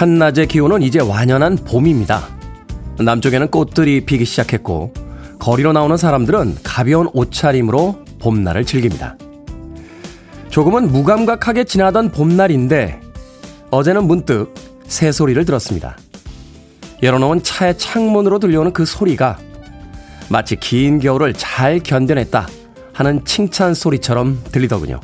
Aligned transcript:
한낮의 0.00 0.48
기온은 0.48 0.80
이제 0.80 0.98
완연한 0.98 1.56
봄입니다. 1.56 2.26
남쪽에는 3.00 3.48
꽃들이 3.50 4.06
피기 4.06 4.24
시작했고 4.24 4.94
거리로 5.38 5.74
나오는 5.74 5.94
사람들은 5.98 6.56
가벼운 6.62 7.10
옷차림으로 7.12 8.06
봄날을 8.18 8.64
즐깁니다. 8.64 9.18
조금은 10.48 10.90
무감각하게 10.90 11.64
지나던 11.64 12.12
봄날인데 12.12 12.98
어제는 13.70 14.06
문득 14.06 14.54
새 14.86 15.12
소리를 15.12 15.44
들었습니다. 15.44 15.98
열어놓은 17.02 17.42
차의 17.42 17.76
창문으로 17.76 18.38
들려오는 18.38 18.72
그 18.72 18.86
소리가 18.86 19.36
마치 20.30 20.56
긴 20.56 20.98
겨울을 20.98 21.34
잘 21.34 21.78
견뎌냈다 21.78 22.48
하는 22.94 23.22
칭찬 23.26 23.74
소리처럼 23.74 24.44
들리더군요. 24.50 24.98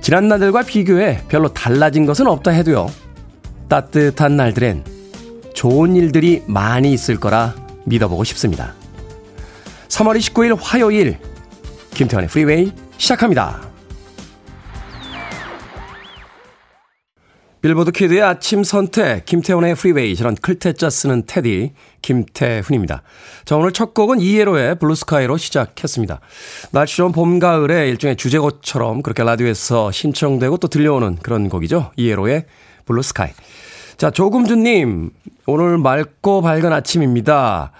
지난 0.00 0.26
날들과 0.26 0.62
비교해 0.62 1.20
별로 1.28 1.46
달라진 1.46 2.06
것은 2.06 2.26
없다 2.26 2.50
해도요. 2.50 2.88
따뜻한 3.72 4.36
날들엔 4.36 4.84
좋은 5.54 5.96
일들이 5.96 6.42
많이 6.46 6.92
있을 6.92 7.18
거라 7.18 7.54
믿어보고 7.86 8.22
싶습니다. 8.24 8.74
3월 9.88 10.18
29일 10.18 10.58
화요일 10.60 11.16
김태훈의 11.94 12.28
프리웨이 12.28 12.72
시작합니다. 12.98 13.71
빌보드 17.62 17.92
키드의 17.92 18.20
아침 18.22 18.64
선택, 18.64 19.24
김태훈의 19.24 19.76
프리웨이, 19.76 20.16
저는 20.16 20.34
클 20.34 20.59
태 20.59 20.78
자 20.78 20.90
쓰는 20.90 21.22
테디, 21.26 21.72
김태훈입니다. 22.02 23.02
자, 23.44 23.56
오늘 23.56 23.70
첫 23.70 23.94
곡은 23.94 24.20
ELO의 24.20 24.80
Blue 24.80 25.05
Sky로 25.05 25.36
시작했습니다. 25.36 26.18
날씨 26.72 26.96
좋은 26.96 27.12
봄, 27.12 27.38
가을에 27.38 27.88
일종의 27.88 28.16
주제곡처럼 28.16 29.02
그렇게 29.02 29.22
라디오에서 29.22 29.92
신청되고 29.92 30.56
또 30.56 30.66
들려오는 30.66 31.18
그런 31.22 31.48
곡이죠. 31.48 31.92
ELO의 31.96 32.46
Blue 32.84 33.07
Sky. 33.07 33.30
자, 33.96 34.10
조금주님, 34.10 35.10
오늘 35.46 35.78
맑고 35.78 36.42
밝은 36.42 36.72
아침입니다. 36.72 37.70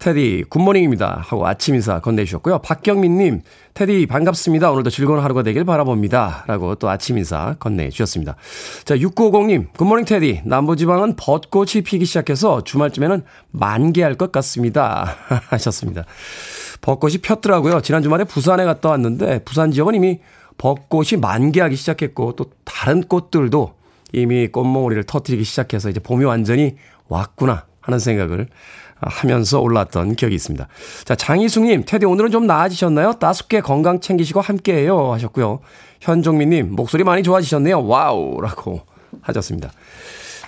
테디, 0.00 0.44
Good 0.48 0.64
morning입니다. 0.64 1.22
하고 1.26 1.46
아침 1.46 1.74
인사 1.74 2.00
건네주셨고요. 2.00 2.60
박경민님, 2.60 3.42
테디, 3.74 4.06
반갑습니다. 4.06 4.70
오늘도 4.72 4.88
즐거운 4.88 5.20
하루가 5.20 5.42
되길 5.42 5.64
바라봅니다. 5.64 6.44
라고 6.46 6.74
또 6.76 6.88
아침 6.88 7.18
인사 7.18 7.54
건네주셨습니다. 7.58 8.34
자, 8.84 8.96
6950님, 8.96 9.74
Good 9.74 9.86
morning 9.86 10.06
테디. 10.06 10.40
남부지방은 10.46 11.16
벚꽃이 11.16 11.82
피기 11.84 12.06
시작해서 12.06 12.64
주말쯤에는 12.64 13.22
만개할 13.50 14.14
것 14.14 14.32
같습니다. 14.32 15.16
하셨습니다. 15.50 16.06
벚꽃이 16.80 17.18
폈더라고요. 17.18 17.82
지난 17.82 18.02
주말에 18.02 18.24
부산에 18.24 18.64
갔다 18.64 18.88
왔는데, 18.88 19.44
부산 19.44 19.70
지역은 19.70 19.94
이미 19.94 20.20
벚꽃이 20.56 21.20
만개하기 21.20 21.76
시작했고, 21.76 22.36
또 22.36 22.46
다른 22.64 23.02
꽃들도 23.02 23.74
이미 24.14 24.48
꽃몽우리를 24.48 25.04
터뜨리기 25.04 25.44
시작해서 25.44 25.90
이제 25.90 26.00
봄이 26.00 26.24
완전히 26.24 26.76
왔구나 27.08 27.66
하는 27.82 27.98
생각을 27.98 28.48
하면서 29.00 29.60
올랐던 29.60 30.14
기억이 30.16 30.34
있습니다. 30.34 30.66
자, 31.04 31.14
장희숙님, 31.14 31.84
테디 31.86 32.06
오늘은 32.06 32.30
좀 32.30 32.46
나아지셨나요? 32.46 33.14
따숩게 33.14 33.60
건강 33.60 34.00
챙기시고 34.00 34.40
함께해요. 34.40 35.12
하셨고요. 35.12 35.60
현종민님, 36.00 36.74
목소리 36.74 37.04
많이 37.04 37.22
좋아지셨네요. 37.22 37.86
Wow! 37.86 38.40
라고 38.40 38.80
하셨습니다. 39.22 39.70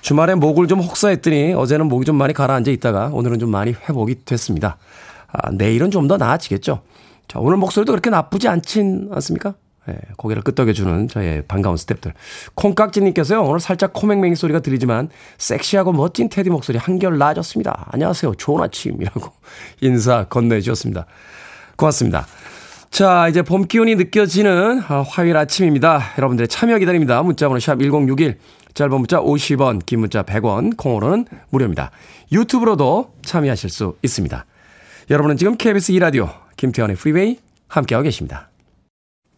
주말에 0.01 0.35
목을 0.35 0.67
좀 0.67 0.81
혹사했더니 0.81 1.55
어제는 1.55 1.87
목이 1.87 2.05
좀 2.05 2.17
많이 2.17 2.33
가라앉아 2.35 2.71
있다가 2.73 3.11
오늘은 3.13 3.39
좀 3.39 3.51
많이 3.51 3.73
회복이 3.73 4.25
됐습니다. 4.25 4.77
아, 5.29 5.51
내일은 5.51 5.91
좀 5.91 6.09
더 6.09 6.17
나아지겠죠. 6.17 6.83
자, 7.29 7.39
오늘 7.39 7.57
목소리도 7.57 7.93
그렇게 7.93 8.11
나쁘지 8.11 8.49
않진 8.49 9.09
않습니까? 9.13 9.55
예, 9.89 9.99
고개를 10.17 10.43
끄덕여주는 10.43 11.09
저의 11.09 11.43
반가운 11.47 11.77
스탭들. 11.77 12.13
콩깍지님께서요, 12.55 13.43
오늘 13.43 13.59
살짝 13.59 13.93
코맹맹이 13.93 14.37
소리가 14.37 14.61
들리지만, 14.61 15.09
섹시하고 15.39 15.93
멋진 15.93 16.29
테디 16.29 16.51
목소리 16.51 16.79
한결 16.79 17.19
나아졌습니다. 17.19 17.89
안녕하세요. 17.91 18.35
좋은 18.37 18.63
아침이라고 18.63 19.33
인사 19.83 20.25
건네주셨습니다. 20.25 21.07
고맙습니다. 21.77 22.27
자, 22.91 23.27
이제 23.29 23.43
봄 23.43 23.67
기운이 23.67 23.97
느껴지는 23.97 24.83
아, 24.87 25.03
화요일 25.03 25.37
아침입니다. 25.37 26.13
여러분들의 26.19 26.47
참여 26.47 26.79
기다립니다. 26.79 27.23
문자번호 27.23 27.59
샵 27.59 27.81
1061, 27.81 28.39
짧은 28.75 28.97
문자 28.97 29.19
50원, 29.19 29.85
긴 29.85 30.01
문자 30.01 30.23
100원, 30.23 30.77
콩으로는 30.77 31.27
무료입니다. 31.51 31.91
유튜브로도 32.31 33.15
참여하실 33.25 33.71
수 33.71 33.97
있습니다. 34.03 34.45
여러분은 35.11 35.37
지금 35.39 35.57
KBS 35.57 35.93
2라디오, 35.95 36.31
김태훈의 36.57 36.97
프리웨이 36.97 37.39
함께하고 37.67 38.05
계십니다. 38.05 38.52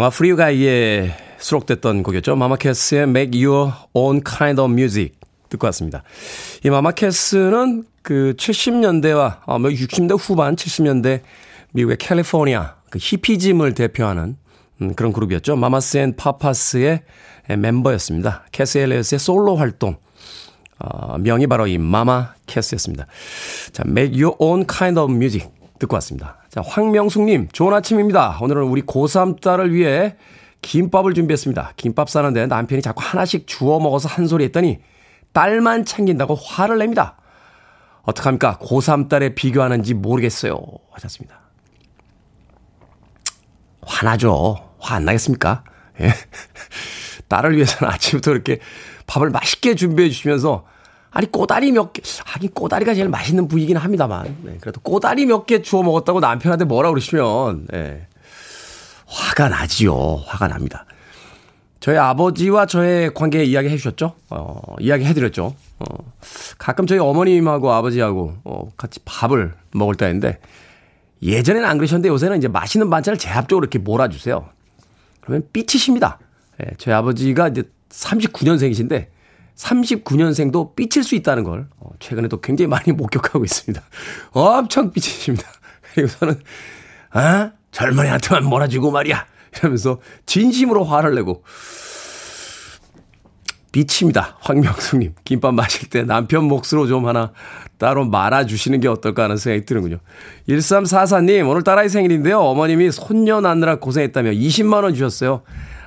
영화 0.00 0.08
Free 0.08 0.61
Guy에 0.61 1.14
수록됐던 1.36 2.02
곡이었죠. 2.02 2.34
마마캐스의 2.34 3.02
Make 3.02 3.44
Your 3.44 3.70
Own 3.92 4.22
Kind 4.24 4.58
of 4.58 4.72
Music 4.72 5.12
듣고 5.50 5.66
왔습니다. 5.66 6.02
이 6.64 6.70
마마캐스는 6.70 7.84
그 8.00 8.32
70년대와 8.38 9.42
60년대 9.42 9.44
아, 9.44 9.58
뭐 9.58 10.16
후반 10.16 10.56
70년대 10.56 11.20
미국의 11.72 11.98
캘리포니아 11.98 12.76
그 12.88 12.98
히피즘을 12.98 13.74
대표하는 13.74 14.38
음, 14.80 14.94
그런 14.94 15.12
그룹이었죠. 15.12 15.56
마마스 15.56 15.98
앤 15.98 16.16
파파스의 16.16 17.02
멤버였습니다. 17.58 18.46
캐스 18.52 18.78
엘리엇의 18.78 19.18
솔로 19.18 19.56
활동 19.56 19.98
어, 20.78 21.18
명이 21.18 21.46
바로 21.46 21.66
이 21.66 21.76
마마 21.76 22.36
캐스였습니다. 22.46 23.06
자, 23.72 23.82
Make 23.86 24.18
Your 24.18 24.34
Own 24.38 24.64
Kind 24.66 24.98
of 24.98 25.12
Music 25.12 25.46
듣고 25.78 25.96
왔습니다. 25.96 26.39
자, 26.50 26.62
황명숙님, 26.66 27.48
좋은 27.52 27.72
아침입니다. 27.72 28.38
오늘은 28.40 28.64
우리 28.64 28.82
고3 28.82 29.40
딸을 29.40 29.72
위해 29.72 30.16
김밥을 30.62 31.14
준비했습니다. 31.14 31.74
김밥 31.76 32.10
싸는데 32.10 32.46
남편이 32.46 32.82
자꾸 32.82 33.02
하나씩 33.04 33.46
주워 33.46 33.78
먹어서 33.78 34.08
한 34.08 34.26
소리 34.26 34.44
했더니 34.44 34.80
딸만 35.32 35.84
챙긴다고 35.84 36.34
화를 36.34 36.78
냅니다. 36.78 37.16
어떡합니까? 38.02 38.58
고3 38.58 39.08
딸에 39.08 39.36
비교하는지 39.36 39.94
모르겠어요. 39.94 40.60
하셨습니다. 40.90 41.38
화나죠. 43.82 44.56
화 44.80 44.96
안 44.96 45.04
나겠습니까? 45.04 45.62
예. 46.00 46.12
딸을 47.28 47.54
위해서는 47.54 47.92
아침부터 47.92 48.32
이렇게 48.32 48.58
밥을 49.06 49.30
맛있게 49.30 49.76
준비해 49.76 50.08
주시면서 50.08 50.64
아니 51.12 51.30
꼬다리 51.30 51.72
몇 51.72 51.92
개, 51.92 52.02
하긴 52.24 52.50
꼬다리가 52.52 52.94
제일 52.94 53.08
맛있는 53.08 53.48
부위이긴 53.48 53.76
합니다만. 53.76 54.36
네, 54.42 54.58
그래도 54.60 54.80
꼬다리 54.80 55.26
몇 55.26 55.46
개 55.46 55.60
주워 55.62 55.82
먹었다고 55.82 56.20
남편한테 56.20 56.64
뭐라 56.64 56.90
그러시면, 56.90 57.66
네, 57.70 58.06
화가 59.06 59.48
나지요. 59.48 60.16
화가 60.26 60.48
납니다. 60.48 60.86
저희 61.80 61.96
아버지와 61.96 62.66
저의 62.66 63.12
관계 63.14 63.42
이야기 63.42 63.68
해주셨죠? 63.70 64.14
어, 64.28 64.60
이야기 64.80 65.04
해드렸죠? 65.04 65.54
어, 65.78 65.84
가끔 66.58 66.86
저희 66.86 66.98
어머님하고 66.98 67.72
아버지하고, 67.72 68.34
어, 68.44 68.68
같이 68.76 69.00
밥을 69.04 69.54
먹을 69.72 69.94
때인데, 69.96 70.38
예전에는 71.22 71.68
안 71.68 71.76
그러셨는데 71.78 72.08
요새는 72.08 72.38
이제 72.38 72.48
맛있는 72.48 72.88
반찬을 72.88 73.18
제압적으로 73.18 73.64
이렇게 73.64 73.78
몰아주세요. 73.78 74.48
그러면 75.22 75.46
삐치십니다. 75.52 76.18
예, 76.62 76.70
저희 76.78 76.94
아버지가 76.94 77.48
이제 77.48 77.64
39년생이신데, 77.90 79.06
39년생도 79.60 80.74
삐칠 80.74 81.04
수 81.04 81.14
있다는 81.14 81.44
걸 81.44 81.68
어, 81.78 81.90
최근에 81.98 82.28
도 82.28 82.40
굉장히 82.40 82.68
많이 82.68 82.92
목격하고 82.92 83.44
있습니다. 83.44 83.82
엄청 84.32 84.90
삐치십니다. 84.90 85.46
그리고 85.94 86.08
저는 86.18 86.40
아 87.10 87.52
젊은이한테만 87.72 88.44
몰아주고 88.44 88.90
말이야 88.90 89.26
이러면서 89.58 89.98
진심으로 90.26 90.84
화를 90.84 91.14
내고 91.14 91.44
삐칩니다. 93.72 94.38
황명숙님 94.40 95.14
김밥 95.24 95.54
마실 95.54 95.88
때 95.88 96.02
남편 96.02 96.44
몫으로 96.44 96.86
좀 96.88 97.06
하나 97.06 97.32
따로 97.78 98.04
말아주시는 98.04 98.80
게 98.80 98.88
어떨까 98.88 99.24
하는 99.24 99.36
생각이 99.36 99.64
드는군요. 99.64 99.98
1344님 100.48 101.48
오늘 101.48 101.62
딸아이 101.62 101.88
생일인데요. 101.88 102.40
어머님이 102.40 102.90
손녀 102.90 103.40
낳느라 103.40 103.76
고생했다며 103.78 104.32
20만 104.32 104.82
원 104.82 104.94
주셨어요. 104.94 105.42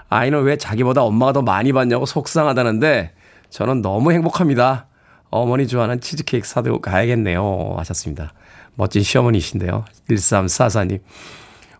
아이는 0.09 0.43
왜 0.43 0.57
자기보다 0.57 1.01
엄마가 1.03 1.33
더 1.33 1.41
많이 1.41 1.73
받냐고 1.73 2.05
속상하다는데 2.05 3.13
저는 3.53 3.83
너무 3.83 4.11
행복합니다. 4.11 4.87
어머니 5.29 5.67
좋아하는 5.67 6.01
치즈케이크 6.01 6.47
사들고 6.47 6.81
가야겠네요. 6.81 7.75
하셨습니다. 7.77 8.33
멋진 8.73 9.03
시어머니신데요. 9.03 9.85
1344님. 10.09 11.01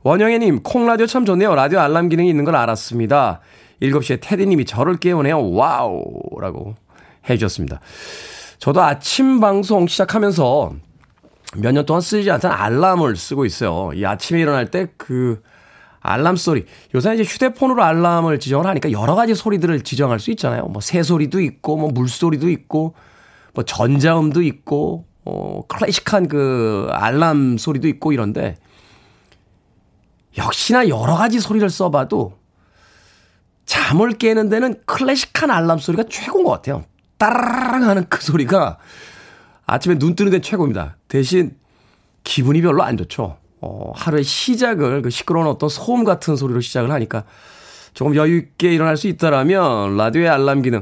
원영애님, 0.04 0.62
콩라디오 0.62 1.08
참 1.08 1.26
좋네요. 1.26 1.56
라디오 1.56 1.80
알람 1.80 2.10
기능이 2.10 2.30
있는 2.30 2.46
걸 2.46 2.56
알았습니다. 2.56 3.40
7시에 3.82 4.20
테디님이 4.22 4.66
저를 4.66 4.98
깨우네요. 4.98 5.50
Wow! 5.52 6.04
라고 6.40 6.76
해주셨습니다. 7.28 7.80
저도 8.60 8.84
아침 8.84 9.40
방송 9.40 9.88
시작하면서 9.88 10.74
몇 11.58 11.72
년 11.74 11.88
동안 11.88 12.02
쓰지 12.02 12.30
않던 12.30 12.52
알람을 12.52 13.16
쓰고 13.16 13.46
있어요. 13.46 13.92
이 13.96 14.06
아침에 14.06 14.40
일어날 14.40 14.70
때 14.70 14.90
그 14.98 15.42
알람 16.04 16.36
소리. 16.36 16.66
요새 16.94 17.14
이제 17.16 17.24
휴대폰으로 17.24 17.82
알람을 17.82 18.40
지정을 18.40 18.68
하니까 18.68 18.92
여러 18.92 19.16
가지 19.16 19.34
소리들을 19.34 19.82
지정할 19.82 20.20
수 20.20 20.32
있잖아요. 20.32 20.66
뭐 20.66 20.82
새소리도 20.82 21.40
있고, 21.42 21.78
뭐 21.78 21.90
물소리도 21.92 22.50
있고, 22.50 22.94
뭐 23.54 23.64
전자음도 23.64 24.42
있고, 24.44 25.06
어, 25.24 25.62
클래식한 25.68 26.28
그 26.28 26.90
알람 26.92 27.58
소리도 27.58 27.88
있고 27.88 28.12
이런데, 28.12 28.58
역시나 30.38 30.90
여러 30.90 31.16
가지 31.16 31.40
소리를 31.40 31.68
써봐도 31.70 32.38
잠을 33.66 34.12
깨는 34.14 34.50
데는 34.50 34.82
클래식한 34.86 35.52
알람 35.52 35.80
소리가 35.80 36.04
최고인 36.10 36.44
것 36.44 36.52
같아요. 36.52 36.84
따라랑 37.18 37.84
하는 37.84 38.06
그 38.10 38.22
소리가 38.22 38.78
아침에 39.66 39.98
눈 39.98 40.16
뜨는 40.16 40.32
데 40.32 40.42
최고입니다. 40.42 40.98
대신 41.08 41.56
기분이 42.26 42.62
별로 42.62 42.84
안 42.84 42.98
좋죠. 42.98 43.38
어, 43.64 43.94
하루의 43.96 44.24
시작을 44.26 45.02
그 45.02 45.10
시끄러운 45.10 45.48
어떤 45.48 45.70
소음 45.70 46.04
같은 46.04 46.36
소리로 46.36 46.60
시작을 46.60 46.92
하니까 46.92 47.24
조금 47.94 48.16
여유 48.16 48.38
있게 48.38 48.74
일어날 48.74 48.98
수 48.98 49.08
있다라면 49.08 49.96
라디오의 49.96 50.28
알람 50.28 50.62
기능. 50.64 50.82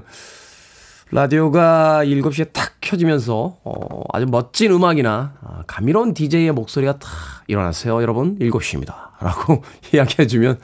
라디오가 1.11 2.01
7시에 2.05 2.53
탁 2.53 2.75
켜지면서 2.81 3.57
어, 3.63 4.03
아주 4.13 4.25
멋진 4.29 4.71
음악이나 4.71 5.33
아, 5.43 5.63
감미로운 5.67 6.13
DJ의 6.13 6.53
목소리가 6.53 6.99
탁 6.99 7.09
일어나세요 7.47 8.01
여러분 8.01 8.39
7시입니다. 8.39 8.95
라고 9.19 9.61
이야기해 9.93 10.25
주면 10.27 10.57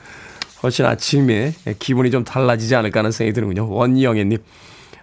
훨씬 0.62 0.86
아침에 0.86 1.52
기분이 1.78 2.10
좀 2.10 2.24
달라지지 2.24 2.74
않을까 2.74 3.00
하는 3.00 3.12
생각이 3.12 3.34
드는군요. 3.34 3.70
원영애님. 3.70 4.38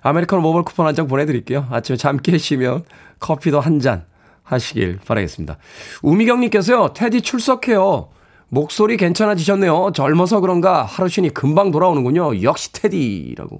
아메리카노 0.01 0.41
모바일 0.41 0.65
쿠폰 0.65 0.85
한 0.87 0.95
장 0.95 1.07
보내드릴게요. 1.07 1.67
아침에 1.71 1.95
잠 1.95 2.17
깨시면 2.17 2.83
커피도 3.19 3.59
한잔 3.61 4.03
하시길 4.45 4.99
바라겠습니다. 5.05 5.57
우미경님께서요, 6.03 6.93
테디 6.93 7.21
출석해요. 7.21 8.09
목소리 8.47 8.95
괜찮아지셨네요. 8.95 9.91
젊어서 9.93 10.39
그런가 10.39 10.83
하루 10.83 11.09
쉬니 11.09 11.33
금방 11.33 11.71
돌아오는군요. 11.71 12.43
역시 12.43 12.71
테디라고. 12.71 13.59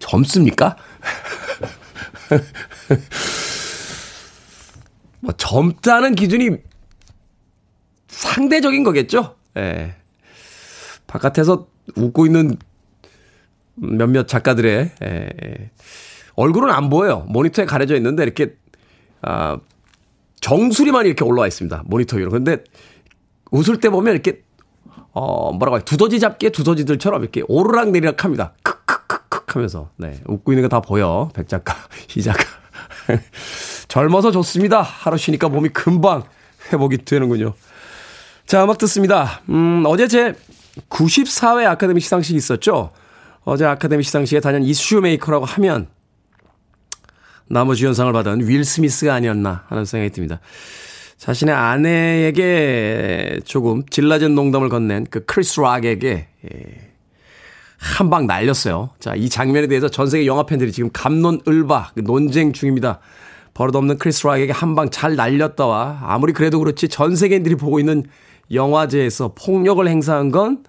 젊습니까? 0.00 0.76
뭐 5.20 5.32
젊다는 5.36 6.14
기준이 6.14 6.56
상대적인 8.08 8.82
거겠죠? 8.82 9.36
예. 9.56 9.94
바깥에서 11.06 11.68
웃고 11.96 12.26
있는 12.26 12.56
몇몇 13.74 14.26
작가들의 14.26 14.90
에, 15.02 15.70
얼굴은 16.40 16.70
안 16.72 16.88
보여요. 16.88 17.26
모니터에 17.28 17.66
가려져 17.66 17.96
있는데 17.96 18.22
이렇게 18.22 18.54
아 19.22 19.58
정수리만 20.40 21.04
이렇게 21.06 21.24
올라와 21.24 21.46
있습니다. 21.46 21.82
모니터 21.86 22.16
위로. 22.16 22.30
근데 22.30 22.64
웃을 23.50 23.78
때 23.78 23.90
보면 23.90 24.14
이렇게 24.14 24.42
어 25.12 25.52
뭐라고 25.52 25.78
해 25.78 25.84
두더지 25.84 26.18
잡기에 26.18 26.50
두더지들처럼 26.50 27.22
이렇게 27.22 27.42
오르락 27.46 27.90
내리락 27.90 28.24
합니다. 28.24 28.54
크크크크 28.62 29.52
하면서 29.58 29.90
네 29.96 30.18
웃고 30.26 30.52
있는 30.52 30.62
거 30.62 30.68
다 30.68 30.80
보여. 30.80 31.30
백 31.34 31.46
작가, 31.48 31.74
이 32.16 32.22
작가. 32.22 32.42
젊어서 33.88 34.30
좋습니다. 34.30 34.80
하루 34.80 35.16
쉬니까 35.18 35.48
몸이 35.48 35.68
금방 35.70 36.22
회복이 36.72 36.98
되는군요. 37.04 37.54
자, 38.46 38.64
음악 38.64 38.78
듣습니다. 38.78 39.40
음, 39.48 39.82
어제 39.86 40.08
제 40.08 40.34
94회 40.88 41.66
아카데미 41.66 42.00
시상식이 42.00 42.36
있었죠. 42.36 42.90
어제 43.44 43.64
아카데미 43.64 44.02
시상식에 44.04 44.40
단연 44.40 44.62
이슈 44.62 45.00
메이커라고 45.00 45.44
하면 45.44 45.88
남우주연상을 47.50 48.12
받은 48.12 48.48
윌 48.48 48.64
스미스가 48.64 49.14
아니었나 49.14 49.64
하는 49.68 49.84
생각이 49.84 50.12
듭니다. 50.12 50.40
자신의 51.18 51.54
아내에게 51.54 53.40
조금 53.44 53.84
지나친 53.90 54.34
농담을 54.34 54.68
건넨 54.68 55.06
그 55.10 55.24
크리스 55.26 55.60
락에게 55.60 56.28
예, 56.44 56.90
한방 57.76 58.26
날렸어요. 58.26 58.90
자, 59.00 59.14
이 59.14 59.28
장면에 59.28 59.66
대해서 59.66 59.88
전 59.88 60.06
세계 60.06 60.26
영화 60.26 60.44
팬들이 60.44 60.72
지금 60.72 60.88
갑론을박 60.92 61.94
그 61.94 62.00
논쟁 62.00 62.52
중입니다. 62.52 63.00
버릇없는 63.52 63.98
크리스 63.98 64.26
락에게 64.26 64.52
한 64.52 64.74
방 64.74 64.88
잘 64.90 65.16
날렸다와 65.16 66.00
아무리 66.04 66.32
그래도 66.32 66.58
그렇지 66.60 66.88
전 66.88 67.16
세계인들이 67.16 67.56
보고 67.56 67.78
있는 67.80 68.04
영화제에서 68.52 69.34
폭력을 69.34 69.86
행사한 69.86 70.30
건 70.30 70.64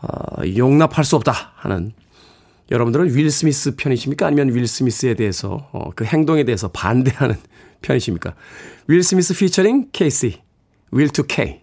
어, 0.00 0.42
용납할 0.56 1.04
수 1.04 1.16
없다 1.16 1.52
하는 1.56 1.92
여러분들은 2.70 3.14
윌 3.14 3.30
스미스 3.30 3.76
편이십니까? 3.76 4.26
아니면 4.26 4.54
윌 4.54 4.66
스미스에 4.66 5.14
대해서 5.14 5.68
어, 5.72 5.90
그 5.94 6.04
행동에 6.04 6.44
대해서 6.44 6.68
반대하는 6.68 7.36
편이십니까? 7.82 8.34
윌 8.88 9.02
스미스 9.02 9.34
featuring 9.34 9.88
K-Ci 9.92 10.40
Will 10.90 11.24
2K 11.26 11.60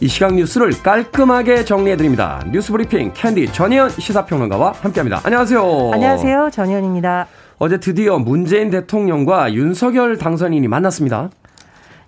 이 0.00 0.06
시각 0.06 0.34
뉴스를 0.34 0.70
깔끔하게 0.80 1.64
정리해드립니다. 1.64 2.44
뉴스 2.52 2.70
브리핑 2.70 3.12
캔디 3.14 3.52
전희연 3.52 3.90
시사평론가와 3.90 4.74
함께합니다. 4.80 5.20
안녕하세요. 5.24 5.90
안녕하세요. 5.92 6.50
전희연입니다. 6.52 7.26
어제 7.58 7.78
드디어 7.78 8.18
문재인 8.18 8.70
대통령과 8.70 9.52
윤석열 9.52 10.16
당선인이 10.16 10.66
만났습니다. 10.68 11.30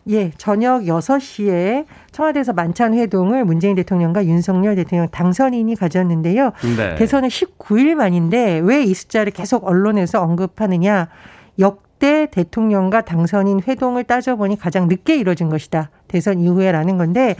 예, 0.08 0.30
저녁 0.38 0.82
6시에 0.84 1.84
청와대에서 2.12 2.52
만찬 2.52 2.94
회동을 2.94 3.44
문재인 3.44 3.76
대통령과 3.76 4.24
윤석열 4.24 4.74
대통령 4.74 5.08
당선인이 5.08 5.74
가졌는데요. 5.76 6.52
네. 6.76 6.94
대선은 6.94 7.28
19일 7.28 7.94
만인데 7.94 8.60
왜 8.64 8.82
이 8.84 8.94
숫자를 8.94 9.32
계속 9.32 9.66
언론에서 9.66 10.22
언급하느냐. 10.22 11.08
역대 11.58 12.26
대통령과 12.26 13.02
당선인 13.02 13.60
회동을 13.68 14.04
따져보니 14.04 14.58
가장 14.58 14.88
늦게 14.88 15.16
이뤄진 15.16 15.50
것이다. 15.50 15.90
대선 16.08 16.40
이후에라는 16.40 16.96
건데 16.98 17.36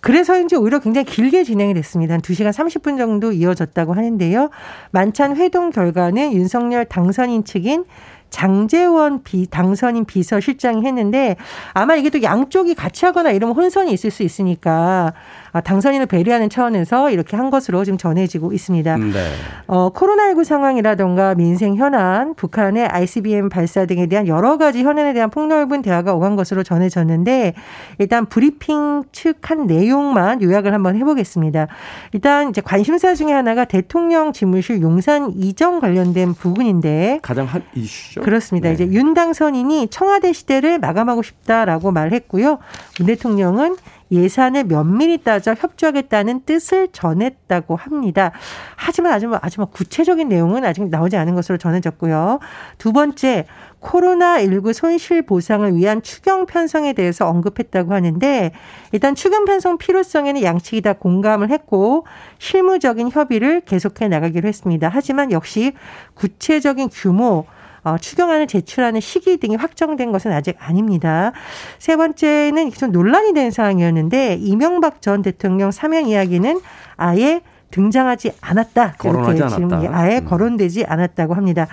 그래서인지 0.00 0.54
오히려 0.54 0.78
굉장히 0.78 1.06
길게 1.06 1.42
진행이 1.42 1.74
됐습니다. 1.74 2.14
한 2.14 2.20
2시간 2.20 2.50
30분 2.52 2.98
정도 2.98 3.32
이어졌다고 3.32 3.94
하는데요. 3.94 4.50
만찬 4.92 5.36
회동 5.36 5.70
결과는 5.70 6.34
윤석열 6.34 6.84
당선인 6.84 7.44
측인 7.44 7.84
장재원 8.28 9.22
비, 9.22 9.46
당선인 9.46 10.04
비서실장이 10.04 10.84
했는데 10.86 11.36
아마 11.74 11.96
이게 11.96 12.10
또 12.10 12.22
양쪽이 12.22 12.74
같이 12.74 13.04
하거나 13.04 13.30
이러면 13.30 13.56
혼선이 13.56 13.92
있을 13.92 14.10
수 14.10 14.22
있으니까 14.22 15.12
아, 15.12 15.12
당선인을 15.60 16.06
배려하는 16.06 16.48
차원에서 16.48 17.10
이렇게 17.10 17.36
한 17.36 17.50
것으로 17.50 17.84
지금 17.84 17.98
전해지고 17.98 18.52
있습니다. 18.52 18.96
네. 18.96 19.30
어, 19.66 19.92
코로나19 19.92 20.44
상황이라던가 20.44 21.34
민생 21.34 21.76
현안, 21.76 22.34
북한의 22.34 22.86
ICBM 22.86 23.48
발사 23.48 23.86
등에 23.86 24.06
대한 24.06 24.26
여러 24.26 24.56
가지 24.56 24.82
현안에 24.82 25.12
대한 25.12 25.30
폭넓은 25.30 25.82
대화가 25.82 26.14
오간 26.14 26.36
것으로 26.36 26.62
전해졌는데 26.62 27.54
일단 27.98 28.26
브리핑 28.26 29.04
측 29.12 29.52
한 29.52 29.66
내용만 29.66 30.40
요약을 30.42 30.72
한번 30.72 30.96
해보겠습니다. 30.96 31.66
일단 32.12 32.50
이제 32.50 32.60
관심사 32.60 33.14
중에 33.14 33.32
하나가 33.32 33.64
대통령 33.64 34.32
집무실 34.32 34.80
용산 34.80 35.32
이전 35.36 35.78
관련된 35.78 36.34
부분인데 36.34 37.20
가장 37.22 37.46
한 37.46 37.62
이슈죠. 37.74 38.22
그렇습니다. 38.22 38.68
네. 38.68 38.74
이제 38.74 38.86
윤 38.86 39.14
당선인이 39.14 39.88
청와대 39.88 40.32
시대를 40.32 40.78
마감하고 40.78 41.22
싶다라고 41.22 41.92
말했고요. 41.92 42.58
문 42.98 43.06
대통령은 43.06 43.76
예산을 44.12 44.64
면밀히 44.64 45.18
따져 45.18 45.54
협조하겠다는 45.58 46.42
뜻을 46.44 46.88
전했다고 46.92 47.76
합니다. 47.76 48.30
하지만 48.76 49.12
아주, 49.12 49.28
뭐, 49.28 49.38
아주 49.40 49.60
뭐 49.60 49.66
구체적인 49.70 50.28
내용은 50.28 50.64
아직 50.64 50.88
나오지 50.88 51.16
않은 51.16 51.34
것으로 51.34 51.58
전해졌고요. 51.58 52.38
두 52.78 52.92
번째, 52.92 53.46
코로나19 53.80 54.72
손실 54.72 55.22
보상을 55.22 55.74
위한 55.76 56.02
추경 56.02 56.46
편성에 56.46 56.92
대해서 56.92 57.28
언급했다고 57.28 57.92
하는데 57.92 58.52
일단 58.92 59.14
추경 59.14 59.44
편성 59.44 59.78
필요성에는 59.78 60.42
양측이 60.42 60.82
다 60.82 60.92
공감을 60.92 61.50
했고 61.50 62.06
실무적인 62.38 63.10
협의를 63.10 63.62
계속해 63.62 64.08
나가기로 64.08 64.46
했습니다. 64.46 64.88
하지만 64.92 65.32
역시 65.32 65.72
구체적인 66.14 66.90
규모 66.92 67.46
어, 67.84 67.98
추경안을 67.98 68.46
제출하는 68.46 69.00
시기 69.00 69.38
등이 69.38 69.56
확정된 69.56 70.12
것은 70.12 70.32
아직 70.32 70.56
아닙니다. 70.58 71.32
세 71.78 71.96
번째는 71.96 72.72
좀 72.72 72.92
논란이 72.92 73.32
된 73.34 73.50
사항이었는데 73.50 74.38
이명박 74.40 75.02
전 75.02 75.22
대통령 75.22 75.70
사면 75.70 76.06
이야기는 76.06 76.60
아예 76.96 77.40
등장하지 77.72 78.32
않았다. 78.40 78.96
이렇게 79.02 79.48
지금 79.48 79.72
아예 79.94 80.18
음. 80.18 80.24
거론되지 80.26 80.84
않았다고 80.84 81.34
합니다. 81.34 81.66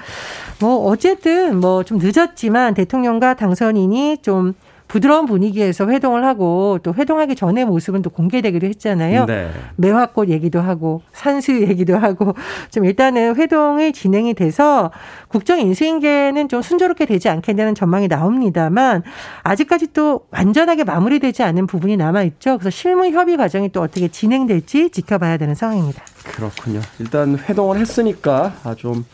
뭐 0.61 0.85
어쨌든 0.87 1.59
뭐 1.59 1.83
좀 1.83 1.99
늦었지만 2.01 2.73
대통령과 2.73 3.33
당선인이 3.35 4.19
좀 4.21 4.53
부드러운 4.89 5.27
분위기에서 5.27 5.87
회동을 5.87 6.25
하고 6.25 6.79
또 6.81 6.93
회동하기 6.95 7.35
전의 7.35 7.63
모습은 7.65 8.01
또 8.01 8.09
공개되기도 8.09 8.65
했잖아요. 8.67 9.27
네. 9.27 9.51
매화꽃 9.75 10.29
얘기도 10.29 10.59
하고 10.59 11.03
산수 11.13 11.61
얘기도 11.61 11.95
하고 11.95 12.33
좀 12.71 12.85
일단은 12.85 13.35
회동이 13.35 13.93
진행이 13.93 14.33
돼서 14.33 14.91
국정 15.27 15.59
인수인계는 15.59 16.49
좀 16.49 16.63
순조롭게 16.63 17.05
되지 17.05 17.29
않겠냐는 17.29 17.75
전망이 17.75 18.07
나옵니다만 18.07 19.03
아직까지 19.43 19.93
또 19.93 20.25
완전하게 20.31 20.85
마무리되지 20.85 21.43
않은 21.43 21.67
부분이 21.67 21.95
남아 21.95 22.23
있죠. 22.23 22.57
그래서 22.57 22.71
실무 22.71 23.05
협의 23.11 23.37
과정이 23.37 23.71
또 23.71 23.81
어떻게 23.81 24.07
진행될지 24.07 24.89
지켜봐야 24.89 25.37
되는 25.37 25.53
상황입니다. 25.53 26.03
그렇군요. 26.23 26.81
일단 26.97 27.37
회동을 27.37 27.77
했으니까 27.77 28.53
좀 28.77 29.05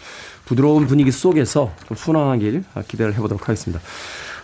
부드러운 0.46 0.88
분위기 0.88 1.12
속에서 1.12 1.72
좀 1.88 1.98
순항하길 1.98 2.64
기대를 2.88 3.14
해보도록 3.16 3.50
하겠습니다. 3.50 3.84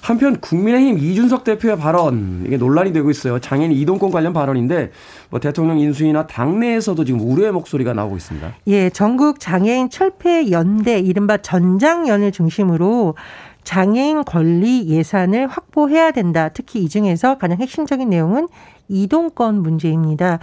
한편 0.01 0.39
국민의힘 0.39 0.97
이준석 0.97 1.43
대표의 1.43 1.77
발언 1.77 2.43
이게 2.45 2.57
논란이 2.57 2.91
되고 2.91 3.09
있어요. 3.11 3.39
장애인 3.39 3.71
이동권 3.71 4.11
관련 4.11 4.33
발언인데 4.33 4.91
뭐 5.29 5.39
대통령 5.39 5.79
인수위나 5.79 6.27
당내에서도 6.27 7.05
지금 7.05 7.21
우려의 7.21 7.51
목소리가 7.51 7.93
나오고 7.93 8.17
있습니다. 8.17 8.53
예, 8.67 8.89
전국 8.89 9.39
장애인 9.39 9.89
철폐 9.89 10.51
연대 10.51 10.99
이른바 10.99 11.37
전장연을 11.37 12.31
중심으로 12.31 13.15
장애인 13.63 14.23
권리 14.23 14.87
예산을 14.87 15.47
확보해야 15.47 16.11
된다. 16.11 16.49
특히 16.49 16.83
이 16.83 16.89
중에서 16.89 17.37
가장 17.37 17.57
핵심적인 17.59 18.09
내용은 18.09 18.47
이동권 18.87 19.61
문제입니다. 19.61 20.39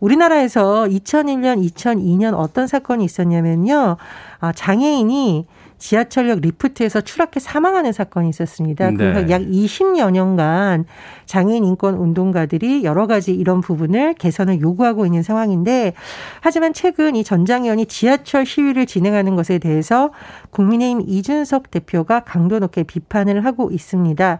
우리나라에서 0.00 0.84
2001년, 0.84 1.64
2002년 1.70 2.34
어떤 2.34 2.66
사건이 2.66 3.04
있었냐면요. 3.04 3.96
아, 4.40 4.52
장애인이 4.52 5.46
지하철역 5.78 6.40
리프트에서 6.40 7.00
추락해 7.00 7.40
사망하는 7.40 7.92
사건이 7.92 8.28
있었습니다. 8.30 8.90
네. 8.90 8.96
그래서 8.96 9.30
약 9.30 9.42
20여 9.42 10.10
년간 10.10 10.84
장애인 11.26 11.64
인권 11.64 11.94
운동가들이 11.94 12.84
여러 12.84 13.06
가지 13.06 13.34
이런 13.34 13.60
부분을 13.60 14.14
개선을 14.14 14.60
요구하고 14.60 15.06
있는 15.06 15.22
상황인데 15.22 15.92
하지만 16.40 16.72
최근 16.72 17.16
이 17.16 17.24
전장현이 17.24 17.86
지하철 17.86 18.46
시위를 18.46 18.86
진행하는 18.86 19.36
것에 19.36 19.58
대해서 19.58 20.10
국민의힘 20.50 21.02
이준석 21.06 21.70
대표가 21.70 22.20
강도 22.20 22.58
높게 22.58 22.82
비판을 22.82 23.44
하고 23.44 23.70
있습니다. 23.70 24.38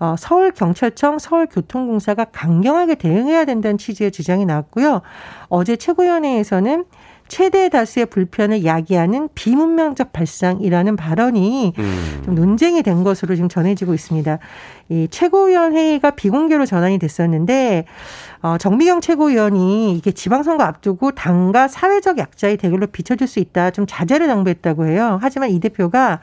어, 0.00 0.14
서울경찰청, 0.16 1.18
서울교통공사가 1.18 2.26
강경하게 2.26 2.94
대응해야 2.96 3.44
된다는 3.44 3.78
취지의 3.78 4.12
주장이 4.12 4.46
나왔고요. 4.46 5.02
어제 5.48 5.76
최고위원회에서는 5.76 6.84
최대 7.28 7.68
다수의 7.68 8.06
불편을 8.06 8.64
야기하는 8.64 9.28
비문명적 9.34 10.12
발상이라는 10.12 10.96
발언이 10.96 11.74
음. 11.78 12.22
좀 12.24 12.34
논쟁이 12.34 12.82
된 12.82 13.04
것으로 13.04 13.34
지금 13.34 13.48
전해지고 13.48 13.94
있습니다. 13.94 14.38
이 14.88 15.08
최고위원 15.10 15.74
회의가 15.74 16.12
비공개로 16.12 16.66
전환이 16.66 16.98
됐었는데 16.98 17.84
어, 18.40 18.56
정미경 18.58 19.00
최고위원이 19.00 19.94
이게 19.96 20.10
지방선거 20.10 20.64
앞두고 20.64 21.12
당과 21.12 21.68
사회적 21.68 22.18
약자의 22.18 22.56
대결로 22.56 22.86
비춰질 22.86 23.26
수 23.26 23.38
있다. 23.38 23.70
좀 23.70 23.84
자제를 23.86 24.26
당부했다고 24.26 24.86
해요. 24.86 25.18
하지만 25.20 25.50
이 25.50 25.60
대표가 25.60 26.20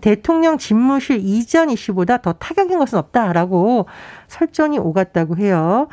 대통령 0.00 0.58
집무실 0.58 1.18
이전 1.18 1.70
이슈보다 1.70 2.18
더 2.18 2.32
타격인 2.32 2.78
것은 2.78 2.98
없다라고 2.98 3.86
설전이 4.28 4.78
오갔다고 4.78 5.36
해요. 5.36 5.88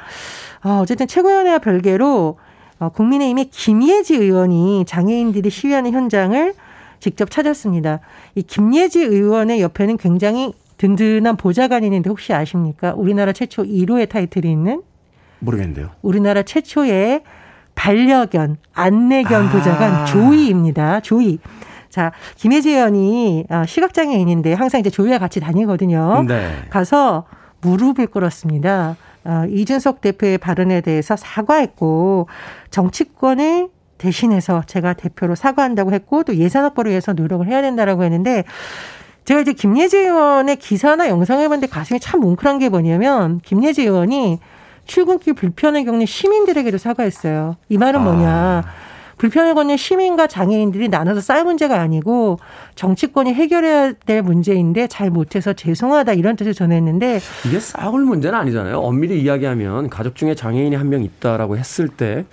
어, 0.64 0.80
어쨌든 0.82 1.08
최고위원회와 1.08 1.60
별개로 1.60 2.38
어, 2.80 2.90
국민의힘의 2.90 3.46
김예지 3.52 4.16
의원이 4.16 4.86
장애인들이 4.86 5.50
시위하는 5.50 5.92
현장을 5.92 6.54
직접 7.00 7.30
찾았습니다. 7.30 8.00
이 8.36 8.42
김예지 8.42 9.02
의원의 9.02 9.62
옆에는 9.62 9.98
굉장히 9.98 10.54
든든한 10.78 11.38
보좌관이 11.38 11.86
있는데 11.88 12.10
혹시 12.10 12.34
아십니까? 12.34 12.94
우리나라 12.96 13.32
최초 13.32 13.64
1호의 13.64 14.10
타이틀이 14.10 14.52
있는? 14.52 14.82
모르겠는데요. 15.40 15.92
우리나라 16.02 16.44
최초의 16.44 17.22
반려견, 17.76 18.58
안내견 18.74 19.48
아. 19.48 19.52
보좌관 19.52 20.06
조이입니다. 20.06 21.02
조이. 21.02 21.40
자, 21.90 22.12
김혜지 22.36 22.72
의원이 22.72 23.46
어, 23.50 23.64
시각장애인인데 23.66 24.54
항상 24.54 24.80
이제 24.82 24.90
조이와 24.90 25.18
같이 25.18 25.40
다니거든요. 25.40 26.24
네. 26.28 26.52
가서 26.70 27.26
무릎을 27.62 28.08
꿇었습니다. 28.08 28.98
어, 29.26 29.46
이준석 29.50 30.02
대표의 30.02 30.38
발언에 30.38 30.82
대해서 30.82 31.16
사과했고 31.16 32.28
정치권을 32.70 33.70
대신해서 33.98 34.64
제가 34.68 34.94
대표로 34.94 35.36
사과한다고 35.36 35.94
했고 35.94 36.24
또 36.24 36.36
예산 36.36 36.64
확보를 36.64 36.92
위해서 36.92 37.14
노력을 37.14 37.46
해야 37.48 37.62
된다라고 37.62 38.04
했는데 38.04 38.44
제가 39.24 39.42
이제 39.42 39.54
김예지 39.54 39.98
의원의 39.98 40.58
기사나 40.58 41.10
영상을 41.10 41.44
봤는데 41.48 41.68
가슴이 41.68 42.00
참 42.00 42.20
뭉클한 42.20 42.60
게 42.60 42.70
뭐냐면 42.70 43.40
김예지 43.44 43.84
의원이 43.84 44.40
출근길 44.86 45.34
불편을 45.34 45.84
겪는 45.86 46.06
시민들에게도 46.06 46.78
사과했어요. 46.78 47.56
이 47.70 47.78
말은 47.78 48.04
뭐냐. 48.04 48.30
아. 48.30 48.64
불편을 49.18 49.54
겪는 49.56 49.78
시민과 49.78 50.28
장애인들이 50.28 50.90
나눠서 50.90 51.22
쌀 51.22 51.44
문제가 51.46 51.80
아니고 51.80 52.38
정치권이 52.76 53.34
해결해야 53.34 53.94
될 54.06 54.22
문제인데 54.22 54.88
잘 54.88 55.10
못해서 55.10 55.54
죄송하다 55.54 56.14
이런 56.14 56.36
뜻을 56.36 56.54
전했는데 56.54 57.20
이게 57.48 57.60
싸울 57.60 58.04
문제는 58.06 58.38
아니잖아요. 58.38 58.80
엄밀히 58.80 59.22
이야기하면 59.22 59.90
가족 59.90 60.16
중에 60.16 60.36
장애인이 60.36 60.76
한 60.76 60.86
명 60.86 61.04
있다라고 61.04 61.58
했을 61.58 61.88
때 61.88 62.26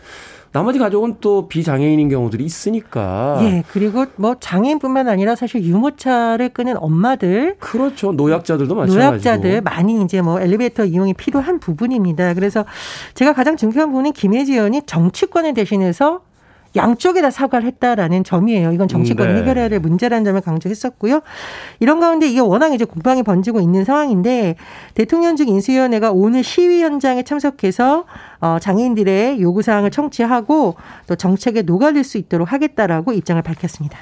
나머지 0.53 0.79
가족은 0.79 1.17
또 1.23 1.49
비장애인인 1.49 2.11
경우들이 2.11 2.45
있으니까. 2.45 3.39
예, 3.41 3.65
그리고 3.73 4.05
뭐 4.17 4.37
장애인뿐만 4.39 5.09
아니라 5.09 5.35
사실 5.35 5.63
유모차를 5.65 6.51
끄는 6.51 6.77
엄마들. 6.77 7.57
그렇죠. 7.59 8.13
노약자들도 8.13 8.75
마찬가지고. 8.75 9.03
노약자들 9.03 9.63
많이 9.63 10.03
이제 10.03 10.21
뭐 10.21 10.39
엘리베이터 10.39 10.85
이용이 10.85 11.15
필요한 11.15 11.59
부분입니다. 11.59 12.35
그래서 12.35 12.67
제가 13.15 13.33
가장 13.33 13.57
중요한 13.57 13.89
부분은 13.89 14.13
김혜지 14.13 14.53
의원이 14.53 14.83
정치권을 14.85 15.55
대신해서 15.55 16.21
양쪽에 16.77 17.21
다 17.21 17.31
사과를 17.31 17.67
했다라는 17.67 18.25
점이에요. 18.25 18.73
이건 18.73 18.89
정치권이 18.89 19.33
네. 19.33 19.41
해결해야 19.41 19.69
될 19.69 19.81
문제라는 19.81 20.25
점을 20.25 20.41
강조했었고요. 20.41 21.21
이런 21.81 22.01
가운데 22.01 22.29
이게 22.29 22.41
워낙 22.41 22.73
이제 22.73 22.85
공방이 22.85 23.23
번지고 23.23 23.61
있는 23.61 23.85
상황인데 23.85 24.57
대통령직 24.95 25.49
인수위원회가 25.49 26.13
오늘 26.13 26.43
시위 26.43 26.83
현장에 26.83 27.23
참석해서 27.23 28.05
어, 28.41 28.59
장애인들의 28.61 29.41
요구 29.41 29.63
사항을 29.63 29.91
청취하고 29.91 30.77
또 31.07 31.15
정책에 31.17 31.63
녹아들 31.63 32.05
수 32.05 32.19
있도록 32.19 32.53
하겠다라고 32.53 33.13
입장을 33.13 33.41
밝혔습니다. 33.43 33.99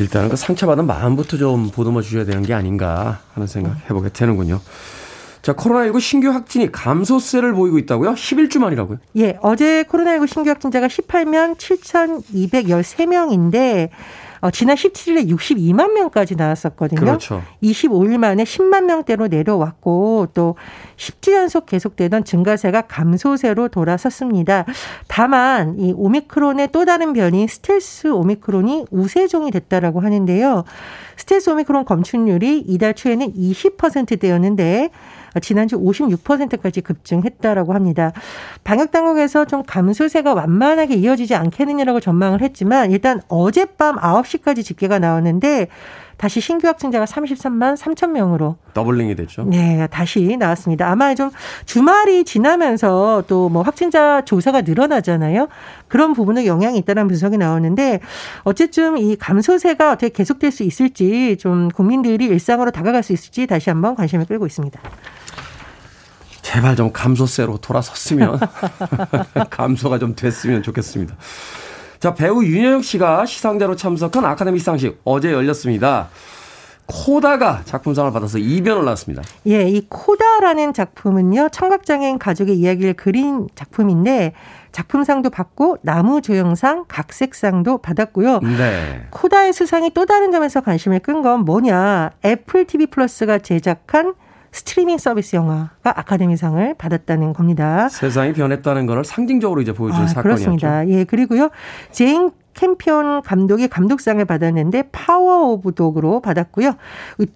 일단은 0.00 0.28
그 0.28 0.36
상처받은 0.36 0.86
마음부터 0.86 1.36
좀 1.36 1.70
보듬어 1.70 2.02
주셔야 2.02 2.24
되는 2.24 2.42
게 2.42 2.52
아닌가 2.52 3.20
하는 3.34 3.46
생각 3.46 3.76
해보게 3.88 4.08
되는군요. 4.08 4.60
자, 5.44 5.52
코로나19 5.52 6.00
신규 6.00 6.30
확진이 6.30 6.72
감소세를 6.72 7.52
보이고 7.52 7.78
있다고요? 7.78 8.14
11주 8.14 8.60
만이라고요? 8.60 8.98
예, 9.18 9.36
어제 9.42 9.82
코로나19 9.82 10.26
신규 10.26 10.48
확진자가 10.48 10.86
18만 10.86 11.56
7,213명인데 11.56 13.90
어, 14.40 14.50
지난 14.50 14.76
17일에 14.76 15.30
62만 15.30 15.92
명까지 15.92 16.36
나왔었거든요. 16.36 16.98
그렇죠. 16.98 17.42
25일 17.62 18.16
만에 18.16 18.44
10만 18.44 18.84
명대로 18.84 19.28
내려왔고 19.28 20.28
또 20.32 20.56
10주 20.96 21.32
연속 21.32 21.66
계속되던 21.66 22.24
증가세가 22.24 22.80
감소세로 22.82 23.68
돌아섰습니다. 23.68 24.64
다만 25.08 25.78
이 25.78 25.92
오미크론의 25.94 26.70
또 26.72 26.86
다른 26.86 27.12
변이 27.12 27.46
스텔스 27.48 28.06
오미크론이 28.08 28.86
우세종이 28.90 29.50
됐다라고 29.50 30.00
하는데요. 30.00 30.64
스텔스 31.16 31.50
오미크론 31.50 31.84
검출률이 31.84 32.64
이달 32.66 32.94
초에는 32.94 33.34
20%대였는데 33.34 34.88
지난주 35.40 35.78
56%까지 35.78 36.80
급증했다라고 36.80 37.74
합니다. 37.74 38.12
방역 38.64 38.90
당국에서 38.90 39.44
좀 39.44 39.62
감소세가 39.64 40.34
완만하게 40.34 40.94
이어지지 40.94 41.34
않겠느냐라고 41.34 42.00
전망을 42.00 42.40
했지만 42.42 42.90
일단 42.90 43.20
어젯밤 43.28 43.96
9시까지 43.96 44.64
집계가 44.64 44.98
나왔는데 44.98 45.68
다시 46.16 46.40
신규 46.40 46.68
확진자가 46.68 47.06
33만 47.06 47.76
3천 47.76 48.10
명으로 48.10 48.56
doubling이 48.72 49.16
됐죠. 49.16 49.44
네, 49.44 49.86
다시 49.90 50.36
나왔습니다. 50.36 50.88
아마 50.88 51.12
좀 51.14 51.30
주말이 51.66 52.24
지나면서 52.24 53.24
또 53.26 53.44
뭐 53.48 53.62
확진자 53.62 54.22
조사가 54.24 54.62
늘어나잖아요. 54.62 55.48
그런 55.88 56.12
부분에 56.12 56.46
영향이 56.46 56.78
있다는 56.78 57.08
분석이 57.08 57.36
나오는데 57.36 58.00
어쨌든 58.44 58.96
이 58.96 59.16
감소세가 59.16 59.92
어떻게 59.92 60.08
계속될 60.08 60.50
수 60.50 60.62
있을지 60.62 61.36
좀 61.38 61.68
국민들이 61.68 62.24
일상으로 62.26 62.70
다가갈 62.70 63.02
수 63.02 63.12
있을지 63.12 63.46
다시 63.46 63.70
한번 63.70 63.94
관심을 63.94 64.26
끌고 64.26 64.46
있습니다. 64.46 64.80
제발 66.54 66.76
좀 66.76 66.92
감소세로 66.92 67.56
돌아섰으면 67.58 68.38
감소가 69.50 69.98
좀 69.98 70.14
됐으면 70.14 70.62
좋겠습니다. 70.62 71.16
자, 71.98 72.14
배우 72.14 72.44
윤여영 72.44 72.82
씨가 72.82 73.26
시상자로 73.26 73.74
참석한 73.74 74.24
아카데미 74.24 74.60
시상식 74.60 75.00
어제 75.02 75.32
열렸습니다. 75.32 76.10
코다가 76.86 77.62
작품상을 77.64 78.12
받아서 78.12 78.38
이변을 78.38 78.84
낳았습니다. 78.84 79.22
예, 79.48 79.66
이 79.66 79.84
코다라는 79.88 80.74
작품은요, 80.74 81.48
청각장애인 81.50 82.18
가족의 82.18 82.56
이야기를 82.56 82.92
그린 82.94 83.48
작품인데, 83.56 84.34
작품상도 84.70 85.30
받고 85.30 85.78
남우조연상, 85.82 86.84
각색상도 86.86 87.78
받았고요. 87.78 88.40
네. 88.40 89.06
코다의 89.10 89.52
수상이 89.54 89.90
또 89.94 90.04
다른 90.06 90.30
점에서 90.30 90.60
관심을 90.60 91.00
끈 91.00 91.22
건 91.22 91.40
뭐냐? 91.46 92.10
애플 92.24 92.66
TV 92.66 92.86
플러스가 92.86 93.38
제작한 93.38 94.14
스트리밍 94.54 94.98
서비스 94.98 95.34
영화가 95.34 95.98
아카데미상을 95.98 96.74
받았다는 96.78 97.32
겁니다. 97.32 97.88
세상이 97.88 98.32
변했다는 98.34 98.86
것을 98.86 99.04
상징적으로 99.04 99.60
이제 99.60 99.72
보여주는 99.72 100.04
아, 100.04 100.06
사건이었죠. 100.06 100.22
그렇습니다. 100.22 100.88
예, 100.88 101.02
그리고요. 101.02 101.50
제인 101.90 102.30
캠피온 102.54 103.22
감독이 103.22 103.68
감독상을 103.68 104.24
받았는데 104.24 104.84
파워 104.92 105.52
오브 105.52 105.74
독으로 105.74 106.20
받았고요. 106.20 106.74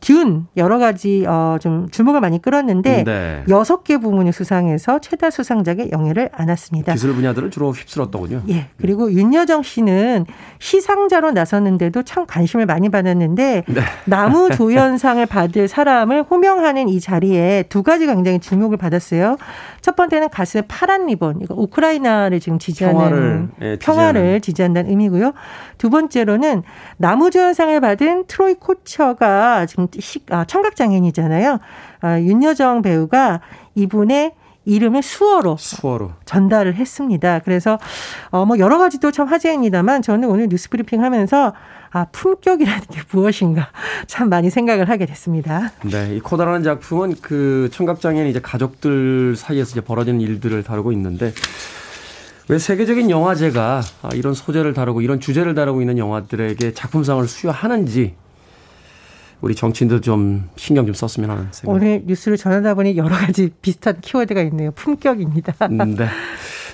듄 0.01 0.43
여러 0.57 0.79
가지 0.79 1.25
어좀 1.27 1.89
주목을 1.91 2.21
많이 2.21 2.41
끌었는데 2.41 3.05
네. 3.05 3.45
여섯 3.49 3.85
네. 3.85 3.95
개 3.95 3.99
부문을 3.99 4.33
수상해서 4.33 5.01
최다 5.01 5.31
수상작에 5.31 5.91
영예를 5.93 6.31
안았습니다. 6.33 6.93
기술 6.93 7.15
분야들을 7.15 7.51
주로 7.51 7.73
휩쓸었더군요. 7.73 8.43
예. 8.51 8.69
그리고 8.81 9.13
윤여정 9.13 9.63
씨는 9.63 10.27
시상자로 10.59 11.33
나섰는데도 11.33 12.03
참 12.05 12.27
관심을 12.27 12.67
많이 12.67 12.89
받았는데 12.89 13.65
네. 13.67 13.81
나무 14.05 14.51
조연상을 14.55 15.25
받을 15.27 15.69
사람을 15.69 16.25
호명하는 16.25 16.89
이 16.89 17.01
자리에 17.01 17.65
두 17.69 17.83
가지가 17.83 18.15
굉장히 18.15 18.39
주목을 18.39 18.77
받았어요. 18.77 19.37
첫 19.81 19.97
번째는 19.97 20.29
가슴 20.29 20.63
파란 20.69 21.07
리본. 21.07 21.41
이거 21.43 21.55
우크라이나를 21.55 22.41
지금 22.41 22.59
지지하는 22.59 22.99
평화를, 22.99 23.49
예, 23.63 23.77
평화를 23.79 24.41
지지한다는 24.41 24.91
의미 24.91 25.08
부분이고요. 25.09 25.33
두 25.79 25.91
번째로는 25.91 26.63
나무조연상을 26.99 27.81
받은 27.81 28.27
트로이 28.27 28.55
코처가 28.55 29.67
지금 29.67 29.89
아, 30.31 30.45
청각장애인이잖아요. 30.45 31.59
아, 32.01 32.21
윤여정 32.21 32.83
배우가 32.83 33.41
이분의 33.75 34.33
이름을 34.65 35.03
수어로, 35.03 35.57
수어로 35.57 36.13
전달을 36.27 36.75
했습니다. 36.75 37.39
그래서 37.41 37.79
어 38.31 38.45
뭐 38.45 38.59
여러 38.59 38.77
가지도 38.79 39.11
참 39.11 39.27
화제입니다만 39.27 40.03
저는 40.03 40.29
오늘 40.29 40.49
뉴스 40.49 40.69
브리핑 40.69 41.03
하면서 41.03 41.55
아 41.91 42.05
품격이라는 42.13 42.83
게 42.91 43.01
무엇인가 43.11 43.69
참 44.07 44.29
많이 44.29 44.51
생각을 44.51 44.91
하게 44.91 45.07
됐습니다. 45.07 45.73
네, 45.91 46.17
이 46.17 46.21
코다라는 46.21 46.63
작품은 46.63 47.15
그 47.23 47.71
청각장애인 47.73 48.27
이제 48.27 48.41
가족들 48.41 49.37
사이에서 49.37 49.71
이제 49.71 49.81
벌어지는 49.81 50.21
일들을 50.21 50.63
다루고 50.65 50.93
있는데 50.93 51.33
왜 52.49 52.59
세계적인 52.59 53.11
영화제가 53.11 53.83
아, 54.03 54.09
이런 54.15 54.33
소재를 54.33 54.73
다루고 54.73 55.03
이런 55.03 55.21
주제를 55.21 55.55
다루고 55.55 55.83
있는 55.83 55.99
영화들에게 55.99 56.73
작품상을 56.73 57.27
수여하는지 57.29 58.15
우리 59.43 59.55
정치인도 59.55 60.01
좀 60.01 60.49
신경 60.57 60.87
좀 60.87 60.95
썼으면 60.95 61.31
하는 61.31 61.49
생각. 61.53 61.73
오늘 61.73 62.03
뉴스를 62.07 62.37
전하다 62.39 62.75
보니 62.75 62.97
여러 62.97 63.15
가지 63.15 63.51
비슷한 63.61 64.01
키워드가 64.01 64.41
있네요. 64.43 64.71
품격입니다. 64.73 65.55
음, 65.67 65.95
네. 65.95 66.09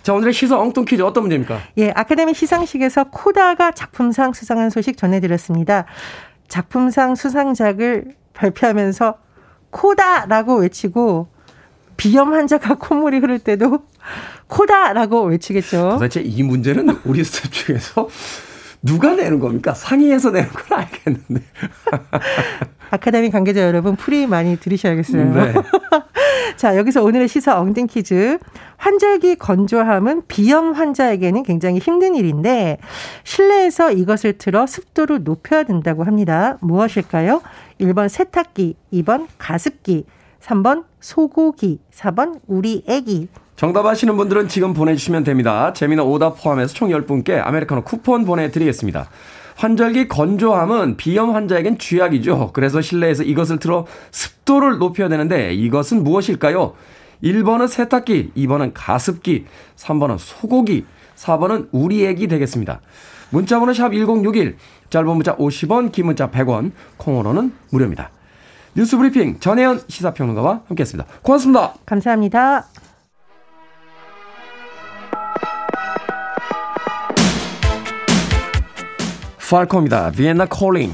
자, 0.03 0.15
오늘의 0.15 0.33
시사 0.33 0.59
엉뚱 0.59 0.85
퀴즈 0.85 1.03
어떤 1.03 1.25
문제입니까? 1.25 1.59
예, 1.79 1.91
아카데미 1.91 2.35
시상식에서 2.35 3.05
코다가 3.11 3.73
작품상 3.73 4.33
수상한 4.33 4.71
소식 4.71 4.97
전해드렸습니다. 4.97 5.87
작품상 6.49 7.17
수상작을 7.17 8.15
발표하면서 8.33 9.19
코다라고 9.71 10.57
외치고 10.59 11.29
비염 11.97 12.33
환자가 12.33 12.77
콧물이 12.79 13.19
흐를 13.19 13.39
때도 13.39 13.85
코다라고 14.49 15.25
외치겠죠. 15.25 15.91
도대체 15.93 16.21
이 16.21 16.43
문제는 16.43 16.99
우리 17.05 17.25
스텝 17.25 17.53
중에서 17.53 18.09
누가 18.83 19.15
내는 19.15 19.41
겁니까? 19.41 19.73
상의해서 19.73 20.31
내는 20.31 20.49
건 20.51 20.79
알겠는데. 20.79 21.43
아카데미 22.91 23.31
관계자 23.31 23.63
여러분 23.63 23.97
풀이 23.97 24.27
많이 24.27 24.57
들으셔야겠어요. 24.59 25.35
네. 25.35 25.55
자, 26.57 26.77
여기서 26.77 27.03
오늘의 27.03 27.29
시사 27.29 27.59
엉뚱 27.59 27.87
퀴즈. 27.87 28.39
환절기 28.77 29.37
건조함은 29.37 30.25
비염 30.29 30.73
환자에게는 30.73 31.43
굉장히 31.43 31.79
힘든 31.79 32.15
일인데 32.15 32.79
실내에서 33.25 33.91
이것을 33.91 34.35
틀어 34.39 34.67
습도를 34.67 35.25
높여야 35.25 35.63
된다고 35.63 36.05
합니다. 36.05 36.59
무엇일까요? 36.61 37.41
1번 37.81 38.09
세탁기, 38.09 38.77
2번 38.93 39.27
가습기, 39.39 40.05
3번 40.43 40.85
소고기, 41.01 41.81
4번 41.93 42.41
우리 42.47 42.85
애기. 42.87 43.29
정답 43.57 43.87
아시는 43.87 44.17
분들은 44.17 44.49
지금 44.49 44.75
보내주시면 44.75 45.23
됩니다. 45.23 45.73
재미는 45.73 46.03
오답 46.05 46.43
포함해서 46.43 46.75
총 46.75 46.89
10분께 46.89 47.41
아메리카노 47.45 47.83
쿠폰 47.83 48.25
보내드리겠습니다. 48.25 49.09
환절기 49.57 50.09
건조함은 50.09 50.97
비염 50.97 51.35
환자에겐 51.35 51.79
쥐약이죠. 51.79 52.51
그래서 52.53 52.81
실내에서 52.81 53.23
이것을 53.23 53.59
틀어 53.61 53.87
습도를 54.11 54.79
높여야 54.79 55.09
되는데 55.09 55.55
이것은 55.55 56.03
무엇일까요? 56.03 56.75
1번은 57.23 57.69
세탁기, 57.69 58.33
2번은 58.37 58.73
가습기, 58.75 59.47
3번은 59.77 60.19
소고기, 60.19 60.85
4번은 61.15 61.69
우리 61.71 62.05
애기 62.05 62.27
되겠습니다. 62.27 62.81
문자번호 63.31 63.73
샵 63.73 63.93
1061, 63.93 64.57
짧은 64.91 65.09
문자 65.09 65.37
50원, 65.37 65.93
긴 65.93 66.07
문자 66.07 66.31
100원, 66.31 66.73
콩으로는 66.97 67.53
무료입니다. 67.71 68.11
뉴스 68.77 68.97
브리핑 68.97 69.39
전혜연 69.39 69.83
시사평론가와 69.89 70.63
함께했습니다. 70.67 71.09
고맙습니다. 71.23 71.75
감사합니다. 71.87 72.67
팔코입니다. 79.55 80.11
비엔나 80.11 80.47
콜링. 80.47 80.93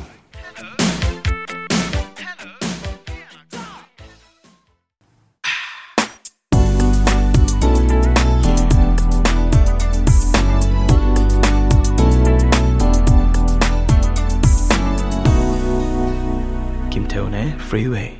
김태훈의 16.91 17.55
Freeway. 17.61 18.19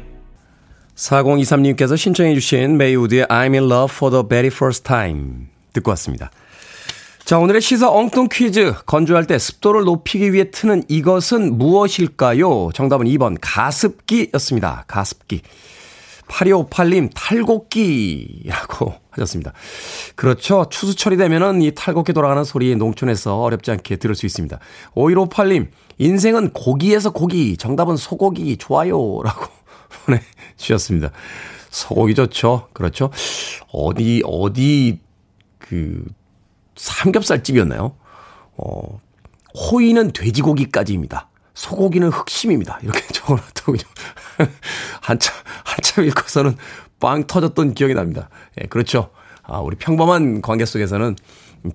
4023님께서 0.95 1.99
신청해 1.99 2.33
주신 2.33 2.79
메이우드의 2.79 3.27
I'm 3.27 3.53
in 3.53 3.65
love 3.65 3.95
for 3.95 4.11
the 4.11 4.27
very 4.27 4.47
first 4.47 4.85
time 4.85 5.49
듣고 5.75 5.91
왔습니다. 5.91 6.31
자, 7.31 7.39
오늘의 7.39 7.61
시사 7.61 7.89
엉뚱 7.89 8.27
퀴즈. 8.29 8.75
건조할 8.87 9.25
때 9.25 9.39
습도를 9.39 9.85
높이기 9.85 10.33
위해 10.33 10.51
트는 10.51 10.83
이것은 10.89 11.59
무엇일까요? 11.59 12.71
정답은 12.75 13.07
2번 13.07 13.37
가습기였습니다. 13.41 14.83
가습기. 14.89 15.43
8258님 16.27 17.09
탈곡기라고 17.15 18.95
하셨습니다. 19.11 19.53
그렇죠. 20.17 20.67
추수철이 20.71 21.17
되면은 21.19 21.63
이 21.63 21.73
탈곡기 21.73 22.15
돌아가는 22.15 22.43
소리 22.43 22.75
농촌에서 22.75 23.41
어렵지 23.41 23.71
않게 23.71 23.99
들을 23.99 24.17
수 24.17 24.27
있습니다. 24.27 24.59
5158님 24.97 25.69
인생은 25.99 26.51
고기에서 26.51 27.13
고기. 27.13 27.57
정답은 27.57 27.97
소고기 27.97 28.57
좋아요라고 28.57 29.47
보내주셨습니다. 30.05 31.13
소고기 31.71 32.17
좋죠. 32.17 32.67
그렇죠. 32.73 33.11
어디 33.71 34.21
어디 34.27 34.99
그 35.59 36.03
삼겹살집이었나요? 36.77 37.97
어, 38.57 39.01
호의는 39.55 40.13
돼지고기까지입니다. 40.13 41.29
소고기는 41.55 42.09
흑심입니다. 42.09 42.79
이렇게 42.83 43.01
적어놨더군요. 43.13 43.83
한참, 45.01 45.35
한참 45.65 46.05
읽고서는 46.05 46.57
빵 47.01 47.27
터졌던 47.27 47.75
기억이 47.75 47.95
납니다. 47.95 48.29
예, 48.61 48.67
그렇죠. 48.67 49.11
아, 49.43 49.59
우리 49.59 49.77
평범한 49.77 50.43
관계 50.43 50.65
속에서는 50.65 51.17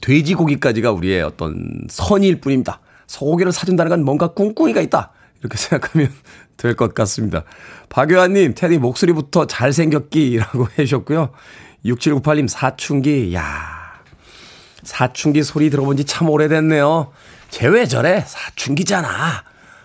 돼지고기까지가 0.02 0.92
우리의 0.92 1.22
어떤 1.22 1.82
선일 1.90 2.42
뿐입니다. 2.42 2.80
소고기를 3.08 3.52
사준다는 3.52 3.90
건 3.90 4.04
뭔가 4.06 4.30
꿍꿍이가 4.34 4.82
있다. 4.82 5.12
이렇게 5.40 5.58
생각하면 5.58 6.12
될 6.58 6.76
것 6.76 6.94
같습니다. 6.96 7.44
박요한님, 7.90 8.54
테디 8.56 8.78
목소리부터 8.80 9.46
잘생겼기라고 9.46 10.68
해주셨고요. 10.80 11.32
6798님, 11.86 12.48
사춘기, 12.48 13.36
야 13.36 13.75
사춘기 14.86 15.44
소리 15.44 15.70
들어본 15.70 15.98
지 15.98 16.06
참 16.06 16.30
오래됐네요. 16.30 17.12
쟤왜 17.50 17.88
저래? 17.88 18.24
사춘기잖아. 18.26 19.08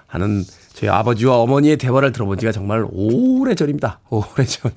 하는 0.06 0.44
저희 0.74 0.88
아버지와 0.90 1.38
어머니의 1.38 1.76
대화를 1.76 2.12
들어본 2.12 2.38
지가 2.38 2.52
정말 2.52 2.86
오래전입니다. 2.90 4.00
오래전. 4.10 4.72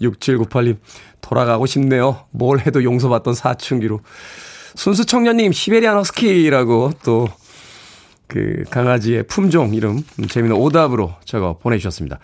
6798님, 0.00 0.76
돌아가고 1.20 1.66
싶네요. 1.66 2.24
뭘 2.30 2.60
해도 2.60 2.84
용서받던 2.84 3.34
사춘기로. 3.34 4.00
순수 4.76 5.04
청년님, 5.04 5.50
시베리안 5.52 5.96
허스키라고 5.96 6.92
또, 7.04 7.26
그, 8.28 8.62
강아지의 8.70 9.24
품종 9.26 9.74
이름, 9.74 10.04
재미있는 10.28 10.56
오답으로 10.60 11.14
적어 11.24 11.58
보내주셨습니다. 11.58 12.18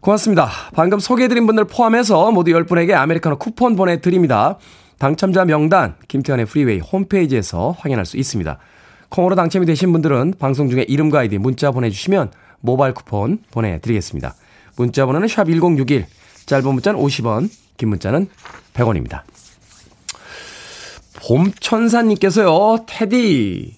고맙습니다. 0.00 0.48
방금 0.74 1.00
소개해드린 1.00 1.46
분들 1.46 1.64
포함해서 1.64 2.30
모두 2.30 2.52
10분에게 2.52 2.92
아메리카노 2.92 3.38
쿠폰 3.38 3.74
보내드립니다. 3.74 4.58
당첨자 5.00 5.46
명단 5.46 5.94
김태훈의 6.08 6.44
프리웨이 6.44 6.78
홈페이지에서 6.78 7.74
확인할 7.78 8.04
수 8.04 8.18
있습니다. 8.18 8.58
콩으로 9.08 9.34
당첨이 9.34 9.64
되신 9.64 9.92
분들은 9.92 10.34
방송 10.38 10.68
중에 10.68 10.84
이름과 10.86 11.20
아이디 11.20 11.38
문자 11.38 11.70
보내주시면 11.70 12.30
모바일 12.60 12.92
쿠폰 12.92 13.38
보내드리겠습니다. 13.50 14.34
문자 14.76 15.06
번호는 15.06 15.26
샵 15.26 15.46
1061, 15.46 16.04
짧은 16.44 16.74
문자는 16.74 17.00
50원, 17.00 17.48
긴 17.78 17.88
문자는 17.88 18.28
100원입니다. 18.74 19.22
봄천사님께서요, 21.26 22.84
테디, 22.86 23.76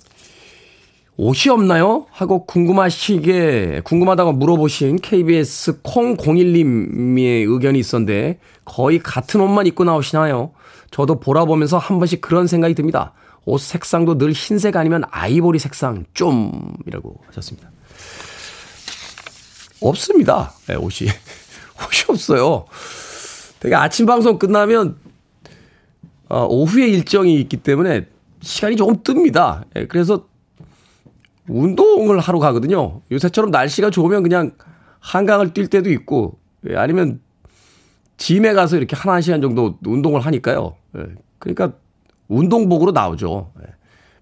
옷이 1.16 1.52
없나요? 1.52 2.06
하고 2.10 2.46
궁금하시게, 2.46 3.82
궁금하다고 3.84 4.32
물어보신 4.32 4.96
KBS 4.96 5.82
콩01님의 5.82 7.50
의견이 7.50 7.78
있었는데 7.78 8.38
거의 8.64 8.98
같은 8.98 9.40
옷만 9.40 9.66
입고 9.66 9.84
나오시나요? 9.84 10.52
저도 10.90 11.20
보라 11.20 11.44
보면서 11.44 11.78
한 11.78 11.98
번씩 11.98 12.20
그런 12.20 12.46
생각이 12.46 12.74
듭니다. 12.74 13.12
옷 13.44 13.60
색상도 13.60 14.18
늘 14.18 14.32
흰색 14.32 14.76
아니면 14.76 15.02
아이보리 15.10 15.58
색상 15.58 16.04
좀 16.14 16.74
이라고 16.86 17.20
하셨습니다. 17.26 17.70
없습니다. 19.80 20.52
네, 20.66 20.76
옷이. 20.76 21.10
옷이 21.76 22.04
없어요. 22.08 22.64
되게 23.60 23.74
아침 23.74 24.06
방송 24.06 24.38
끝나면 24.38 24.96
어, 26.28 26.46
오후에 26.46 26.88
일정이 26.88 27.38
있기 27.40 27.58
때문에 27.58 28.06
시간이 28.40 28.76
조금 28.76 29.02
뜹니다. 29.02 29.64
네, 29.74 29.86
그래서 29.86 30.26
운동을 31.48 32.18
하러 32.20 32.38
가거든요. 32.38 33.00
요새처럼 33.10 33.50
날씨가 33.50 33.90
좋으면 33.90 34.22
그냥 34.22 34.52
한강을 35.00 35.52
뛸 35.52 35.68
때도 35.68 35.90
있고 35.90 36.38
예, 36.68 36.76
아니면 36.76 37.20
짐에 38.16 38.52
가서 38.52 38.76
이렇게 38.76 38.94
한 38.96 39.18
1시간 39.18 39.42
정도 39.42 39.76
운동을 39.84 40.20
하니까요. 40.20 40.76
예, 40.96 41.06
그러니까 41.38 41.72
운동복으로 42.28 42.92
나오죠. 42.92 43.52
예. 43.60 43.72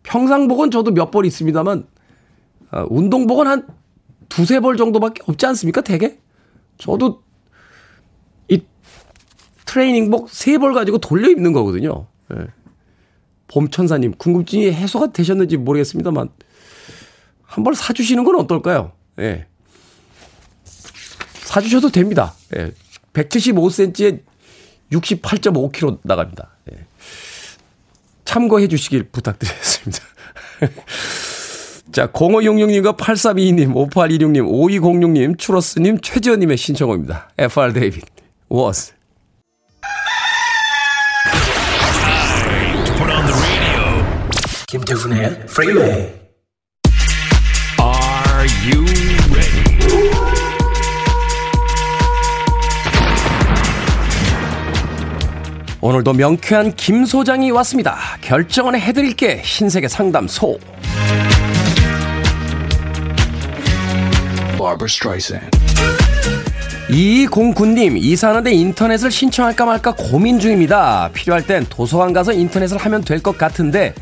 평상복은 0.03 0.71
저도 0.71 0.93
몇 0.93 1.11
벌 1.11 1.27
있습니다만 1.27 1.87
아, 2.71 2.87
운동복은 2.89 3.47
한 3.47 3.67
두세 4.31 4.61
벌 4.61 4.77
정도밖에 4.77 5.23
없지 5.27 5.45
않습니까? 5.47 5.81
대개? 5.83 6.19
저도 6.79 7.23
이 8.49 8.63
트레이닝복 9.67 10.31
세 10.31 10.57
벌 10.59 10.73
가지고 10.73 10.99
돌려 10.99 11.29
입는 11.29 11.53
거거든요. 11.53 12.07
봄천사님 13.49 14.13
궁금증이 14.17 14.73
해소가 14.73 15.09
되셨는지 15.13 15.57
모르겠습니다만 15.57 16.29
한 17.51 17.65
벌 17.65 17.75
사주시는 17.75 18.23
건 18.25 18.37
어떨까요? 18.37 18.93
예. 19.19 19.47
사주셔도 21.43 21.91
됩니다. 21.91 22.33
예. 22.57 22.73
175cm에 23.13 24.23
68.5kg 24.93 25.99
나갑니다. 26.03 26.51
예. 26.73 26.79
참고해 28.25 28.69
주시길 28.69 29.09
부탁드리겠습니다. 29.11 29.99
자, 31.93 32.07
0566님과 32.13 32.97
8322님, 32.97 33.75
5826님, 33.75 34.47
5206님, 34.49 35.37
추러스님, 35.39 36.01
최지현님의 36.01 36.57
신청곡입니다. 36.57 37.31
F.R. 37.37 37.73
David, 37.73 38.05
Words. 38.53 38.93
김태훈의 44.69 45.47
프리웨이 45.47 46.20
you 48.65 48.85
ready? 49.33 49.61
오늘도 55.81 56.13
명쾌한 56.13 56.75
김 56.77 57.07
소장이 57.07 57.51
왔습니다. 57.53 57.97
결정은 58.21 58.79
해드릴게 58.79 59.41
흰색의 59.43 59.89
상담소. 59.89 60.59
이공군님 66.91 67.97
이사하는데 67.97 68.53
인터넷을 68.53 69.11
신청할까 69.11 69.65
말까 69.65 69.95
고민 69.97 70.39
중입니다. 70.39 71.09
필요할 71.15 71.47
땐 71.47 71.65
도서관 71.71 72.13
가서 72.13 72.33
인터넷을 72.33 72.77
하면 72.77 73.03
될 73.03 73.21
것 73.23 73.39
같은데 73.39 73.95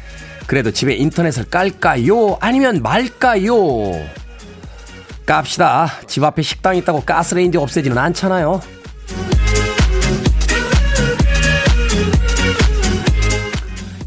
그래도 0.47 0.71
집에 0.73 0.95
인터넷을 0.95 1.45
깔까요? 1.45 2.39
아니면 2.41 2.83
말까요? 2.83 3.55
깝시다. 5.29 5.91
집 6.07 6.25
앞에 6.25 6.41
식당 6.41 6.75
있다고 6.77 7.03
가스레인지 7.03 7.59
없애지는 7.59 7.99
않잖아요. 7.99 8.61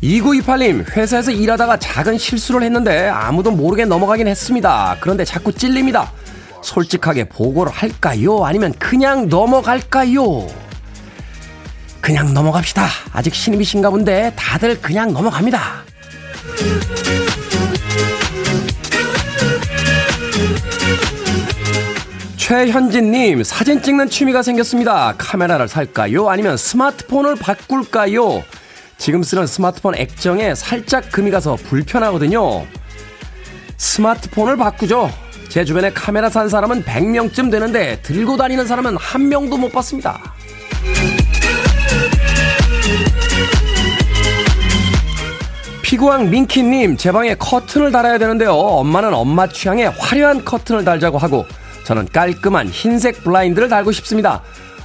2928님, 0.02 0.98
회사에서 0.98 1.30
일하다가 1.30 1.78
작은 1.78 2.18
실수를 2.18 2.64
했는데 2.64 3.08
아무도 3.08 3.52
모르게 3.52 3.86
넘어가긴 3.86 4.28
했습니다. 4.28 4.98
그런데 5.00 5.24
자꾸 5.24 5.54
찔립니다. 5.54 6.12
솔직하게 6.64 7.26
보고를 7.26 7.72
할까요? 7.72 8.44
아니면 8.44 8.74
그냥 8.80 9.30
넘어갈까요? 9.30 10.48
그냥 12.02 12.34
넘어갑시다. 12.34 12.88
아직 13.14 13.36
신입이신가 13.36 13.92
본데 13.92 14.34
다들 14.36 14.82
그냥 14.82 15.14
넘어갑니다. 15.14 15.84
최현진님, 22.52 23.46
사진 23.46 23.82
찍는 23.82 24.10
취미가 24.10 24.44
생겼습니다. 24.44 25.14
카메라를 25.18 25.70
살까요? 25.70 26.30
아니면 26.30 26.58
스마트폰을 26.58 27.38
바꿀까요? 27.38 28.44
지금 28.98 29.24
쓰는 29.24 29.48
스마트폰 29.48 29.96
액정에 29.96 30.54
살짝 30.54 31.10
금이 31.14 31.32
가서 31.32 31.56
불편하거든요. 31.56 32.66
스마트폰을 33.78 34.58
바꾸죠. 34.58 35.10
제 35.48 35.64
주변에 35.64 35.94
카메라 35.94 36.30
산 36.30 36.50
사람은 36.50 36.84
100명쯤 36.84 37.50
되는데 37.50 38.02
들고 38.02 38.36
다니는 38.36 38.68
사람은 38.68 38.98
한 38.98 39.30
명도 39.30 39.56
못 39.56 39.72
봤습니다. 39.72 40.20
피구왕 45.84 46.30
민키님, 46.30 46.98
제 46.98 47.14
방에 47.14 47.34
커튼을 47.36 47.94
달아야 47.94 48.18
되는데요. 48.18 48.52
엄마는 48.52 49.14
엄마 49.14 49.48
취향의 49.48 49.92
화려한 49.92 50.44
커튼을 50.44 50.84
달자고 50.84 51.18
하고, 51.18 51.46
저는 51.84 52.08
깔끔한 52.12 52.70
흰색 52.70 53.24
블라인드를 53.24 53.70
달고 53.70 53.92
싶습니다. 53.92 54.42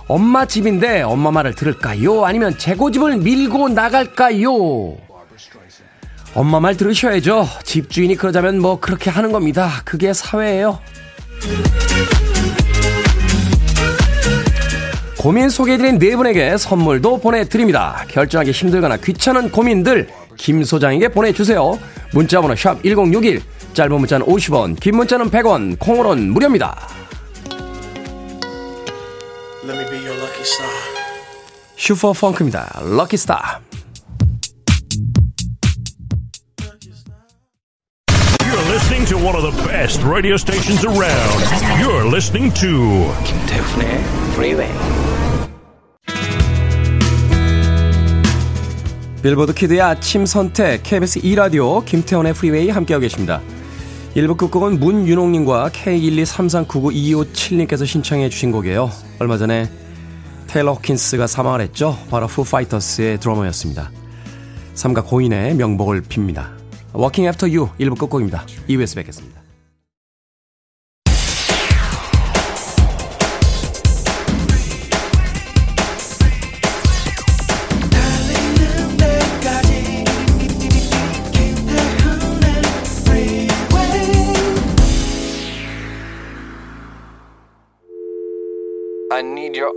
엄마 0.09 0.47
집인데 0.47 1.03
엄마 1.03 1.31
말을 1.31 1.55
들을까요? 1.55 2.25
아니면 2.25 2.57
제 2.59 2.75
고집을 2.75 3.19
밀고 3.19 3.69
나갈까요? 3.71 4.97
엄마 6.35 6.61
말 6.61 6.77
들으셔야죠. 6.77 7.49
집주인이 7.65 8.15
그러자면 8.17 8.61
뭐 8.61 8.79
그렇게 8.79 9.11
하는 9.11 9.33
겁니다. 9.33 9.81
그게 9.85 10.13
사회예요. 10.13 10.79
고민 15.19 15.49
소개해드린 15.49 15.99
네 15.99 16.15
분에게 16.15 16.57
선물도 16.57 17.21
보내드립니다. 17.21 18.05
결정하기 18.09 18.53
힘들거나 18.53 18.99
귀찮은 18.99 19.51
고민들 19.51 20.09
김 20.37 20.63
소장에게 20.63 21.09
보내주세요. 21.09 21.79
문자번호 22.13 22.55
샵 22.55 22.81
1061, 22.85 23.43
짧은 23.77 23.95
문자는 23.95 24.25
50원, 24.25 24.81
긴 24.81 24.97
문자는 24.97 25.31
100원, 25.31 25.79
콩으로는 25.79 26.33
무료입니다. 26.33 26.89
Superfunk입니다. 31.77 32.81
Lucky 32.83 33.19
Star. 33.19 33.61
You're 38.41 38.67
listening 38.71 39.07
to 39.11 39.19
one 39.19 39.37
of 39.37 39.43
the 39.43 39.69
best 39.69 40.03
radio 40.03 40.37
stations 40.37 40.87
around. 40.87 41.45
You're 41.79 42.09
listening 42.09 42.55
to 42.55 43.13
김태훈의 43.27 43.89
Freeway. 44.33 44.73
빌보드 49.23 49.53
키드의 49.53 49.83
아침 49.83 50.25
선택 50.25 50.83
KBS 50.83 51.21
2 51.23 51.35
라디오 51.35 51.85
김태훈의 51.85 52.33
프리웨이 52.33 52.71
함께하고 52.71 53.03
계십니다. 53.03 53.43
1부 54.17 54.37
끝곡은 54.39 54.81
문윤홍님과 54.81 55.71
K123399257님께서 55.75 57.87
신청해 57.87 58.31
주신 58.31 58.51
곡이에요. 58.51 58.91
얼마 59.19 59.37
전에 59.37 59.71
테일러 60.47 60.73
호킨스가 60.73 61.27
사망을 61.27 61.61
했죠. 61.61 61.99
바로 62.09 62.27
푸파이터스의 62.27 63.21
드러머였습니다. 63.21 63.91
삼가 64.73 65.03
고인의 65.03 65.57
명복을 65.57 66.05
빕니다. 66.05 66.47
Walking 66.95 67.27
After 67.27 67.55
You 67.55 67.69
1부 67.79 67.99
끝곡입니다. 67.99 68.47
2부에서 68.71 68.97
뵙겠습니다. 68.97 69.46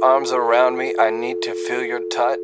Arms 0.01 0.31
around 0.31 0.77
me. 0.77 0.93
I 0.99 1.09
need 1.09 1.41
to 1.41 1.53
feel 1.67 1.85
your 1.85 2.01
touch. 2.09 2.39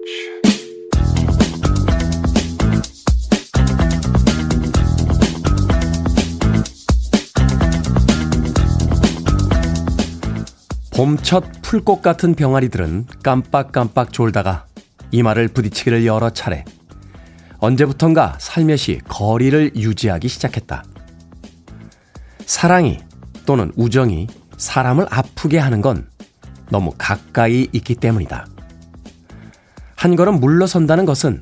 봄첫 10.91 11.61
풀꽃 11.61 12.01
같은 12.01 12.35
병아리들은 12.35 13.07
깜빡깜빡 13.21 14.13
졸다가 14.13 14.65
이마를 15.11 15.49
부딪히기를 15.49 16.05
여러 16.05 16.29
차례. 16.29 16.63
언제부턴가 17.59 18.37
살며시 18.39 19.01
거리를 19.07 19.75
유지하기 19.75 20.27
시작했다. 20.27 20.83
사랑이 22.45 22.99
또는 23.45 23.71
우정이 23.75 24.27
사람을 24.57 25.07
아프게 25.09 25.57
하는 25.57 25.81
건 25.81 26.07
너무 26.69 26.91
가까이 26.97 27.67
있기 27.71 27.95
때문이다. 27.95 28.47
한 29.95 30.15
걸음 30.15 30.39
물러선다는 30.39 31.05
것은 31.05 31.41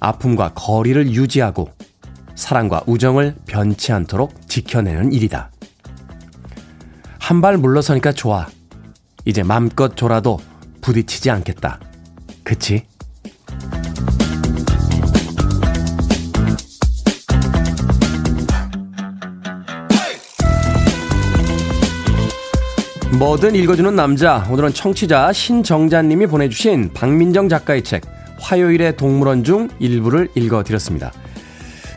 아픔과 0.00 0.52
거리를 0.54 1.10
유지하고 1.12 1.70
사랑과 2.34 2.82
우정을 2.86 3.36
변치 3.46 3.92
않도록 3.92 4.48
지켜내는 4.48 5.12
일이다. 5.12 5.50
한 7.18 7.40
발 7.40 7.56
물러서니까 7.56 8.12
좋아. 8.12 8.46
이제 9.24 9.42
맘껏 9.42 9.96
졸아도 9.96 10.38
부딪히지 10.80 11.30
않겠다. 11.30 11.78
그치? 12.42 12.84
뭐든 23.18 23.54
읽어주는 23.54 23.94
남자. 23.94 24.46
오늘은 24.50 24.72
청취자 24.72 25.34
신정자님이 25.34 26.26
보내주신 26.26 26.92
박민정 26.94 27.50
작가의 27.50 27.82
책 27.84 28.04
화요일의 28.40 28.96
동물원 28.96 29.44
중 29.44 29.68
일부를 29.78 30.30
읽어드렸습니다. 30.34 31.12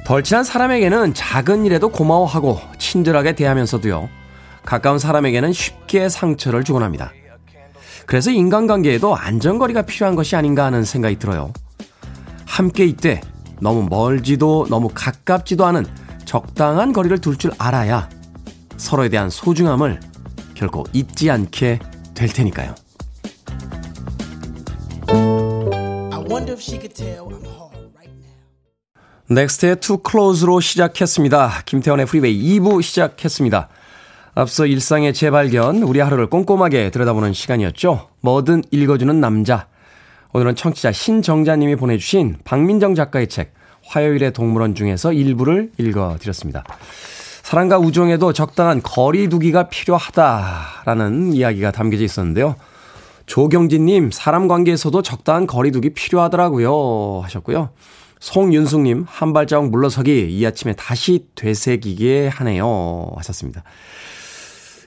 덜 0.06 0.24
친한 0.24 0.44
사람에게는 0.44 1.14
작은 1.14 1.66
일에도 1.66 1.90
고마워하고 1.90 2.60
친절하게 2.78 3.34
대하면서도요. 3.34 4.10
가까운 4.66 5.00
사람에게는 5.00 5.54
쉽게 5.54 6.10
상처를 6.10 6.66
주곤 6.66 6.84
합니다. 6.84 7.14
그래서 8.06 8.30
인간관계에도 8.30 9.16
안전거리가 9.16 9.84
필요한 9.84 10.16
것이 10.16 10.36
아닌가 10.36 10.66
하는 10.66 10.84
생각이 10.84 11.18
들어요. 11.18 11.54
함께 12.46 12.84
있되 12.86 13.22
너무 13.62 13.88
멀지도 13.90 14.68
너무 14.70 14.90
가깝지도 14.94 15.66
않은 15.66 15.86
적당한 16.26 16.92
거리를 16.92 17.20
둘 17.20 17.38
줄 17.38 17.52
알아야 17.58 18.10
서로에 18.76 19.08
대한 19.08 19.30
소중함을 19.30 20.02
결코 20.56 20.86
잊지 20.94 21.30
않게 21.30 21.80
될 22.16 22.30
테니까요. 22.30 22.74
넥스트의 29.28 29.80
Too 29.80 30.00
Close로 30.08 30.60
시작했습니다. 30.60 31.64
김태훈의 31.66 32.06
프리웨이 32.06 32.60
2부 32.60 32.82
시작했습니다. 32.82 33.70
앞서 34.36 34.66
일상의 34.66 35.14
재발견, 35.14 35.82
우리 35.84 36.00
하루를 36.00 36.28
꼼꼼하게 36.28 36.92
들여다보는 36.92 37.34
시간이었죠. 37.34 38.10
뭐든 38.22 38.64
읽어주는 38.70 39.20
남자. 39.20 39.68
오늘은 40.34 40.56
청취자 40.56 40.92
신정자님이 40.92 41.78
보내주신 41.78 42.38
박민정 42.44 42.96
작가의 42.96 43.28
책 43.28 43.54
화요일의 43.88 44.34
동물원 44.34 44.76
중에서 44.76 45.14
일부를 45.14 45.72
읽어드렸습니다. 45.78 46.64
사랑과 47.46 47.78
우정에도 47.78 48.34
적당한 48.34 48.82
거리 48.82 49.30
두기가 49.30 49.70
필요하다라는 49.70 51.34
이야기가 51.34 51.70
담겨져 51.70 52.04
있었는데요. 52.04 52.56
조경진님, 53.28 54.10
사람 54.12 54.48
관계에서도 54.48 55.00
적당한 55.04 55.46
거리 55.46 55.70
두기 55.70 55.94
필요하더라고요. 55.94 57.22
하셨고요. 57.22 57.70
송윤숙님, 58.20 59.06
한 59.08 59.34
발자국 59.34 59.70
물러서기 59.70 60.28
이 60.28 60.44
아침에 60.44 60.74
다시 60.74 61.28
되새기게 61.36 62.30
하네요. 62.30 63.12
하셨습니다. 63.18 63.62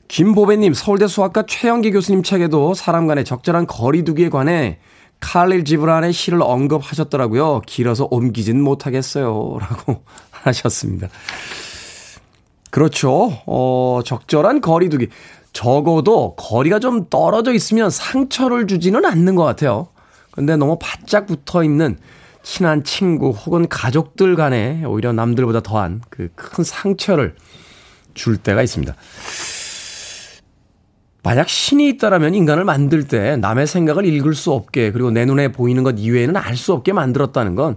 김보배님, 0.08 0.74
서울대 0.74 1.06
수학과 1.06 1.44
최영기 1.46 1.92
교수님 1.92 2.24
책에도 2.24 2.74
사람 2.74 3.06
간의 3.06 3.24
적절한 3.24 3.68
거리 3.68 4.02
두기에 4.02 4.30
관해 4.30 4.80
칼릴 5.20 5.64
지브란의 5.64 6.12
시를 6.12 6.42
언급하셨더라고요. 6.42 7.62
길어서 7.66 8.08
옮기진 8.10 8.60
못하겠어요. 8.60 9.58
라고 9.62 10.02
하셨습니다. 10.32 11.08
그렇죠. 12.70 13.40
어, 13.46 14.00
적절한 14.04 14.60
거리두기. 14.60 15.08
적어도 15.52 16.34
거리가 16.36 16.78
좀 16.78 17.06
떨어져 17.08 17.52
있으면 17.52 17.90
상처를 17.90 18.66
주지는 18.66 19.04
않는 19.04 19.34
것 19.34 19.44
같아요. 19.44 19.88
근데 20.30 20.56
너무 20.56 20.78
바짝 20.80 21.26
붙어 21.26 21.64
있는 21.64 21.98
친한 22.42 22.84
친구 22.84 23.30
혹은 23.30 23.68
가족들 23.68 24.36
간에 24.36 24.84
오히려 24.84 25.12
남들보다 25.12 25.60
더한 25.60 26.02
그 26.10 26.28
큰 26.36 26.62
상처를 26.64 27.34
줄 28.14 28.36
때가 28.36 28.62
있습니다. 28.62 28.94
만약 31.24 31.48
신이 31.48 31.88
있다라면 31.90 32.34
인간을 32.34 32.64
만들 32.64 33.06
때 33.08 33.36
남의 33.36 33.66
생각을 33.66 34.06
읽을 34.06 34.34
수 34.34 34.52
없게 34.52 34.92
그리고 34.92 35.10
내 35.10 35.24
눈에 35.24 35.48
보이는 35.50 35.82
것 35.82 35.96
이외에는 35.98 36.36
알 36.36 36.56
수 36.56 36.72
없게 36.72 36.92
만들었다는 36.92 37.54
건 37.54 37.76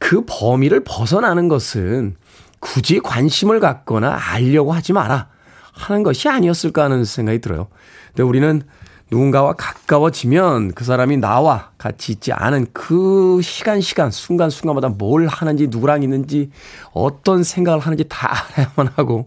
그 0.00 0.24
범위를 0.26 0.82
벗어나는 0.82 1.48
것은 1.48 2.16
굳이 2.60 3.00
관심을 3.00 3.58
갖거나 3.58 4.18
알려고 4.32 4.72
하지 4.72 4.92
마라 4.92 5.28
하는 5.72 6.02
것이 6.02 6.28
아니었을까 6.28 6.84
하는 6.84 7.04
생각이 7.04 7.40
들어요. 7.40 7.68
근데 8.08 8.22
우리는 8.22 8.62
누군가와 9.10 9.54
가까워지면 9.54 10.72
그 10.72 10.84
사람이 10.84 11.16
나와 11.16 11.70
같이 11.78 12.12
있지 12.12 12.32
않은 12.32 12.68
그 12.72 13.40
시간 13.42 13.80
시간 13.80 14.10
순간 14.10 14.50
순간마다 14.50 14.88
뭘 14.88 15.26
하는지 15.26 15.66
누구랑 15.66 16.02
있는지 16.02 16.50
어떤 16.92 17.42
생각을 17.42 17.80
하는지 17.80 18.04
다 18.08 18.46
알아야만 18.54 18.92
하고 18.94 19.26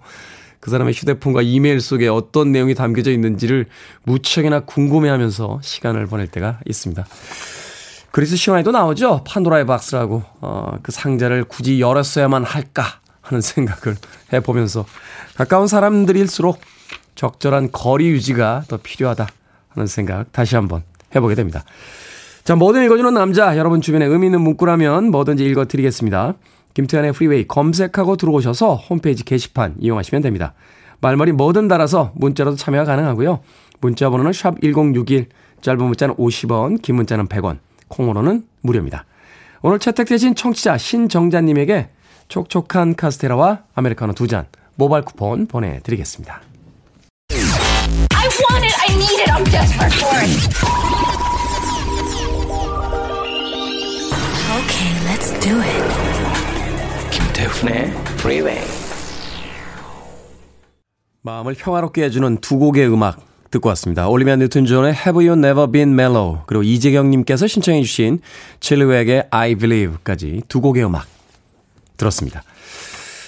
그 0.61 0.71
사람의 0.71 0.93
휴대폰과 0.93 1.41
이메일 1.41 1.81
속에 1.81 2.07
어떤 2.07 2.53
내용이 2.53 2.73
담겨져 2.75 3.11
있는지를 3.11 3.65
무척이나 4.03 4.61
궁금해하면서 4.61 5.59
시간을 5.61 6.07
보낼 6.07 6.27
때가 6.27 6.59
있습니다. 6.65 7.05
그리스 8.11 8.37
신화에도 8.37 8.71
나오죠. 8.71 9.25
판도라의 9.25 9.65
박스라고 9.65 10.23
어, 10.39 10.77
그 10.81 10.93
상자를 10.93 11.43
굳이 11.43 11.81
열었어야만 11.81 12.45
할까 12.45 13.01
하는 13.23 13.41
생각을 13.41 13.97
해보면서 14.31 14.85
가까운 15.35 15.67
사람들일수록 15.67 16.59
적절한 17.15 17.71
거리 17.71 18.09
유지가 18.09 18.63
더 18.67 18.77
필요하다 18.77 19.27
하는 19.69 19.87
생각 19.87 20.31
다시 20.31 20.55
한번 20.55 20.83
해보게 21.15 21.35
됩니다. 21.35 21.63
자, 22.43 22.55
뭐든 22.55 22.83
읽어주는 22.83 23.13
남자, 23.13 23.57
여러분 23.57 23.81
주변에 23.81 24.05
의미 24.05 24.27
있는 24.27 24.41
문구라면 24.41 25.11
뭐든지 25.11 25.45
읽어드리겠습니다. 25.45 26.33
김태훈의 26.73 27.13
프리웨이 27.13 27.47
검색하고 27.47 28.17
들어오셔서 28.17 28.75
홈페이지 28.75 29.23
게시판 29.23 29.75
이용하시면 29.79 30.21
됩니다. 30.21 30.53
말머리 30.99 31.31
뭐든 31.31 31.67
달아서 31.67 32.11
문자로도 32.15 32.57
참여가 32.57 32.85
가능하고요. 32.85 33.39
문자 33.79 34.09
번호는 34.09 34.33
샵 34.33 34.59
1061, 34.61 35.27
짧은 35.61 35.83
문자는 35.83 36.15
50원, 36.15 36.81
긴 36.81 36.95
문자는 36.95 37.27
100원, 37.27 37.59
콩으로는 37.87 38.43
무료입니다. 38.61 39.05
오늘 39.61 39.79
채택되신 39.79 40.35
청취자 40.35 40.77
신정자님에게 40.77 41.89
촉촉한 42.27 42.95
카스테라와 42.95 43.59
아메리카노 43.75 44.13
두 44.13 44.27
잔 44.27 44.45
모바일 44.75 45.03
쿠폰 45.05 45.45
보내드리겠습니다. 45.47 46.41
I 47.31 48.27
want 48.49 48.65
it, 48.65 48.75
I 48.81 48.95
need 48.95 49.21
it, 49.21 49.31
I'm 49.31 49.43
desperate 49.45 49.93
for 49.95 50.17
it. 50.19 50.33
Okay, 54.53 54.91
let's 55.07 55.29
do 55.39 55.59
it. 55.61 55.83
김태훈의 57.11 57.91
Freeway. 58.19 58.61
마음을 61.21 61.53
평화롭게 61.55 62.03
해주는 62.03 62.37
두 62.37 62.57
곡의 62.57 62.87
음악 62.91 63.19
듣고 63.51 63.69
왔습니다. 63.69 64.07
올리비아 64.09 64.35
뉴튼 64.35 64.65
존의 64.65 64.93
Have 64.93 65.27
You 65.27 65.33
Never 65.37 65.71
Been 65.71 65.93
Mellow 65.93 66.39
그리고 66.47 66.63
이재경님께서 66.63 67.47
신청해 67.47 67.81
주신 67.83 68.19
칠루엑의 68.59 69.27
I 69.29 69.55
Believe까지 69.55 70.41
두 70.47 70.59
곡의 70.61 70.83
음악 70.85 71.05
들었습니다. 71.97 72.43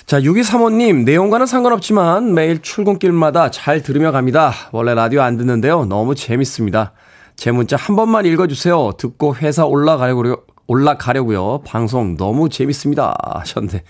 자, 0.06 0.20
6235님, 0.20 1.04
내용과는 1.04 1.48
상관없지만 1.48 2.34
매일 2.34 2.62
출근길마다 2.62 3.50
잘 3.50 3.82
들으며 3.82 4.12
갑니다. 4.12 4.54
원래 4.72 4.94
라디오 4.94 5.22
안 5.22 5.38
듣는데요. 5.38 5.86
너무 5.86 6.14
재밌습니다. 6.14 6.94
제 7.36 7.52
문자 7.52 7.76
한 7.76 7.96
번만 7.96 8.26
읽어주세요. 8.26 8.92
듣고 8.98 9.36
회사 9.38 9.66
올라가려고요. 9.66 10.44
올라가려고요. 10.68 11.62
방송 11.66 12.18
너무 12.18 12.50
재밌습니다. 12.50 13.16
하셨는데. 13.36 13.84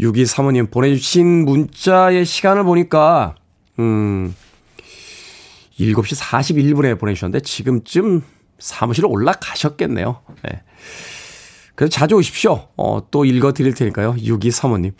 6235님 0.00 0.72
보내주신 0.72 1.44
문자의 1.44 2.24
시간을 2.24 2.64
보니까, 2.64 3.36
음, 3.78 4.34
7시 5.78 6.20
41분에 6.20 6.98
보내주셨는데 6.98 7.40
지금쯤 7.44 8.22
사무실 8.58 9.06
올라가셨겠네요. 9.06 10.20
네. 10.42 10.62
그래서 11.74 11.90
자주 11.90 12.14
오십시오. 12.16 12.68
어, 12.76 13.06
또 13.10 13.24
읽어 13.24 13.52
드릴 13.52 13.74
테니까요. 13.74 14.14
6235님. 14.14 14.92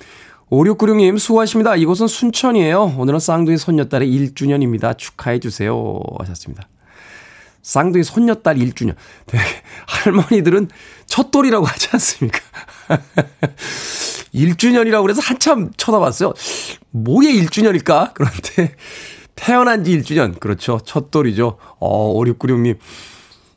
5696님, 0.50 1.18
수고하십니다. 1.18 1.74
이곳은 1.76 2.06
순천이에요. 2.06 2.96
오늘은 2.98 3.18
쌍둥이 3.18 3.56
손녀딸의 3.58 4.08
1주년입니다. 4.08 4.96
축하해주세요. 4.96 6.00
하셨습니다. 6.18 6.68
쌍둥이 7.62 8.04
손녀딸 8.04 8.56
1주년. 8.56 8.94
되게 9.26 9.42
할머니들은 9.86 10.68
첫돌이라고 11.06 11.64
하지 11.64 11.88
않습니까? 11.92 12.40
1주년이라고 14.34 15.02
그래서 15.02 15.22
한참 15.22 15.70
쳐다봤어요. 15.76 16.34
뭐의 16.90 17.42
1주년일까? 17.44 18.12
그런데 18.14 18.74
태어난 19.34 19.82
지 19.84 19.98
1주년. 19.98 20.38
그렇죠. 20.38 20.78
첫돌이죠. 20.84 21.56
어, 21.78 22.14
5696님. 22.14 22.76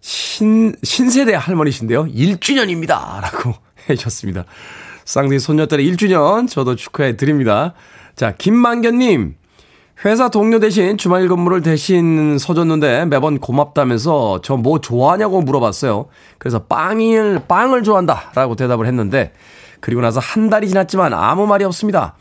신, 0.02 0.76
신세대 0.84 1.34
할머니신데요. 1.34 2.06
1주년입니다. 2.06 3.22
라고 3.22 3.54
해주셨습니다. 3.90 4.46
쌍둥이 5.06 5.40
손녀딸의 5.40 5.90
1주년 5.94 6.50
저도 6.50 6.76
축하해 6.76 7.18
드립니다. 7.18 7.74
자, 8.16 8.34
김만견님. 8.38 9.36
회사 10.06 10.30
동료 10.30 10.60
대신 10.60 10.96
주말 10.98 11.28
근무를 11.28 11.64
대신 11.64 12.38
서줬는데 12.38 13.06
매번 13.06 13.40
고맙다면서 13.40 14.42
저 14.44 14.56
뭐 14.58 14.80
좋아하냐고 14.80 15.42
물어봤어요. 15.42 16.06
그래서 16.38 16.64
빵을, 16.66 17.46
빵을 17.48 17.82
좋아한다 17.82 18.32
라고 18.36 18.56
대답을 18.56 18.86
했는데 18.86 19.34
그리고 19.80 20.02
나서 20.02 20.20
한 20.20 20.50
달이 20.52 20.68
지났지만 20.68 21.14
아무 21.14 21.48
말이 21.48 21.64
없습니다. 21.66 22.16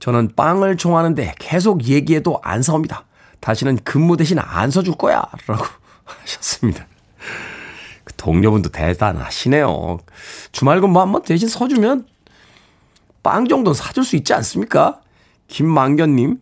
저는 0.00 0.30
빵을 0.34 0.76
좋아하는데 0.76 1.34
계속 1.38 1.84
얘기해도 1.84 2.40
안 2.42 2.62
사옵니다. 2.62 3.04
다시는 3.38 3.78
근무 3.84 4.16
대신 4.16 4.38
안 4.40 4.70
서줄 4.72 4.94
거야. 4.96 5.22
라고 5.46 5.64
하셨습니다. 6.04 6.86
그 8.04 8.14
동료분도 8.14 8.70
대단하시네요. 8.70 9.98
주말 10.52 10.80
근무 10.80 11.00
한번 11.00 11.22
대신 11.22 11.48
서주면 11.48 12.06
빵 13.22 13.46
정도는 13.48 13.74
사줄 13.74 14.04
수 14.04 14.16
있지 14.16 14.32
않습니까? 14.34 15.00
김만견님. 15.48 16.38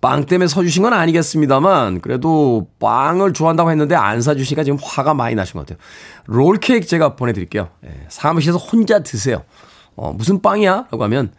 빵 0.00 0.24
때문에 0.24 0.48
서주신 0.48 0.82
건 0.82 0.92
아니겠습니다만, 0.94 2.00
그래도 2.00 2.68
빵을 2.80 3.32
좋아한다고 3.32 3.70
했는데 3.70 3.94
안 3.94 4.22
사주시니까 4.22 4.64
지금 4.64 4.78
화가 4.82 5.14
많이 5.14 5.34
나신 5.34 5.54
것 5.54 5.66
같아요. 5.66 5.78
롤케이크 6.26 6.86
제가 6.86 7.16
보내드릴게요. 7.16 7.68
예, 7.86 8.06
사무실에서 8.08 8.58
혼자 8.58 9.00
드세요. 9.00 9.44
어, 9.94 10.12
무슨 10.12 10.40
빵이야? 10.40 10.86
라고 10.90 11.04
하면, 11.04 11.32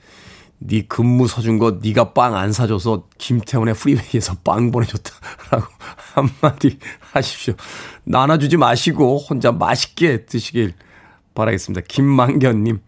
네 0.59 0.81
근무 0.87 1.27
서준 1.27 1.59
거 1.59 1.79
네가 1.81 2.13
빵 2.13 2.35
안 2.35 2.51
사줘서 2.53 3.03
김태훈의 3.17 3.73
프리웨이에서 3.75 4.35
빵 4.43 4.71
보내줬다라고 4.71 5.65
한마디 6.15 6.79
하십시오. 7.11 7.53
나눠주지 8.03 8.57
마시고 8.57 9.17
혼자 9.17 9.51
맛있게 9.51 10.25
드시길 10.25 10.73
바라겠습니다. 11.33 11.85
김만견님. 11.87 12.79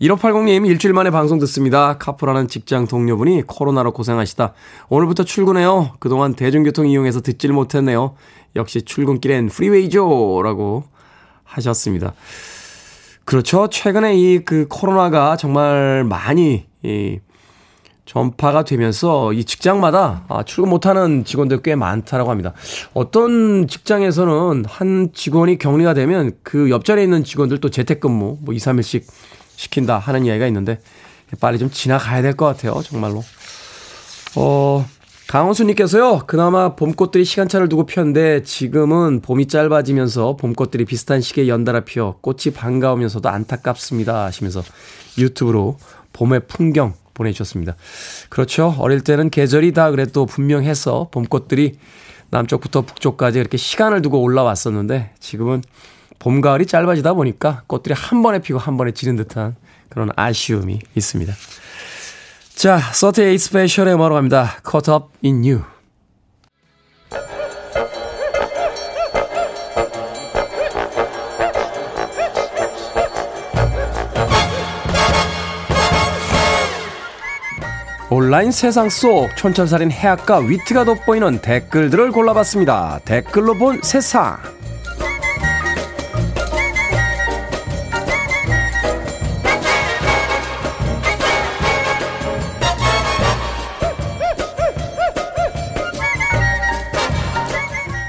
1580님 0.00 0.66
일주일 0.66 0.94
만에 0.94 1.10
방송 1.10 1.38
듣습니다. 1.40 1.96
카풀하는 1.98 2.48
직장 2.48 2.86
동료분이 2.88 3.42
코로나로 3.46 3.92
고생하시다. 3.92 4.52
오늘부터 4.88 5.22
출근해요. 5.24 5.92
그동안 6.00 6.34
대중교통 6.34 6.88
이용해서 6.88 7.20
듣질 7.20 7.52
못했네요. 7.52 8.14
역시 8.56 8.82
출근길엔 8.82 9.48
프리웨이죠. 9.48 10.40
라고 10.42 10.84
하셨습니다. 11.44 12.14
그렇죠. 13.24 13.68
최근에 13.68 14.16
이 14.16 14.40
그 14.44 14.66
코로나가 14.68 15.36
정말 15.36 16.02
많이 16.04 16.66
이 16.82 17.18
전파가 18.04 18.64
되면서 18.64 19.32
이 19.32 19.44
직장마다 19.44 20.24
아, 20.28 20.42
출근 20.42 20.70
못하는 20.70 21.24
직원들 21.24 21.62
꽤 21.62 21.74
많다라고 21.76 22.30
합니다. 22.30 22.52
어떤 22.94 23.68
직장에서는 23.68 24.64
한 24.66 25.10
직원이 25.14 25.56
격리가 25.56 25.94
되면 25.94 26.32
그 26.42 26.68
옆자리에 26.70 27.04
있는 27.04 27.24
직원들도 27.24 27.70
재택근무 27.70 28.38
뭐 28.40 28.54
2, 28.54 28.58
3일씩 28.58 29.04
시킨다 29.56 29.98
하는 29.98 30.26
이야기가 30.26 30.46
있는데 30.48 30.80
빨리 31.40 31.58
좀 31.58 31.70
지나가야 31.70 32.22
될 32.22 32.34
것 32.34 32.46
같아요. 32.46 32.82
정말로. 32.82 33.22
어, 34.36 34.84
강원수님께서요, 35.28 36.24
그나마 36.26 36.74
봄꽃들이 36.74 37.24
시간차를 37.24 37.68
두고 37.68 37.86
피었는데 37.86 38.42
지금은 38.42 39.20
봄이 39.22 39.46
짧아지면서 39.46 40.36
봄꽃들이 40.36 40.84
비슷한 40.84 41.20
시기에 41.20 41.48
연달아 41.48 41.80
피어 41.80 42.16
꽃이 42.20 42.52
반가우면서도 42.54 43.28
안타깝습니다 43.28 44.24
하시면서 44.24 44.62
유튜브로 45.16 45.78
봄의 46.22 46.42
풍경 46.46 46.94
보내주셨습니다. 47.14 47.74
그렇죠. 48.28 48.76
어릴 48.78 49.00
때는 49.00 49.28
계절이 49.28 49.72
다 49.72 49.90
그래도 49.90 50.24
분명해서 50.24 51.08
봄꽃들이 51.10 51.78
남쪽부터 52.30 52.82
북쪽까지 52.82 53.40
이렇게 53.40 53.56
시간을 53.56 54.02
두고 54.02 54.22
올라왔었는데 54.22 55.14
지금은 55.18 55.62
봄, 56.20 56.40
가을이 56.40 56.66
짧아지다 56.66 57.14
보니까 57.14 57.62
꽃들이 57.66 57.94
한 57.94 58.22
번에 58.22 58.38
피고 58.38 58.58
한 58.58 58.76
번에 58.76 58.92
지는 58.92 59.16
듯한 59.16 59.56
그런 59.88 60.10
아쉬움이 60.14 60.78
있습니다. 60.94 61.34
자, 62.54 62.78
38 62.78 63.36
스페셜의 63.38 63.94
음악으로 63.94 64.14
갑니다. 64.14 64.60
Caught 64.64 64.90
Up 64.92 65.06
in 65.24 65.42
You. 65.42 65.62
온라인 78.14 78.50
세상 78.50 78.90
속 78.90 79.34
촌철살인 79.38 79.90
해악과 79.90 80.40
위트가 80.40 80.84
돋보이는 80.84 81.40
댓글들을 81.40 82.12
골라봤습니다. 82.12 83.00
댓글로 83.06 83.54
본 83.54 83.80
세상. 83.82 84.36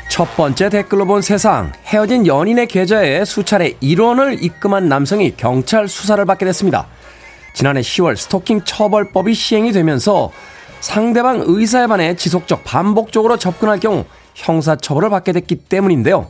첫 0.09 0.25
번째 0.35 0.67
댓글로 0.67 1.05
본 1.05 1.21
세상. 1.21 1.71
헤어진 1.85 2.27
연인의 2.27 2.67
계좌에 2.67 3.23
수차례 3.23 3.77
1원을 3.81 4.43
입금한 4.43 4.89
남성이 4.89 5.33
경찰 5.37 5.87
수사를 5.87 6.25
받게 6.25 6.45
됐습니다. 6.47 6.87
지난해 7.53 7.81
10월 7.81 8.15
스토킹 8.15 8.63
처벌법이 8.63 9.33
시행이 9.33 9.71
되면서 9.71 10.31
상대방 10.79 11.43
의사에 11.45 11.87
반해 11.87 12.15
지속적 12.15 12.63
반복적으로 12.63 13.37
접근할 13.37 13.79
경우 13.79 14.05
형사처벌을 14.35 15.09
받게 15.09 15.31
됐기 15.31 15.55
때문인데요. 15.55 16.27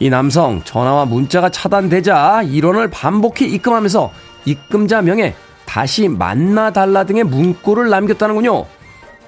이 0.00 0.10
남성 0.10 0.62
전화와 0.64 1.04
문자가 1.04 1.50
차단되자 1.50 2.42
1원을 2.44 2.90
반복해 2.90 3.46
입금하면서 3.46 4.10
입금자 4.46 5.02
명에 5.02 5.34
다시 5.66 6.08
만나달라 6.08 7.04
등의 7.04 7.24
문구를 7.24 7.88
남겼다는군요. 7.88 8.66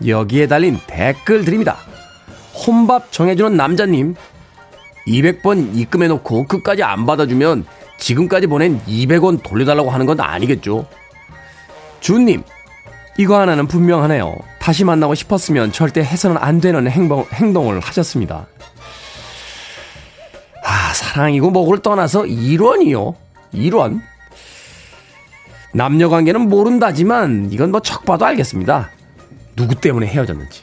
여기에 0.04 0.48
달린 0.48 0.78
댓글 0.86 1.44
드립니다. 1.44 1.76
혼밥 2.66 3.12
정해주는 3.12 3.56
남자님 3.56 4.16
200번 5.06 5.76
입금해놓고 5.76 6.46
끝까지 6.46 6.82
안 6.82 7.06
받아주면 7.06 7.64
지금까지 7.98 8.46
보낸 8.46 8.80
200원 8.86 9.42
돌려달라고 9.42 9.90
하는 9.90 10.06
건 10.06 10.20
아니겠죠. 10.20 10.86
주님 12.04 12.42
이거 13.16 13.40
하나는 13.40 13.66
분명하네요. 13.66 14.36
다시 14.60 14.84
만나고 14.84 15.14
싶었으면 15.14 15.72
절대 15.72 16.02
해서는 16.02 16.36
안 16.36 16.60
되는 16.60 16.86
행동, 16.90 17.24
행동을 17.32 17.80
하셨습니다. 17.80 18.46
아, 20.62 20.92
사랑이고 20.92 21.50
뭐고를 21.50 21.80
떠나서 21.80 22.24
1원이요? 22.24 23.14
1원? 23.54 24.02
남녀 25.72 26.10
관계는 26.10 26.42
모른다지만 26.42 27.48
이건 27.50 27.70
뭐 27.70 27.80
척 27.80 28.04
봐도 28.04 28.26
알겠습니다. 28.26 28.90
누구 29.56 29.74
때문에 29.74 30.06
헤어졌는지. 30.06 30.62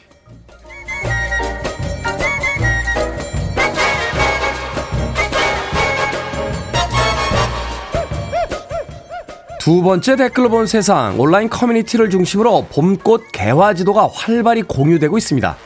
두 9.62 9.80
번째 9.80 10.16
댓글로 10.16 10.48
본 10.48 10.66
세상 10.66 11.20
온라인 11.20 11.48
커뮤니티를 11.48 12.10
중심으로 12.10 12.66
봄꽃 12.72 13.30
개화 13.30 13.74
지도가 13.74 14.08
활발히 14.12 14.62
공유되고 14.62 15.16
있습니다. 15.16 15.56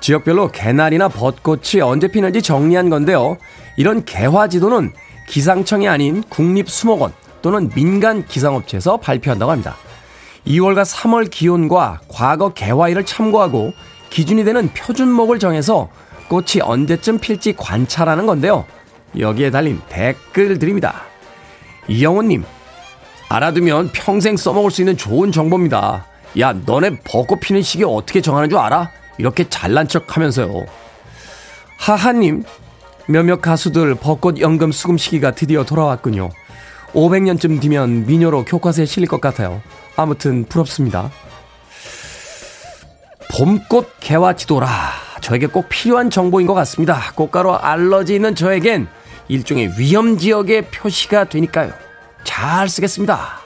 지역별로 0.00 0.48
개나리나 0.48 1.08
벚꽃이 1.08 1.80
언제 1.82 2.08
피는지 2.08 2.42
정리한 2.42 2.90
건데요. 2.90 3.38
이런 3.78 4.04
개화 4.04 4.46
지도는 4.48 4.92
기상청이 5.26 5.88
아닌 5.88 6.22
국립수목원 6.28 7.14
또는 7.40 7.70
민간 7.70 8.26
기상업체에서 8.26 8.98
발표한다고 8.98 9.50
합니다. 9.50 9.74
2월과 10.46 10.84
3월 10.84 11.30
기온과 11.30 12.02
과거 12.08 12.52
개화일을 12.52 13.06
참고하고 13.06 13.72
기준이 14.10 14.44
되는 14.44 14.68
표준목을 14.74 15.38
정해서 15.38 15.88
꽃이 16.28 16.60
언제쯤 16.60 17.20
필지 17.20 17.54
관찰하는 17.56 18.26
건데요. 18.26 18.66
여기에 19.18 19.50
달린 19.50 19.80
댓글 19.88 20.58
드립니다. 20.58 21.04
이영호님, 21.88 22.44
알아두면 23.30 23.90
평생 23.92 24.36
써먹을 24.36 24.72
수 24.72 24.82
있는 24.82 24.96
좋은 24.96 25.30
정보입니다. 25.30 26.04
야, 26.40 26.52
너네 26.52 26.98
벚꽃 27.04 27.38
피는 27.38 27.62
시기 27.62 27.84
어떻게 27.84 28.20
정하는 28.20 28.50
줄 28.50 28.58
알아? 28.58 28.90
이렇게 29.18 29.48
잘난 29.48 29.86
척 29.86 30.16
하면서요. 30.16 30.66
하하님, 31.78 32.42
몇몇 33.06 33.40
가수들 33.40 33.94
벚꽃 33.94 34.40
연금 34.40 34.72
수금 34.72 34.98
시기가 34.98 35.30
드디어 35.30 35.64
돌아왔군요. 35.64 36.30
500년쯤 36.92 37.60
뒤면 37.60 38.06
미녀로 38.06 38.44
교과서에 38.44 38.84
실릴 38.84 39.08
것 39.08 39.20
같아요. 39.20 39.62
아무튼 39.94 40.44
부럽습니다. 40.44 41.12
봄꽃 43.32 44.00
개화 44.00 44.34
지도라. 44.34 44.68
저에게 45.20 45.46
꼭 45.46 45.68
필요한 45.68 46.10
정보인 46.10 46.48
것 46.48 46.54
같습니다. 46.54 47.12
꽃가루 47.14 47.52
알러지 47.52 48.16
있는 48.16 48.34
저에겐 48.34 48.88
일종의 49.28 49.74
위험 49.78 50.18
지역의 50.18 50.62
표시가 50.72 51.24
되니까요. 51.24 51.89
잘 52.24 52.68
쓰겠습니다. 52.68 53.40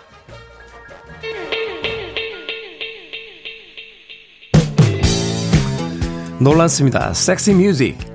놀랐습니다. 6.40 7.12
섹시 7.14 7.54
뮤직. 7.54 8.13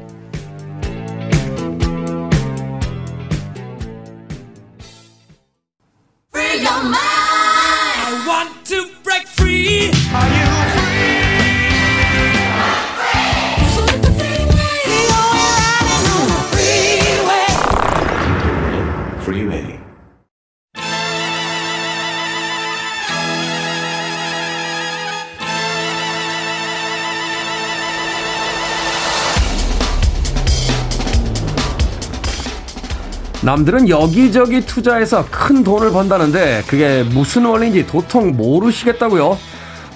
남들은 33.50 33.89
여기저기 33.89 34.62
투자해서 34.62 35.26
큰 35.32 35.64
돈을 35.64 35.89
번다는데 35.89 36.62
그게 36.68 37.02
무슨 37.02 37.45
원리인지 37.45 37.88
도통 37.88 38.38
모르시겠다고요? 38.38 39.39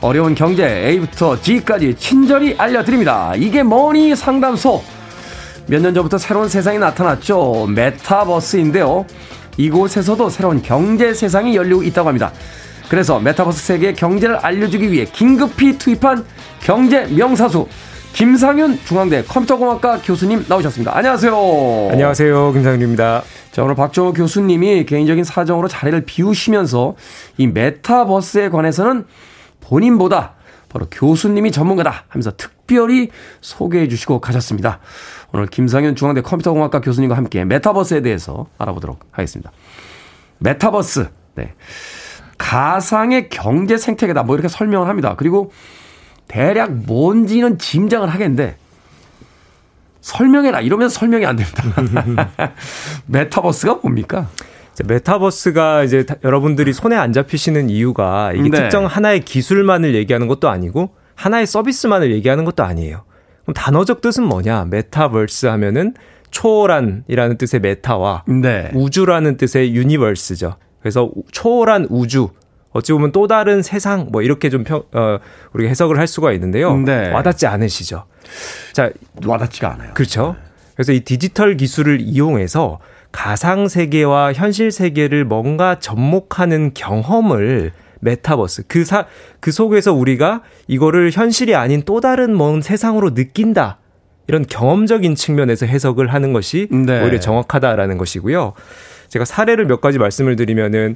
어려운 0.01 0.34
경제 0.34 0.66
A부터 0.66 1.39
Z까지 1.39 1.93
친절히 1.99 2.56
알려드립니다. 2.58 3.34
이게 3.36 3.62
뭐니 3.62 4.16
상담소. 4.16 4.82
몇 5.68 5.82
년 5.84 5.93
전부터 5.93 6.18
새로운 6.18 6.49
세상이 6.49 6.80
나타났죠. 6.80 7.68
메타버스인데요. 7.70 9.06
이곳에서도 9.58 10.30
새로운 10.32 10.64
경제 10.64 11.14
세상이 11.14 11.56
열리고 11.56 11.84
있다고 11.84 12.08
합니다. 12.08 12.32
그래서 12.89 13.20
메타버스 13.20 13.68
세계의 13.68 13.93
경제를 13.93 14.38
알려주기 14.38 14.91
위해 14.91 15.06
긴급히 15.06 15.78
투입한 15.78 16.26
경제 16.60 17.06
명사수 17.06 17.68
김상윤 18.14 18.80
중앙대 18.86 19.24
컴퓨터공학과 19.24 19.99
교수님 20.03 20.45
나오셨습니다. 20.47 20.95
안녕하세요. 20.95 21.34
안녕하세요. 21.91 22.53
김상윤입니다. 22.53 23.24
자, 23.51 23.64
오늘 23.64 23.74
박정호 23.74 24.14
교수님이 24.14 24.86
개인적인 24.86 25.24
사정으로 25.24 25.68
자리를 25.68 25.99
비우시면서 26.05 26.95
이 27.38 27.47
메타버스에 27.47 28.49
관해서는 28.49 29.05
본인보다 29.61 30.36
바로 30.70 30.86
교수님이 30.91 31.51
전문가다 31.51 32.05
하면서 32.07 32.32
특별히 32.38 33.09
소개해 33.41 33.88
주시고 33.88 34.22
가셨습니다. 34.22 34.80
오늘 35.32 35.47
김상현 35.47 35.95
중앙대 35.95 36.22
컴퓨터공학과 36.22 36.82
교수님과 36.82 37.18
함께 37.18 37.43
메타버스에 37.45 38.01
대해서 38.01 38.45
알아보도록 38.59 38.99
하겠습니다. 39.11 39.51
메타버스. 40.38 41.09
네. 41.36 41.53
가상의 42.38 43.30
경제 43.30 43.78
생태계다. 43.78 44.22
뭐 44.22 44.36
이렇게 44.36 44.49
설명을 44.49 44.88
합니다. 44.88 45.16
그리고 45.18 45.51
대략 46.34 46.73
뭔지는 46.73 47.59
짐작을 47.59 48.09
하겠는데 48.09 48.57
설명해라 50.01 50.61
이러면 50.61 50.89
설명이 50.89 51.27
안 51.27 51.36
됩니다. 51.36 51.63
메타버스가 53.05 53.75
뭡니까? 53.84 54.27
메타버스가 54.84 55.84
이제 55.84 56.07
여러분들이 56.23 56.73
손에 56.73 56.95
안 56.95 57.13
잡히시는 57.13 57.69
이유가 57.69 58.34
이게 58.34 58.49
네. 58.49 58.61
특정 58.61 58.88
하나의 58.88 59.19
기술만을 59.19 59.93
얘기하는 59.93 60.27
것도 60.27 60.49
아니고 60.49 60.95
하나의 61.13 61.45
서비스만을 61.45 62.11
얘기하는 62.11 62.45
것도 62.45 62.63
아니에요. 62.63 63.03
그럼 63.43 63.53
단어적 63.53 64.01
뜻은 64.01 64.23
뭐냐? 64.23 64.65
메타버스 64.71 65.45
하면은 65.45 65.93
초월한이라는 66.31 67.38
뜻의 67.38 67.59
meta와 67.61 68.24
네. 68.41 68.71
우주라는 68.73 69.38
뜻의 69.38 69.75
universe죠. 69.76 70.55
그래서 70.81 71.11
초월한 71.31 71.86
우주 71.91 72.29
어찌 72.74 72.91
보면 72.91 73.11
또 73.11 73.28
다른 73.28 73.61
세상 73.61 74.09
뭐 74.11 74.21
이렇게 74.21 74.49
좀 74.49 74.63
평, 74.63 74.84
어, 74.91 75.19
우리가 75.53 75.69
해석을 75.69 75.97
할 75.97 76.07
수가 76.07 76.34
있는데요. 76.34 76.76
네. 76.78 77.11
와닿지 77.11 77.47
않으시죠? 77.47 78.05
자, 78.74 78.91
와닿지가 79.26 79.74
않아요. 79.74 79.93
그렇죠. 79.93 80.36
그래서 80.76 80.91
이 80.91 81.01
디지털 81.01 81.55
기술을 81.55 82.01
이용해서 82.01 82.80
가상 83.11 83.67
세계와 83.67 84.34
현실 84.34 84.71
세계를 84.71 85.24
뭔가 85.24 85.80
접목하는 85.80 86.74
경험을 86.74 87.71
메타버스 87.99 88.63
그 88.67 88.84
사, 88.84 89.05
그 89.39 89.51
속에서 89.51 89.93
우리가 89.93 90.41
이거를 90.67 91.11
현실이 91.11 91.55
아닌 91.55 91.84
또 91.86 92.01
다른 92.01 92.36
먼 92.36 92.61
세상으로 92.61 93.13
느낀다. 93.13 93.78
이런 94.28 94.45
경험적인 94.45 95.15
측면에서 95.15 95.65
해석을 95.65 96.13
하는 96.13 96.34
것이 96.34 96.67
네. 96.71 97.03
오히려 97.03 97.19
정확하다라는 97.19 97.97
것이고요. 97.97 98.53
제가 99.09 99.26
사례를 99.26 99.65
몇 99.65 99.80
가지 99.82 99.99
말씀을 99.99 100.36
드리면은 100.36 100.95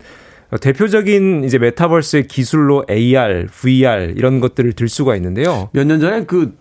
대표적인 0.62 1.44
이제 1.44 1.58
메타버스의 1.58 2.28
기술로 2.28 2.86
AR, 2.90 3.48
VR 3.52 4.14
이런 4.16 4.40
것들을 4.40 4.74
들 4.74 4.88
수가 4.88 5.16
있는데요. 5.18 5.70
몇 5.74 5.86
년 5.86 6.00
전에 6.00 6.24
그 6.26 6.56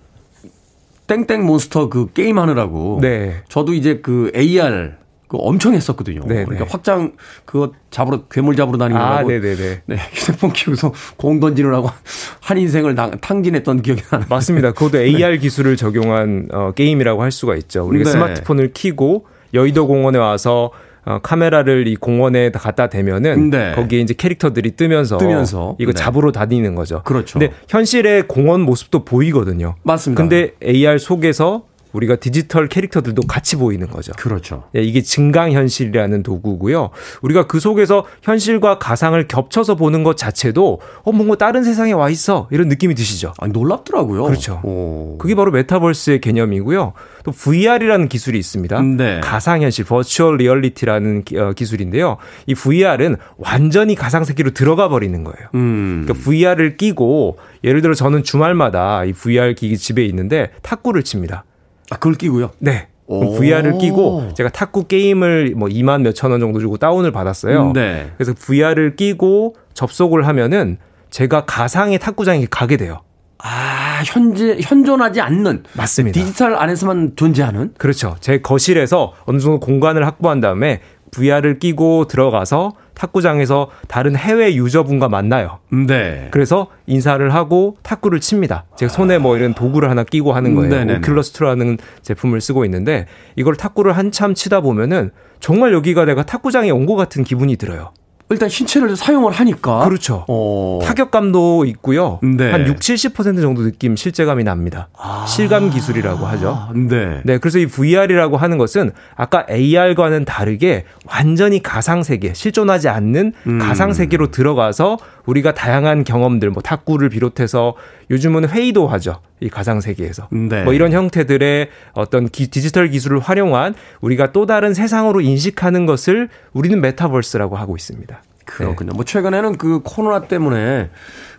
땡땡 1.06 1.44
몬스터 1.46 1.88
그 1.88 2.12
게임 2.12 2.38
하느라고 2.38 2.98
네. 3.00 3.42
저도 3.48 3.74
이제 3.74 4.00
그 4.02 4.32
AR 4.34 4.94
그 5.28 5.36
엄청 5.40 5.74
했었거든요. 5.74 6.20
네네. 6.20 6.44
그러니까 6.44 6.64
네. 6.64 6.70
확장 6.70 7.12
그거 7.44 7.72
잡으러 7.90 8.22
괴물 8.28 8.56
잡으러 8.56 8.78
다니는 8.78 9.00
아, 9.00 9.18
거고. 9.18 9.30
네네네. 9.30 9.82
네, 9.86 9.96
휴대폰 10.12 10.52
키우서 10.52 10.92
공 11.16 11.38
던지느라고 11.40 11.88
한 12.40 12.58
인생을 12.58 12.94
탕진했던 13.20 13.82
기억이 13.82 14.02
나는. 14.10 14.26
맞습니다. 14.28 14.72
그것도 14.72 14.98
AR 14.98 15.32
네. 15.32 15.38
기술을 15.38 15.76
적용한 15.76 16.48
어, 16.52 16.72
게임이라고 16.72 17.22
할 17.22 17.30
수가 17.32 17.54
있죠. 17.56 17.84
우리가 17.86 18.04
네. 18.04 18.10
스마트폰을 18.10 18.72
키고 18.72 19.26
여의도 19.54 19.86
공원에 19.86 20.18
와서 20.18 20.70
어, 21.06 21.20
카메라를 21.22 21.86
이 21.86 21.94
공원에 21.94 22.50
갖다 22.50 22.88
대면은 22.88 23.50
네. 23.50 23.72
거기에 23.76 24.00
이제 24.00 24.12
캐릭터들이 24.12 24.72
뜨면서, 24.72 25.18
뜨면서. 25.18 25.76
이거 25.78 25.92
네. 25.92 25.96
잡으러 25.96 26.32
다니는 26.32 26.74
거죠. 26.74 27.02
그렇죠. 27.04 27.38
근데 27.38 27.54
현실의 27.68 28.26
공원 28.26 28.60
모습도 28.62 29.04
보이거든요. 29.04 29.76
맞습니다. 29.84 30.20
근데 30.20 30.52
AR 30.64 30.98
속에서 30.98 31.64
우리가 31.96 32.16
디지털 32.16 32.68
캐릭터들도 32.68 33.22
같이 33.22 33.56
보이는 33.56 33.88
거죠. 33.88 34.12
그렇죠. 34.16 34.64
예, 34.76 34.82
이게 34.82 35.02
증강현실이라는 35.02 36.22
도구고요. 36.22 36.90
우리가 37.22 37.46
그 37.46 37.58
속에서 37.58 38.04
현실과 38.22 38.78
가상을 38.78 39.26
겹쳐서 39.28 39.76
보는 39.76 40.04
것 40.04 40.16
자체도 40.16 40.80
어 41.02 41.12
뭔가 41.12 41.36
다른 41.36 41.64
세상에 41.64 41.92
와 41.92 42.10
있어 42.10 42.48
이런 42.50 42.68
느낌이 42.68 42.94
드시죠. 42.94 43.32
아 43.38 43.46
놀랍더라고요. 43.46 44.24
그렇죠. 44.24 44.60
오. 44.62 45.16
그게 45.18 45.34
바로 45.34 45.50
메타버스의 45.50 46.20
개념이고요. 46.20 46.92
또 47.24 47.32
VR이라는 47.32 48.08
기술이 48.08 48.38
있습니다. 48.38 48.82
네. 48.82 49.20
가상현실, 49.20 49.84
virtual 49.86 50.36
reality라는 50.36 51.24
어, 51.38 51.52
기술인데요. 51.52 52.18
이 52.46 52.54
VR은 52.54 53.16
완전히 53.38 53.94
가상 53.94 54.24
세계로 54.24 54.50
들어가 54.50 54.88
버리는 54.88 55.24
거예요. 55.24 55.48
음. 55.54 56.04
그러니까 56.04 56.24
VR을 56.24 56.76
끼고 56.76 57.38
예를 57.64 57.82
들어 57.82 57.94
저는 57.94 58.22
주말마다 58.22 59.04
이 59.04 59.12
VR 59.12 59.54
기기 59.54 59.78
집에 59.78 60.04
있는데 60.04 60.50
탁구를 60.62 61.02
칩니다. 61.02 61.44
아, 61.90 61.96
그걸 61.96 62.14
끼고요? 62.14 62.50
네. 62.58 62.88
VR을 63.08 63.78
끼고 63.78 64.34
제가 64.34 64.48
탁구 64.48 64.88
게임을 64.88 65.54
뭐 65.56 65.68
2만 65.68 66.02
몇천 66.02 66.32
원 66.32 66.40
정도 66.40 66.58
주고 66.58 66.76
다운을 66.76 67.12
받았어요. 67.12 67.72
네. 67.72 68.10
그래서 68.16 68.34
VR을 68.34 68.96
끼고 68.96 69.54
접속을 69.74 70.26
하면은 70.26 70.78
제가 71.10 71.44
가상의 71.44 71.98
탁구장에 71.98 72.46
가게 72.50 72.76
돼요. 72.76 73.02
아, 73.38 74.02
현재 74.04 74.56
현존하지 74.60 75.20
않는 75.20 75.64
맞습니다. 75.74 76.18
디지털 76.18 76.56
안에서만 76.56 77.12
존재하는 77.16 77.72
그렇죠. 77.78 78.16
제 78.20 78.38
거실에서 78.38 79.12
어느 79.24 79.38
정도 79.38 79.60
공간을 79.60 80.06
확보한 80.06 80.40
다음에 80.40 80.80
VR을 81.16 81.58
끼고 81.58 82.06
들어가서 82.06 82.72
탁구장에서 82.94 83.68
다른 83.88 84.16
해외 84.16 84.54
user분과 84.54 85.08
만나요. 85.08 85.58
네. 85.70 86.28
그래서 86.30 86.68
인사를 86.86 87.32
하고 87.34 87.76
탁구를 87.82 88.20
칩니다. 88.20 88.64
제가 88.76 88.90
손에 88.92 89.18
뭐 89.18 89.36
이런 89.36 89.52
도구를 89.54 89.90
하나 89.90 90.02
끼고 90.04 90.32
하는 90.32 90.54
거예요. 90.54 90.70
네네네. 90.70 91.00
Oculus라는 91.00 91.78
제품을 92.02 92.40
쓰고 92.40 92.64
있는데 92.64 93.06
이걸 93.36 93.56
탁구를 93.56 93.96
한참 93.96 94.34
치다 94.34 94.60
보면은 94.60 95.10
정말 95.40 95.72
여기가 95.74 96.04
내가 96.06 96.22
탁구장에 96.24 96.70
온 96.70 96.86
것 96.86 96.94
같은 96.96 97.24
기분이 97.24 97.56
들어요. 97.56 97.92
일단 98.28 98.48
신체를 98.48 98.96
사용을 98.96 99.32
하니까. 99.32 99.84
그렇죠. 99.84 100.24
어. 100.28 100.80
타격감도 100.82 101.64
있고요. 101.66 102.18
네. 102.22 102.50
한 102.50 102.66
6, 102.66 102.78
70% 102.80 103.40
정도 103.40 103.62
느낌 103.62 103.94
실제감이 103.94 104.42
납니다. 104.42 104.88
아. 104.98 105.24
실감 105.28 105.70
기술이라고 105.70 106.26
하죠. 106.26 106.68
네. 106.74 107.20
네. 107.24 107.38
그래서 107.38 107.58
이 107.58 107.66
VR이라고 107.66 108.36
하는 108.36 108.58
것은 108.58 108.90
아까 109.14 109.46
AR과는 109.48 110.24
다르게 110.24 110.84
완전히 111.06 111.62
가상 111.62 112.02
세계, 112.02 112.34
실존하지 112.34 112.88
않는 112.88 113.32
음. 113.46 113.58
가상 113.60 113.92
세계로 113.92 114.32
들어가서 114.32 114.98
우리가 115.26 115.54
다양한 115.54 116.04
경험들, 116.04 116.50
뭐 116.50 116.62
탁구를 116.62 117.08
비롯해서 117.08 117.74
요즘은 118.10 118.48
회의도 118.48 118.88
하죠. 118.88 119.20
이 119.40 119.48
가상 119.48 119.80
세계에서. 119.80 120.28
네. 120.30 120.64
뭐 120.64 120.72
이런 120.72 120.92
형태들의 120.92 121.68
어떤 121.92 122.28
기, 122.28 122.48
디지털 122.48 122.88
기술을 122.88 123.18
활용한 123.18 123.74
우리가 124.00 124.32
또 124.32 124.46
다른 124.46 124.72
세상으로 124.72 125.20
인식하는 125.20 125.86
것을 125.86 126.28
우리는 126.52 126.80
메타버스라고 126.80 127.56
하고 127.56 127.76
있습니다. 127.76 128.22
그렇군요. 128.44 128.92
네. 128.92 128.96
뭐 128.96 129.04
최근에는 129.04 129.58
그 129.58 129.80
코로나 129.84 130.22
때문에 130.22 130.90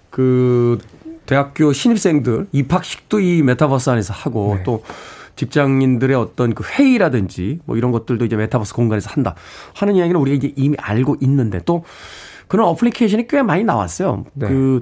그 0.09 0.77
대학교 1.25 1.73
신입생들 1.73 2.47
입학식도 2.51 3.19
이 3.19 3.41
메타버스 3.41 3.89
안에서 3.89 4.13
하고 4.13 4.55
네. 4.57 4.63
또 4.63 4.83
직장인들의 5.35 6.15
어떤 6.15 6.53
그 6.53 6.63
회의라든지 6.63 7.59
뭐 7.65 7.77
이런 7.77 7.91
것들도 7.91 8.25
이제 8.25 8.35
메타버스 8.35 8.73
공간에서 8.73 9.11
한다 9.11 9.35
하는 9.73 9.95
이야기는 9.95 10.19
우리가 10.19 10.35
이제 10.35 10.53
이미 10.55 10.75
알고 10.79 11.17
있는데 11.21 11.61
또 11.65 11.83
그런 12.47 12.67
어플리케이션이 12.67 13.27
꽤 13.27 13.41
많이 13.41 13.63
나왔어요. 13.63 14.25
네. 14.33 14.47
그 14.47 14.81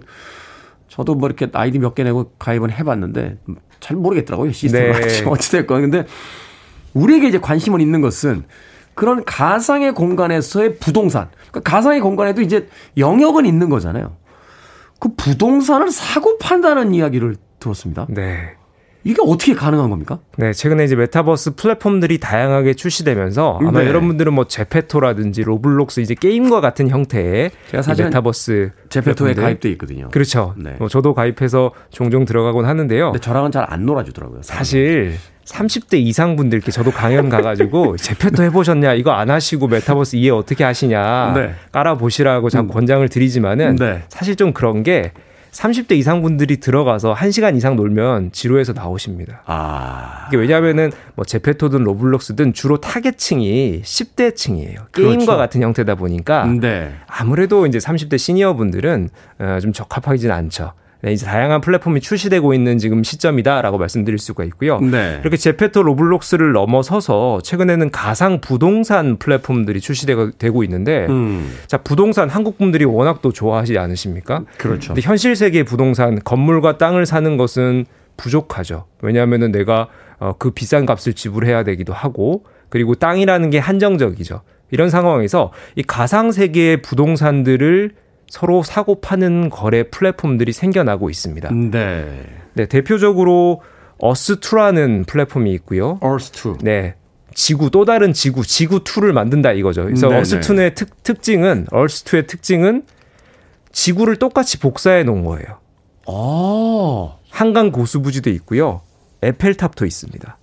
저도 0.88 1.16
뭐 1.16 1.28
이렇게 1.28 1.50
아이디 1.54 1.80
몇 1.80 1.96
개 1.96 2.04
내고 2.04 2.32
가입은 2.40 2.72
해봤는데 2.72 3.38
잘 3.80 3.98
모르겠더라고요 3.98 4.52
시스템 4.52 4.92
네. 4.94 5.24
어찌됐건 5.28 5.82
근데 5.82 6.06
우리에게 6.94 7.28
이제 7.28 7.40
관심을 7.40 7.82
있는 7.82 8.02
것은 8.02 8.46
그런 8.94 9.26
가상의 9.26 9.94
공간에서의 9.94 10.78
부동산 10.78 11.28
그러니까 11.52 11.70
가상의 11.70 12.00
공간에도 12.00 12.42
이제 12.42 12.70
영역은 12.98 13.46
있는 13.46 13.70
거잖아요. 13.70 14.16
그 15.00 15.10
부동산을 15.16 15.92
사고 15.92 16.38
판다는 16.38 16.94
이야기를 16.94 17.36
들었습니다. 17.60 18.06
네. 18.10 18.56
이게 19.08 19.22
어떻게 19.24 19.54
가능한 19.54 19.92
겁니까? 19.92 20.18
네, 20.38 20.52
최근에 20.52 20.84
이제 20.84 20.96
메타버스 20.96 21.54
플랫폼들이 21.56 22.20
다양하게 22.20 22.74
출시되면서 22.74 23.60
아마 23.62 23.82
네. 23.82 23.88
여러분들은 23.88 24.34
뭐 24.34 24.46
제페토라든지 24.46 25.44
Roblox 25.44 26.00
이제 26.00 26.16
게임과 26.16 26.60
같은 26.60 26.90
형태의 26.90 27.52
제가 27.70 27.84
사실 27.84 28.06
메타버스 28.06 28.72
제페토에 28.90 29.36
가입돼 29.36 29.70
있거든요. 29.74 30.10
그렇죠. 30.10 30.56
네. 30.58 30.74
뭐 30.80 30.88
저도 30.90 31.14
가입해서 31.14 31.72
종종 31.92 32.26
들어가곤 32.26 32.66
하는데요. 32.66 33.12
근데 33.12 33.20
저랑은 33.24 33.52
잘 33.52 33.66
안 33.68 33.86
놀아주더라고요. 33.86 34.42
사실 34.44 35.16
30대 35.46 35.98
이상 36.00 36.36
분들께 36.36 36.72
저도 36.72 36.90
강연 36.92 37.30
가가지고 37.30 37.98
제페토 38.02 38.42
해보셨냐 38.44 38.94
이거 38.96 39.12
안 39.12 39.30
하시고 39.30 39.68
메타버스 39.68 40.16
이해 40.16 40.32
어떻게 40.32 40.64
하시냐 40.64 41.34
네. 41.36 41.54
깔아 41.72 41.96
보시라고 41.98 42.50
자 42.50 42.62
음. 42.62 42.68
권장을 42.68 43.08
드리지만은 43.08 43.76
네. 43.76 44.04
사실 44.10 44.36
좀 44.36 44.52
그런 44.54 44.82
게 44.82 45.12
30대 45.56 45.94
이상 45.94 46.22
분들이 46.22 46.58
들어가서 46.58 47.16
1시간 47.16 47.56
이상 47.56 47.78
놀면 47.78 48.34
지루해서 48.34 48.74
나오십니다. 48.74 49.42
아. 49.46 50.26
이게 50.28 50.38
왜냐하면은 50.38 50.92
뭐 51.16 51.24
제페토든 51.24 51.84
Roblox든 51.84 52.54
주로 52.54 52.82
타겟층이 52.82 53.82
10대 53.84 54.36
층이에요. 54.36 54.88
게임과 54.92 55.16
그렇죠. 55.16 55.38
같은 55.38 55.62
형태다 55.62 55.96
보니까 55.96 56.46
네. 56.46 56.94
아무래도 57.08 57.66
이제 57.68 57.78
30대 57.78 58.18
시니어 58.18 58.56
분들은 58.56 59.10
어, 59.40 59.60
좀 59.62 59.72
적합하지는 59.72 60.36
않죠. 60.36 60.74
네, 61.06 61.14
이제 61.14 61.28
다양한 61.28 61.62
플랫폼이 61.62 62.02
출시되고 62.02 62.56
있는 62.56 62.80
지금 62.80 63.04
시점이다라고 63.04 63.78
말씀드릴 63.78 64.18
수가 64.18 64.44
있고요. 64.46 64.80
네. 64.80 65.20
이렇게 65.22 65.38
제페토 65.38 65.84
로블록스를 65.84 66.52
넘어서서 66.52 67.42
최근에는 67.44 67.92
가상 67.92 68.42
부동산 68.42 69.18
플랫폼들이 69.18 69.82
출시되고 69.82 70.64
있는데, 70.64 71.06
음. 71.08 71.58
자 71.68 71.78
부동산 71.78 72.28
한국 72.28 72.58
분들이 72.58 72.86
워낙 72.86 73.22
또 73.22 73.32
좋아하지 73.32 73.78
않으십니까? 73.78 74.46
그렇죠. 74.58 74.96
근데 74.96 75.02
현실 75.02 75.36
세계 75.36 75.62
부동산 75.62 76.20
건물과 76.24 76.80
땅을 76.80 77.06
사는 77.06 77.38
것은 77.38 77.86
부족하죠. 78.18 78.86
왜냐하면은 79.04 79.52
내가 79.52 79.90
어, 80.18 80.34
그 80.40 80.50
비싼 80.50 80.88
값을 80.88 81.14
지불해야 81.14 81.64
되기도 81.64 81.94
하고, 81.94 82.46
그리고 82.70 82.96
땅이라는 82.96 83.52
게 83.52 83.60
한정적이죠. 83.60 84.42
이런 84.72 84.90
상황에서 84.90 85.52
이 85.76 85.84
가상 85.84 86.32
세계의 86.32 86.82
부동산들을 86.82 87.92
서로 88.28 88.64
사고 88.64 89.00
파는 89.02 89.50
거래 89.50 89.84
플랫폼들이 89.84 90.52
생겨나고 90.52 91.10
있습니다. 91.10 91.50
네. 91.54 92.26
네, 92.54 92.66
대표적으로 92.66 93.62
어스2라는 94.00 95.08
플랫폼이 95.08 95.52
있고요. 95.54 96.00
어스2. 96.00 96.60
네. 96.62 96.96
지구 97.34 97.70
또 97.70 97.84
다른 97.86 98.14
지구 98.14 98.46
지구 98.46 98.84
2를 98.84 99.12
만든다 99.12 99.52
이거죠. 99.52 99.84
그래서 99.86 100.10
어스2의 100.10 100.76
특, 100.76 101.04
특징은 101.04 101.68
어스2의 101.70 102.28
특징은 102.28 102.84
지구를 103.72 104.16
똑같이 104.16 104.60
복사해 104.60 105.04
놓은 105.04 105.26
거예요. 105.26 105.60
아. 106.08 107.16
한강 107.30 107.72
고수부지도 107.72 108.30
있고요. 108.32 108.82
에펠탑도 109.22 109.86
있습니다. 109.86 110.38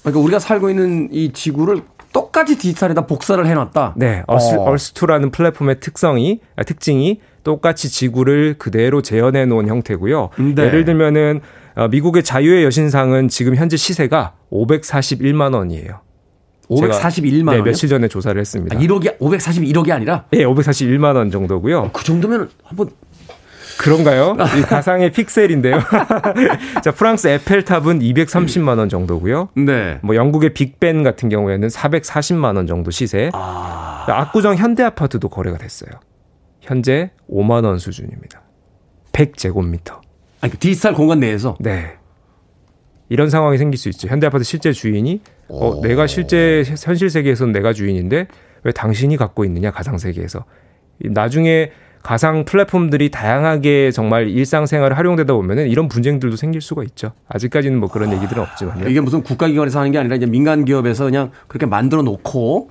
그러니까 0.00 0.20
우리가 0.20 0.38
살고 0.38 0.70
있는 0.70 1.08
이 1.12 1.32
지구를 1.32 1.82
똑같이 2.12 2.56
디지털에다 2.56 3.06
복사를 3.06 3.44
해놨다. 3.46 3.94
네, 3.96 4.22
Earth, 4.26 4.54
어. 4.54 4.72
Earth2라는 4.72 5.30
플랫폼의 5.30 5.80
특성이 5.80 6.40
아, 6.56 6.62
특징이 6.62 7.20
똑같이 7.42 7.90
지구를 7.90 8.54
그대로 8.58 9.02
재현해 9.02 9.46
놓은 9.46 9.68
형태고요. 9.68 10.30
네. 10.54 10.64
예를 10.64 10.84
들면은 10.84 11.40
어, 11.74 11.88
미국의 11.88 12.24
자유의 12.24 12.64
여신상은 12.64 13.28
지금 13.28 13.54
현재 13.54 13.76
시세가 13.76 14.34
541만 14.50 15.54
원이에요. 15.54 16.00
541만 16.68 17.48
원. 17.48 17.56
네, 17.56 17.62
며칠 17.62 17.88
전에 17.88 18.08
조사를 18.08 18.38
했습니다. 18.38 18.76
아, 18.76 18.80
1억이 18.80 19.18
541억이 19.18 19.90
아니라? 19.90 20.24
네, 20.30 20.44
541만 20.44 21.16
원 21.16 21.30
정도고요. 21.30 21.78
어, 21.78 21.90
그 21.92 22.04
정도면 22.04 22.50
한번 22.62 22.90
그런가요? 23.78 24.36
이 24.58 24.62
가상의 24.62 25.12
픽셀인데요. 25.12 25.78
자, 26.82 26.90
프랑스 26.90 27.28
에펠탑은 27.28 28.00
230만 28.00 28.78
원 28.78 28.88
정도고요. 28.88 29.50
네. 29.54 29.98
뭐 30.02 30.16
영국의 30.16 30.52
빅벤 30.52 31.04
같은 31.04 31.28
경우에는 31.28 31.68
440만 31.68 32.56
원 32.56 32.66
정도 32.66 32.90
시세. 32.90 33.30
아... 33.32 34.04
압구정 34.08 34.56
현대 34.56 34.82
아파트도 34.82 35.28
거래가 35.28 35.58
됐어요. 35.58 35.90
현재 36.68 37.10
5만 37.30 37.64
원 37.64 37.78
수준입니다. 37.78 38.42
100제곱미터. 39.12 40.00
아니, 40.42 40.52
그 40.52 40.58
디지털 40.58 40.92
공간 40.92 41.20
내에서? 41.20 41.56
네. 41.60 41.96
이런 43.08 43.30
상황이 43.30 43.56
생길 43.56 43.78
수 43.78 43.88
있죠. 43.88 44.06
현대 44.06 44.26
아파트 44.26 44.44
실제 44.44 44.70
주인이 44.70 45.22
어, 45.48 45.80
내가 45.80 46.06
실제 46.06 46.62
현실 46.66 47.08
세계에서는 47.08 47.52
내가 47.52 47.72
주인인데 47.72 48.28
왜 48.64 48.72
당신이 48.72 49.16
갖고 49.16 49.46
있느냐 49.46 49.70
가상 49.70 49.96
세계에서 49.96 50.44
나중에 50.98 51.72
가상 52.02 52.44
플랫폼들이 52.44 53.10
다양하게 53.10 53.90
정말 53.90 54.28
일상생활에 54.28 54.94
활용되다 54.94 55.32
보면은 55.32 55.68
이런 55.68 55.88
분쟁들도 55.88 56.36
생길 56.36 56.60
수가 56.60 56.84
있죠. 56.84 57.12
아직까지는 57.28 57.80
뭐 57.80 57.88
그런 57.88 58.12
얘기들은 58.12 58.42
없지만 58.42 58.90
이게 58.90 59.00
무슨 59.00 59.22
국가기관에서 59.22 59.78
하는 59.78 59.90
게 59.90 59.98
아니라 59.98 60.16
이제 60.16 60.26
민간 60.26 60.66
기업에서 60.66 61.04
그냥 61.04 61.30
그렇게 61.48 61.64
만들어 61.64 62.02
놓고 62.02 62.70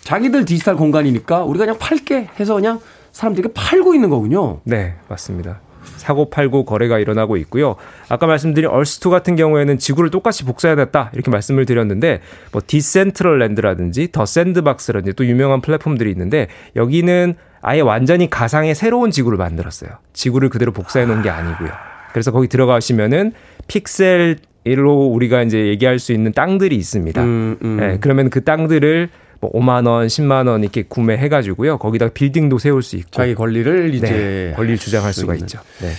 자기들 0.00 0.46
디지털 0.46 0.76
공간이니까 0.76 1.44
우리가 1.44 1.66
그냥 1.66 1.78
팔게 1.78 2.28
해서 2.40 2.54
그냥 2.54 2.80
사람들에게 3.16 3.54
팔고 3.54 3.94
있는 3.94 4.10
거군요. 4.10 4.60
네, 4.64 4.94
맞습니다. 5.08 5.60
사고 5.96 6.28
팔고 6.28 6.66
거래가 6.66 6.98
일어나고 6.98 7.38
있고요. 7.38 7.76
아까 8.10 8.26
말씀드린 8.26 8.68
얼스투 8.68 9.08
같은 9.08 9.36
경우에는 9.36 9.78
지구를 9.78 10.10
똑같이 10.10 10.44
복사해야 10.44 10.76
됐다 10.76 11.10
이렇게 11.14 11.30
말씀을 11.30 11.64
드렸는데 11.64 12.20
뭐 12.52 12.60
디센트럴랜드라든지 12.66 14.12
더 14.12 14.26
샌드박스라든지 14.26 15.16
또 15.16 15.24
유명한 15.24 15.62
플랫폼들이 15.62 16.10
있는데 16.10 16.48
여기는 16.76 17.36
아예 17.62 17.80
완전히 17.80 18.28
가상의 18.28 18.74
새로운 18.74 19.10
지구를 19.10 19.38
만들었어요. 19.38 19.92
지구를 20.12 20.50
그대로 20.50 20.72
복사해 20.72 21.06
놓은 21.06 21.22
게 21.22 21.30
아니고요. 21.30 21.70
그래서 22.12 22.32
거기 22.32 22.48
들어가시면은 22.48 23.32
픽셀로 23.66 25.06
우리가 25.06 25.42
이제 25.42 25.68
얘기할 25.68 25.98
수 25.98 26.12
있는 26.12 26.32
땅들이 26.32 26.76
있습니다. 26.76 27.22
음, 27.22 27.56
음. 27.62 27.76
네, 27.80 27.98
그러면 27.98 28.28
그 28.28 28.44
땅들을 28.44 29.08
뭐 29.40 29.50
5만 29.52 29.86
원, 29.86 30.06
10만 30.06 30.48
원 30.48 30.62
이렇게 30.62 30.82
구매해 30.82 31.28
가지고요. 31.28 31.78
거기다 31.78 32.08
빌딩도 32.08 32.58
세울 32.58 32.82
수 32.82 32.96
있고 32.96 33.10
자기 33.10 33.34
권리를 33.34 33.94
이제 33.94 34.06
네, 34.08 34.52
권리를 34.56 34.78
주장할 34.78 35.12
수가 35.12 35.34
있죠. 35.36 35.58
네. 35.80 35.90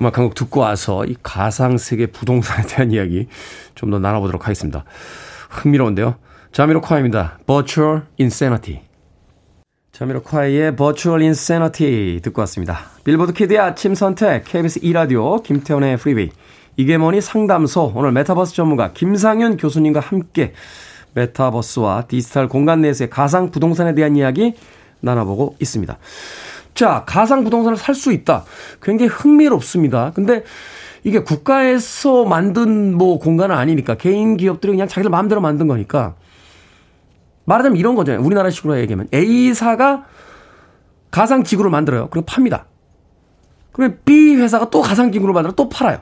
음악 0.00 0.16
한 0.16 0.24
곡 0.24 0.34
듣고 0.34 0.60
와서 0.60 1.04
이 1.04 1.14
가상 1.22 1.76
세계 1.76 2.06
부동산에 2.06 2.66
대한 2.66 2.90
이야기 2.90 3.28
좀 3.74 3.90
더 3.90 3.98
나눠보도록 3.98 4.44
하겠습니다. 4.44 4.84
흥미로운데요. 5.50 6.14
자미로콰이입니다. 6.52 7.38
Virtual 7.46 8.02
Insanity. 8.18 8.80
자미로콰이의 9.92 10.76
Virtual 10.76 11.20
Insanity 11.22 12.20
듣고 12.22 12.40
왔습니다. 12.42 12.80
빌보드 13.04 13.32
키드의 13.32 13.58
아침 13.58 13.94
선택 13.94 14.44
KBS 14.44 14.80
2 14.82 14.92
라디오 14.92 15.42
김태훈의 15.42 15.96
프리웨이 15.98 16.30
이게 16.76 16.96
뭐니 16.96 17.20
상담소 17.20 17.92
오늘 17.94 18.12
메타버스 18.12 18.54
전문가 18.54 18.92
김상윤 18.92 19.56
교수님과 19.58 20.00
함께 20.00 20.54
메타버스와 21.14 22.04
디지털 22.08 22.48
공간 22.48 22.80
내에서의 22.82 23.10
가상 23.10 23.50
부동산에 23.50 23.94
대한 23.94 24.16
이야기 24.16 24.54
나눠보고 25.00 25.56
있습니다. 25.58 25.98
자, 26.74 27.04
가상 27.06 27.44
부동산을 27.44 27.76
살 27.76 27.94
수 27.94 28.12
있다. 28.12 28.44
굉장히 28.82 29.10
흥미롭습니다. 29.10 30.12
근데 30.14 30.44
이게 31.02 31.22
국가에서 31.22 32.24
만든 32.24 32.94
뭐 32.96 33.18
공간은 33.18 33.56
아니니까 33.56 33.96
개인 33.96 34.36
기업들이 34.36 34.72
그냥 34.72 34.86
자기들 34.86 35.10
마음대로 35.10 35.40
만든 35.40 35.66
거니까 35.66 36.14
말하자면 37.44 37.78
이런 37.78 37.94
거잖아요. 37.94 38.22
우리나라식으로 38.24 38.78
얘기하면 38.80 39.08
A사가 39.12 40.04
가상 41.10 41.42
지구를 41.42 41.70
만들어요. 41.70 42.08
그리고 42.10 42.26
팝니다. 42.26 42.66
그러면 43.72 43.98
B 44.04 44.36
회사가 44.36 44.70
또 44.70 44.80
가상 44.82 45.10
지구를 45.10 45.32
만들어 45.34 45.54
또 45.54 45.68
팔아요. 45.68 46.00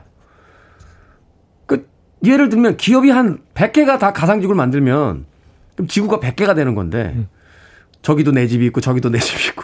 예를 2.25 2.49
들면 2.49 2.77
기업이 2.77 3.09
한 3.09 3.39
100개가 3.53 3.99
다 3.99 4.13
가상지구를 4.13 4.55
만들면 4.55 5.25
그럼 5.75 5.87
지구가 5.87 6.19
100개가 6.19 6.55
되는 6.55 6.75
건데 6.75 7.13
음. 7.15 7.27
저기도 8.01 8.31
내 8.31 8.47
집이 8.47 8.65
있고 8.67 8.81
저기도 8.81 9.09
내 9.09 9.19
집이 9.19 9.47
있고 9.49 9.63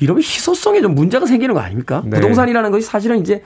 이러면 0.00 0.22
희소성에 0.22 0.80
좀 0.80 0.94
문제가 0.94 1.26
생기는 1.26 1.54
거 1.54 1.60
아닙니까? 1.60 2.02
네. 2.04 2.10
부동산이라는 2.10 2.70
것이 2.70 2.86
사실은 2.86 3.20
이제 3.20 3.42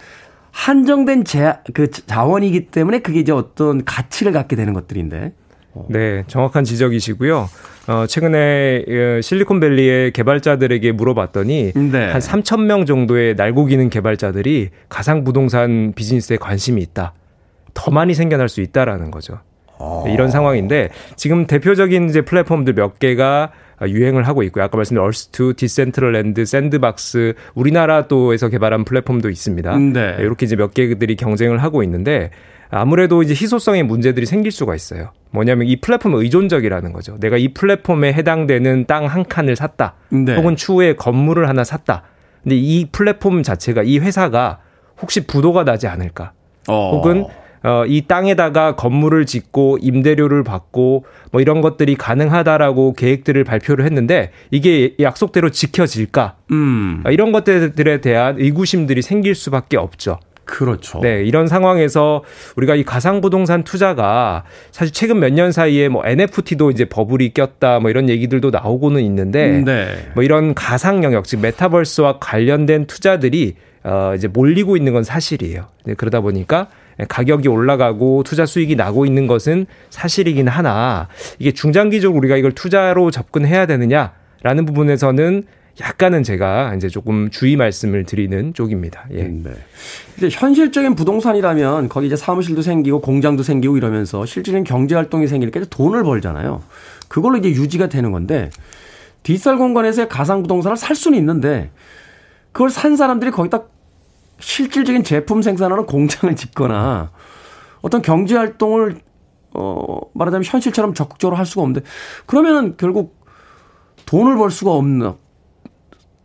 한정된 0.52 1.24
제, 1.24 1.54
그 1.72 1.90
자원이기 1.90 2.66
때문에 2.66 3.00
그게 3.00 3.20
이제 3.20 3.32
어떤 3.32 3.84
가치를 3.84 4.32
갖게 4.32 4.54
되는 4.54 4.72
것들인데. 4.72 5.32
어. 5.72 5.86
네, 5.90 6.22
정확한 6.28 6.62
지적이시고요. 6.62 7.48
어, 7.88 8.06
최근에 8.06 8.84
어, 8.88 9.20
실리콘밸리의 9.20 10.12
개발자들에게 10.12 10.92
물어봤더니 10.92 11.72
네. 11.74 12.12
한 12.12 12.20
3천 12.20 12.66
명 12.66 12.86
정도의 12.86 13.34
날고기는 13.34 13.90
개발자들이 13.90 14.70
가상 14.88 15.24
부동산 15.24 15.92
비즈니스에 15.96 16.36
관심이 16.36 16.80
있다. 16.80 17.14
더 17.74 17.90
많이 17.90 18.14
생겨날 18.14 18.48
수 18.48 18.60
있다라는 18.60 19.10
거죠. 19.10 19.40
아. 19.78 20.04
이런 20.06 20.30
상황인데 20.30 20.90
지금 21.16 21.46
대표적인 21.46 22.08
이제 22.08 22.20
플랫폼들 22.22 22.74
몇 22.74 22.98
개가 22.98 23.50
유행을 23.86 24.22
하고 24.26 24.42
있고요. 24.44 24.64
아까 24.64 24.76
말씀드린 24.76 25.04
Earth2, 25.04 25.54
Decentraland, 25.54 26.44
Sandbox, 26.44 27.34
우리나라 27.54 28.06
또에서 28.06 28.48
개발한 28.48 28.84
플랫폼도 28.84 29.28
있습니다. 29.28 29.76
네. 29.76 30.16
이렇게 30.20 30.46
이제 30.46 30.54
몇 30.56 30.72
개들이 30.72 31.16
경쟁을 31.16 31.62
하고 31.62 31.82
있는데 31.82 32.30
아무래도 32.70 33.22
이제 33.22 33.34
희소성의 33.34 33.82
문제들이 33.82 34.26
생길 34.26 34.52
수가 34.52 34.74
있어요. 34.74 35.10
뭐냐면 35.30 35.66
이 35.66 35.76
플랫폼은 35.76 36.20
의존적이라는 36.20 36.92
거죠. 36.92 37.18
내가 37.18 37.36
이 37.36 37.52
플랫폼에 37.52 38.12
해당되는 38.12 38.86
땅 38.86 39.06
한 39.06 39.24
칸을 39.24 39.56
샀다. 39.56 39.94
네. 40.10 40.36
혹은 40.36 40.56
추후에 40.56 40.94
건물을 40.94 41.48
하나 41.48 41.64
샀다. 41.64 42.04
근데 42.42 42.56
이 42.56 42.86
플랫폼 42.90 43.42
자체가 43.42 43.82
이 43.82 43.98
회사가 43.98 44.60
혹시 45.02 45.26
부도가 45.26 45.64
나지 45.64 45.88
않을까? 45.88 46.32
어. 46.68 46.92
혹은 46.96 47.26
어, 47.64 47.84
이 47.86 48.02
땅에다가 48.06 48.76
건물을 48.76 49.24
짓고 49.24 49.78
임대료를 49.80 50.44
받고 50.44 51.06
뭐 51.32 51.40
이런 51.40 51.62
것들이 51.62 51.96
가능하다라고 51.96 52.92
계획들을 52.92 53.42
발표를 53.44 53.86
했는데 53.86 54.30
이게 54.50 54.94
약속대로 55.00 55.48
지켜질까? 55.50 56.36
음. 56.52 57.02
어, 57.06 57.10
이런 57.10 57.32
것들에 57.32 58.00
대한 58.02 58.36
의구심들이 58.38 59.00
생길 59.00 59.34
수밖에 59.34 59.78
없죠. 59.78 60.18
그렇죠. 60.44 61.00
네, 61.00 61.22
이런 61.24 61.46
상황에서 61.46 62.22
우리가 62.56 62.74
이 62.74 62.84
가상 62.84 63.22
부동산 63.22 63.64
투자가 63.64 64.44
사실 64.72 64.92
최근 64.92 65.18
몇 65.18 65.32
년 65.32 65.50
사이에 65.52 65.88
뭐 65.88 66.02
NFT도 66.04 66.70
이제 66.70 66.84
버블이 66.84 67.32
꼈다 67.32 67.80
뭐 67.80 67.88
이런 67.88 68.10
얘기들도 68.10 68.50
나오고는 68.50 69.00
있는데 69.04 69.62
네. 69.64 70.10
뭐 70.14 70.22
이런 70.22 70.52
가상 70.52 71.02
영역 71.02 71.24
즉 71.24 71.40
메타버스와 71.40 72.18
관련된 72.20 72.84
투자들이 72.86 73.54
어 73.84 74.12
이제 74.14 74.28
몰리고 74.28 74.76
있는 74.76 74.92
건 74.92 75.02
사실이에요. 75.02 75.64
네, 75.86 75.94
그러다 75.94 76.20
보니까 76.20 76.68
가격이 77.08 77.48
올라가고 77.48 78.22
투자 78.24 78.46
수익이 78.46 78.76
나고 78.76 79.06
있는 79.06 79.26
것은 79.26 79.66
사실이긴 79.90 80.48
하나 80.48 81.08
이게 81.38 81.52
중장기적으로 81.52 82.18
우리가 82.18 82.36
이걸 82.36 82.52
투자로 82.52 83.10
접근해야 83.10 83.66
되느냐라는 83.66 84.66
부분에서는 84.66 85.44
약간은 85.80 86.22
제가 86.22 86.74
이제 86.76 86.88
조금 86.88 87.30
주의 87.30 87.56
말씀을 87.56 88.04
드리는 88.04 88.54
쪽입니다. 88.54 89.06
예. 89.12 89.24
네. 89.24 89.50
이제 90.16 90.28
현실적인 90.30 90.94
부동산이라면 90.94 91.88
거기 91.88 92.06
이제 92.06 92.14
사무실도 92.14 92.62
생기고 92.62 93.00
공장도 93.00 93.42
생기고 93.42 93.76
이러면서 93.76 94.24
실질적인 94.24 94.62
경제 94.62 94.94
활동이 94.94 95.26
생기니까 95.26 95.60
이제 95.60 95.68
돈을 95.68 96.04
벌잖아요. 96.04 96.62
그걸로 97.08 97.38
이제 97.38 97.48
유지가 97.48 97.88
되는 97.88 98.12
건데 98.12 98.50
디지털 99.24 99.58
공간에서의 99.58 100.08
가상 100.08 100.42
부동산을 100.42 100.76
살 100.76 100.94
수는 100.94 101.18
있는데 101.18 101.70
그걸 102.52 102.70
산 102.70 102.96
사람들이 102.96 103.32
거기다 103.32 103.64
실질적인 104.40 105.04
제품 105.04 105.42
생산하는 105.42 105.86
공장을 105.86 106.34
짓거나 106.36 107.10
어떤 107.82 108.02
경제 108.02 108.36
활동을 108.36 108.96
어 109.52 110.00
말하자면 110.14 110.44
현실처럼 110.44 110.94
적극적으로 110.94 111.36
할 111.36 111.46
수가 111.46 111.62
없는데 111.62 111.86
그러면은 112.26 112.76
결국 112.76 113.24
돈을 114.06 114.36
벌 114.36 114.50
수가 114.50 114.72
없는 114.72 115.12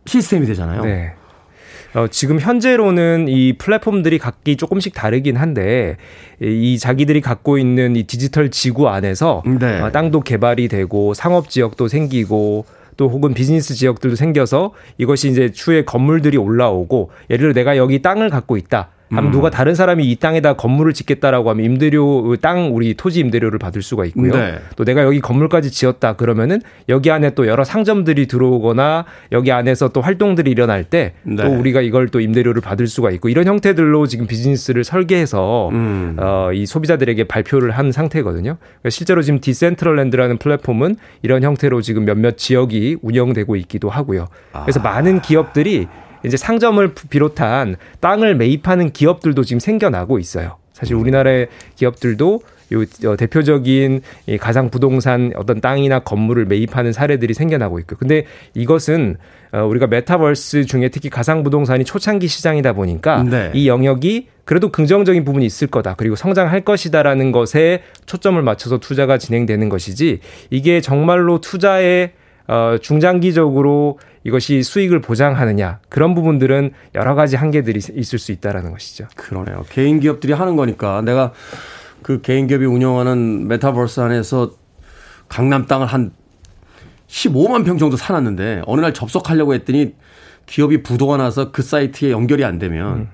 시스템이 0.06 0.46
되잖아요. 0.46 0.82
네. 0.82 1.14
어, 1.94 2.06
지금 2.08 2.38
현재로는 2.38 3.26
이 3.28 3.54
플랫폼들이 3.54 4.18
각기 4.18 4.56
조금씩 4.56 4.94
다르긴 4.94 5.36
한데 5.36 5.96
이 6.40 6.78
자기들이 6.78 7.20
갖고 7.20 7.58
있는 7.58 7.96
이 7.96 8.04
디지털 8.04 8.50
지구 8.50 8.88
안에서 8.88 9.42
네. 9.44 9.80
어, 9.80 9.90
땅도 9.90 10.20
개발이 10.20 10.68
되고 10.68 11.14
상업 11.14 11.50
지역도 11.50 11.88
생기고 11.88 12.64
또 13.00 13.08
혹은 13.08 13.32
비즈니스 13.32 13.74
지역들도 13.74 14.14
생겨서 14.14 14.74
이것이 14.98 15.30
이제 15.30 15.50
추후에 15.50 15.86
건물들이 15.86 16.36
올라오고 16.36 17.10
예를 17.30 17.44
들어 17.44 17.52
내가 17.54 17.78
여기 17.78 18.02
땅을 18.02 18.28
갖고 18.28 18.58
있다. 18.58 18.90
음. 19.12 19.30
누가 19.30 19.50
다른 19.50 19.74
사람이 19.74 20.04
이 20.04 20.16
땅에다 20.16 20.54
건물을 20.54 20.92
짓겠다라고 20.92 21.50
하면 21.50 21.64
임대료 21.64 22.36
땅 22.36 22.74
우리 22.74 22.94
토지 22.94 23.20
임대료를 23.20 23.58
받을 23.58 23.82
수가 23.82 24.04
있고요. 24.06 24.32
네. 24.32 24.58
또 24.76 24.84
내가 24.84 25.02
여기 25.02 25.20
건물까지 25.20 25.70
지었다 25.70 26.14
그러면은 26.14 26.60
여기 26.88 27.10
안에 27.10 27.30
또 27.30 27.46
여러 27.46 27.64
상점들이 27.64 28.26
들어오거나 28.26 29.04
여기 29.32 29.52
안에서 29.52 29.88
또 29.88 30.00
활동들이 30.00 30.50
일어날 30.50 30.84
때또 30.84 31.10
네. 31.24 31.44
우리가 31.44 31.80
이걸 31.80 32.08
또 32.08 32.20
임대료를 32.20 32.62
받을 32.62 32.86
수가 32.86 33.10
있고 33.12 33.28
이런 33.28 33.46
형태들로 33.46 34.06
지금 34.06 34.26
비즈니스를 34.26 34.84
설계해서 34.84 35.70
음. 35.70 36.16
어, 36.18 36.50
이 36.52 36.66
소비자들에게 36.66 37.24
발표를 37.24 37.72
한 37.72 37.92
상태거든요. 37.92 38.56
그러니까 38.58 38.90
실제로 38.90 39.22
지금 39.22 39.40
디센트럴랜드라는 39.40 40.38
플랫폼은 40.38 40.96
이런 41.22 41.42
형태로 41.42 41.82
지금 41.82 42.04
몇몇 42.04 42.36
지역이 42.36 42.98
운영되고 43.02 43.56
있기도 43.56 43.90
하고요. 43.90 44.28
그래서 44.62 44.80
아. 44.80 44.82
많은 44.82 45.20
기업들이 45.20 45.88
이제 46.24 46.36
상점을 46.36 46.94
비롯한 47.08 47.76
땅을 48.00 48.34
매입하는 48.36 48.92
기업들도 48.92 49.44
지금 49.44 49.60
생겨나고 49.60 50.18
있어요. 50.18 50.56
사실 50.72 50.96
우리나라의 50.96 51.48
기업들도 51.76 52.40
요 52.72 52.84
어, 53.10 53.16
대표적인 53.16 54.00
이 54.26 54.38
가상 54.38 54.70
부동산 54.70 55.32
어떤 55.36 55.60
땅이나 55.60 56.00
건물을 56.00 56.46
매입하는 56.46 56.92
사례들이 56.92 57.34
생겨나고 57.34 57.78
있고. 57.80 57.96
근데 57.96 58.26
이것은 58.54 59.16
어 59.52 59.64
우리가 59.64 59.88
메타버스 59.88 60.66
중에 60.66 60.88
특히 60.90 61.10
가상 61.10 61.42
부동산이 61.42 61.84
초창기 61.84 62.28
시장이다 62.28 62.72
보니까 62.72 63.24
네. 63.24 63.50
이 63.52 63.66
영역이 63.66 64.28
그래도 64.44 64.70
긍정적인 64.70 65.24
부분이 65.24 65.44
있을 65.44 65.66
거다. 65.66 65.94
그리고 65.96 66.14
성장할 66.14 66.60
것이다라는 66.60 67.32
것에 67.32 67.82
초점을 68.06 68.40
맞춰서 68.40 68.78
투자가 68.78 69.18
진행되는 69.18 69.68
것이지 69.68 70.20
이게 70.50 70.80
정말로 70.80 71.40
투자의 71.40 72.12
어 72.50 72.78
중장기적으로 72.78 74.00
이것이 74.24 74.64
수익을 74.64 75.00
보장하느냐 75.00 75.78
그런 75.88 76.16
부분들은 76.16 76.72
여러 76.96 77.14
가지 77.14 77.36
한계들이 77.36 77.78
있을 77.94 78.18
수 78.18 78.32
있다라는 78.32 78.72
것이죠. 78.72 79.06
그러네요. 79.14 79.64
개인 79.70 80.00
기업들이 80.00 80.32
하는 80.32 80.56
거니까 80.56 81.00
내가 81.02 81.32
그 82.02 82.20
개인 82.20 82.48
기업이 82.48 82.64
운영하는 82.64 83.46
메타버스 83.46 84.00
안에서 84.00 84.50
강남 85.28 85.66
땅을 85.66 85.86
한 85.86 86.10
15만 87.06 87.64
평 87.64 87.78
정도 87.78 87.96
사놨는데 87.96 88.62
어느 88.66 88.80
날 88.80 88.92
접속하려고 88.94 89.54
했더니 89.54 89.94
기업이 90.46 90.82
부도가 90.82 91.16
나서 91.18 91.52
그 91.52 91.62
사이트에 91.62 92.10
연결이 92.10 92.44
안 92.44 92.58
되면 92.58 92.96
음. 92.96 93.08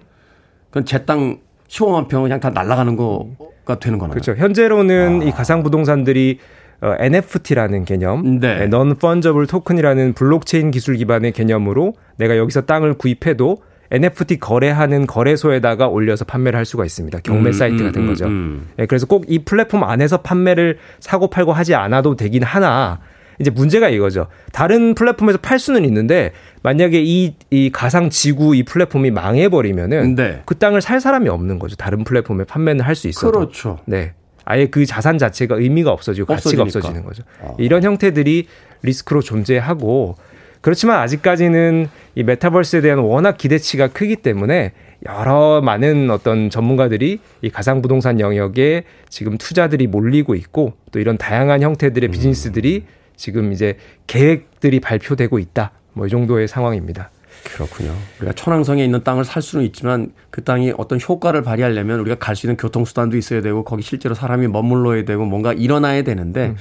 그건 0.71 0.87
제 0.87 1.05
땅 1.05 1.41
15만 1.69 2.09
평은 2.09 2.25
그냥 2.25 2.41
다 2.41 2.49
날아가는 2.51 2.97
거가 2.97 3.79
되는 3.81 3.99
거나요? 3.99 4.15
그렇죠. 4.15 4.35
현재로는 4.35 5.21
아. 5.23 5.25
이 5.25 5.31
가상 5.31 5.63
부동산들이 5.63 6.39
어, 6.83 6.95
NFT라는 6.99 7.85
개념, 7.85 8.39
네. 8.41 8.63
Non-Fungible 8.65 9.49
Token이라는 9.49 10.13
블록체인 10.13 10.71
기술 10.71 10.97
기반의 10.97 11.33
개념으로 11.33 11.95
내가 12.19 12.37
여기서 12.37 12.63
땅을 12.63 12.95
구입해도 12.95 13.59
NFT 13.91 14.39
거래하는 14.41 15.07
거래소에다가 15.07 15.87
올려서 15.87 16.25
판매를 16.25 16.59
할 16.59 16.65
수가 16.65 16.85
있습니다. 16.85 17.21
경매 17.21 17.51
음, 17.51 17.53
사이트가 17.53 17.93
된 17.93 18.03
음, 18.03 18.09
거죠. 18.09 18.27
음, 18.27 18.67
네, 18.77 18.87
그래서 18.87 19.07
꼭 19.07 19.25
이 19.29 19.39
플랫폼 19.45 19.85
안에서 19.85 20.19
판매를 20.23 20.79
사고 21.01 21.29
팔고 21.31 21.53
하지 21.53 21.75
않아도 21.75 22.17
되긴 22.17 22.43
하나 22.43 22.99
이제 23.39 23.51
문제가 23.51 23.89
이거죠. 23.89 24.27
다른 24.53 24.95
플랫폼에서 24.95 25.39
팔 25.39 25.59
수는 25.59 25.85
있는데 25.85 26.33
만약에 26.63 27.01
이, 27.03 27.35
이 27.51 27.71
가상 27.71 28.11
지구 28.11 28.57
이 28.57 28.63
플랫폼이 28.65 29.11
망해버리면은 29.11 30.15
네. 30.17 30.43
그 30.47 30.57
땅을 30.57 30.81
살 30.81 31.01
사람이 31.01 31.29
없는 31.29 31.59
거죠. 31.59 31.77
다른 31.77 32.03
플랫폼에 32.03 32.45
판매는 32.45 32.85
할 32.85 32.95
수 32.97 33.09
있어도. 33.09 33.39
그렇죠. 33.39 33.79
네. 33.85 34.15
아예 34.47 34.67
그 34.67 34.87
자산 34.87 35.19
자체가 35.19 35.57
의미가 35.57 35.91
없어지고 35.91 36.27
가치가 36.27 36.63
없어지는 36.63 37.05
거죠. 37.05 37.25
어. 37.41 37.55
이런 37.59 37.83
형태들이 37.83 38.47
리스크로 38.83 39.21
존재하고 39.21 40.15
그렇지만 40.63 41.01
아직까지는 41.01 41.89
이 42.15 42.23
메타버스에 42.23 42.81
대한 42.81 43.01
워낙 43.01 43.37
기대치가 43.37 43.89
크기 43.89 44.17
때문에 44.17 44.73
여러 45.07 45.61
많은 45.61 46.11
어떤 46.11 46.49
전문가들이 46.49 47.21
이 47.43 47.51
가상 47.51 47.83
부동산 47.83 48.19
영역에 48.21 48.85
지금 49.09 49.37
투자들이 49.37 49.87
몰리고 49.89 50.35
있고 50.37 50.73
또 50.93 50.99
이런 51.01 51.19
다양한 51.19 51.63
형태들의 51.63 52.09
비즈니스들이 52.11 52.85
지금 53.17 53.53
이제 53.53 53.77
계획들이 54.07 54.81
발표되고 54.81 55.39
있다. 55.39 55.73
뭐 55.93 56.07
이 56.07 56.11
정도의 56.11 56.47
상황입니다. 56.47 57.11
그렇군요. 57.45 57.95
우리가 58.19 58.33
천왕성에 58.35 58.85
있는 58.85 59.03
땅을 59.03 59.25
살 59.25 59.41
수는 59.41 59.65
있지만 59.67 60.13
그 60.31 60.45
땅이 60.45 60.75
어떤 60.77 61.01
효과를 61.01 61.43
발휘하려면 61.43 62.01
우리가 62.01 62.17
갈 62.19 62.37
수 62.37 62.47
있는 62.47 62.57
교통수단도 62.57 63.17
있어야 63.17 63.41
되고 63.41 63.65
거기 63.65 63.83
실제로 63.83 64.15
사람이 64.15 64.49
머물러야 64.49 65.05
되고 65.05 65.25
뭔가 65.25 65.53
일어나야 65.53 66.03
되는데 66.03 66.49
음. 66.49 66.57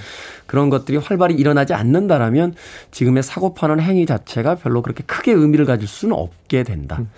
그런 0.45 0.69
것들이 0.69 0.97
활발히 0.97 1.35
일어나지 1.35 1.73
않는다라면 1.73 2.55
지금의 2.91 3.23
사고 3.23 3.53
파는 3.53 3.81
행위 3.81 4.05
자체가 4.05 4.55
별로 4.55 4.81
그렇게 4.81 5.03
크게 5.03 5.33
의미를 5.33 5.65
가질 5.65 5.87
수는 5.87 6.15
없게 6.15 6.63
된다. 6.63 6.97
음. 6.99 7.09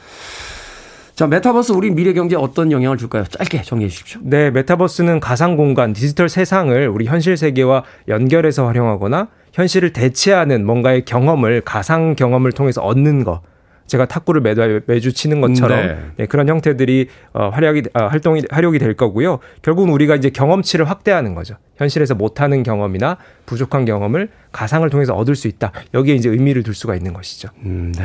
자, 1.14 1.26
메타버스 1.26 1.72
우리 1.72 1.90
미래 1.90 2.14
경제에 2.14 2.38
어떤 2.38 2.72
영향을 2.72 2.96
줄까요? 2.98 3.24
짧게 3.24 3.64
정리해 3.64 3.90
주십시오. 3.90 4.22
네, 4.24 4.52
메타버스는 4.52 5.20
가상 5.20 5.56
공간, 5.56 5.92
디지털 5.92 6.30
세상을 6.30 6.88
우리 6.90 7.06
현실 7.06 7.36
세계와 7.38 7.84
연결해서 8.08 8.68
활용하거나 8.68 9.28
현실을 9.58 9.92
대체하는 9.92 10.66
뭔가의 10.66 11.04
경험을 11.04 11.62
가상 11.62 12.16
경험을 12.16 12.52
통해서 12.52 12.82
얻는 12.84 13.24
거. 13.24 13.42
제가 13.88 14.06
탁구를 14.06 14.42
매주, 14.42 14.82
매주 14.86 15.14
치는 15.14 15.42
것처럼 15.42 15.80
네. 15.80 15.98
네, 16.18 16.26
그런 16.28 16.48
형태들이 16.48 17.08
어, 17.34 17.50
활약이 17.50 17.84
어, 17.94 18.04
활동이 18.08 18.44
활용이 18.52 18.78
될 18.80 18.94
거고요. 18.94 19.40
결국은 19.64 19.92
우리가 19.94 20.16
이제 20.16 20.30
경험치를 20.30 20.88
확대하는 20.90 21.34
거죠. 21.34 21.56
현실에서 21.78 22.14
못하는 22.14 22.64
경험이나 22.64 23.18
부족한 23.46 23.86
경험을 23.86 24.30
가상을 24.52 24.88
통해서 24.90 25.16
얻을 25.16 25.36
수 25.36 25.48
있다. 25.48 25.72
여기에 25.94 26.16
이제 26.16 26.30
의미를 26.30 26.64
둘 26.64 26.76
수가 26.76 26.96
있는 26.96 27.14
것이죠. 27.14 27.48
음, 27.66 27.94
네. 27.98 28.04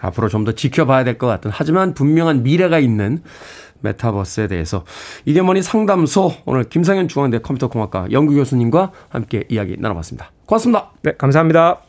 앞으로 0.00 0.28
좀 0.28 0.44
더 0.44 0.52
지켜봐야 0.52 1.02
될 1.04 1.18
것 1.18 1.26
같은 1.26 1.50
하지만 1.52 1.92
분명한 1.92 2.42
미래가 2.44 2.78
있는 2.78 3.20
메타버스에 3.80 4.48
대해서 4.48 4.84
이게 5.24 5.42
뭐니 5.42 5.62
상담소 5.62 6.32
오늘 6.44 6.64
김상현 6.64 7.08
중앙대 7.08 7.38
컴퓨터공학과 7.38 8.10
연구교수님과 8.10 8.92
함께 9.08 9.44
이야기 9.48 9.76
나눠봤습니다. 9.78 10.30
고맙습니다. 10.46 10.90
네, 11.02 11.12
감사합니다. 11.16 11.80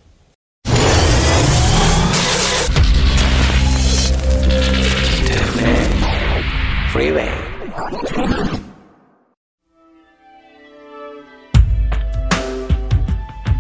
freeway. 6.90 7.30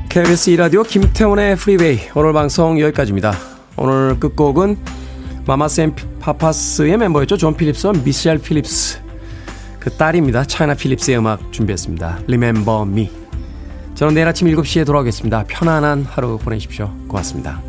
KBS 0.09 0.49
이라디오 0.49 0.82
김태훈의 0.82 1.55
프리웨이 1.57 1.99
오늘 2.15 2.34
방송 2.34 2.80
여기까지입니다. 2.80 3.34
오늘 3.75 4.19
끝곡은 4.19 4.78
마마스 5.48 5.80
앤 5.82 5.95
파파스의 6.20 6.98
멤버였죠. 6.98 7.38
존 7.38 7.56
필립스와 7.56 7.93
미셸 8.04 8.39
필립스 8.39 9.00
그 9.80 9.89
딸입니다. 9.91 10.43
차이나 10.43 10.74
필립스의 10.74 11.18
음악 11.18 11.54
준비했습니다. 11.54 12.20
Remember 12.28 12.82
Me. 12.82 13.10
저는 13.95 14.14
내일 14.14 14.28
아침 14.28 14.48
7시에 14.50 14.86
돌아오겠습니다. 14.86 15.45
편안한 15.48 16.04
하루 16.04 16.38
보내십시오. 16.38 16.91
고맙습니다. 17.08 17.62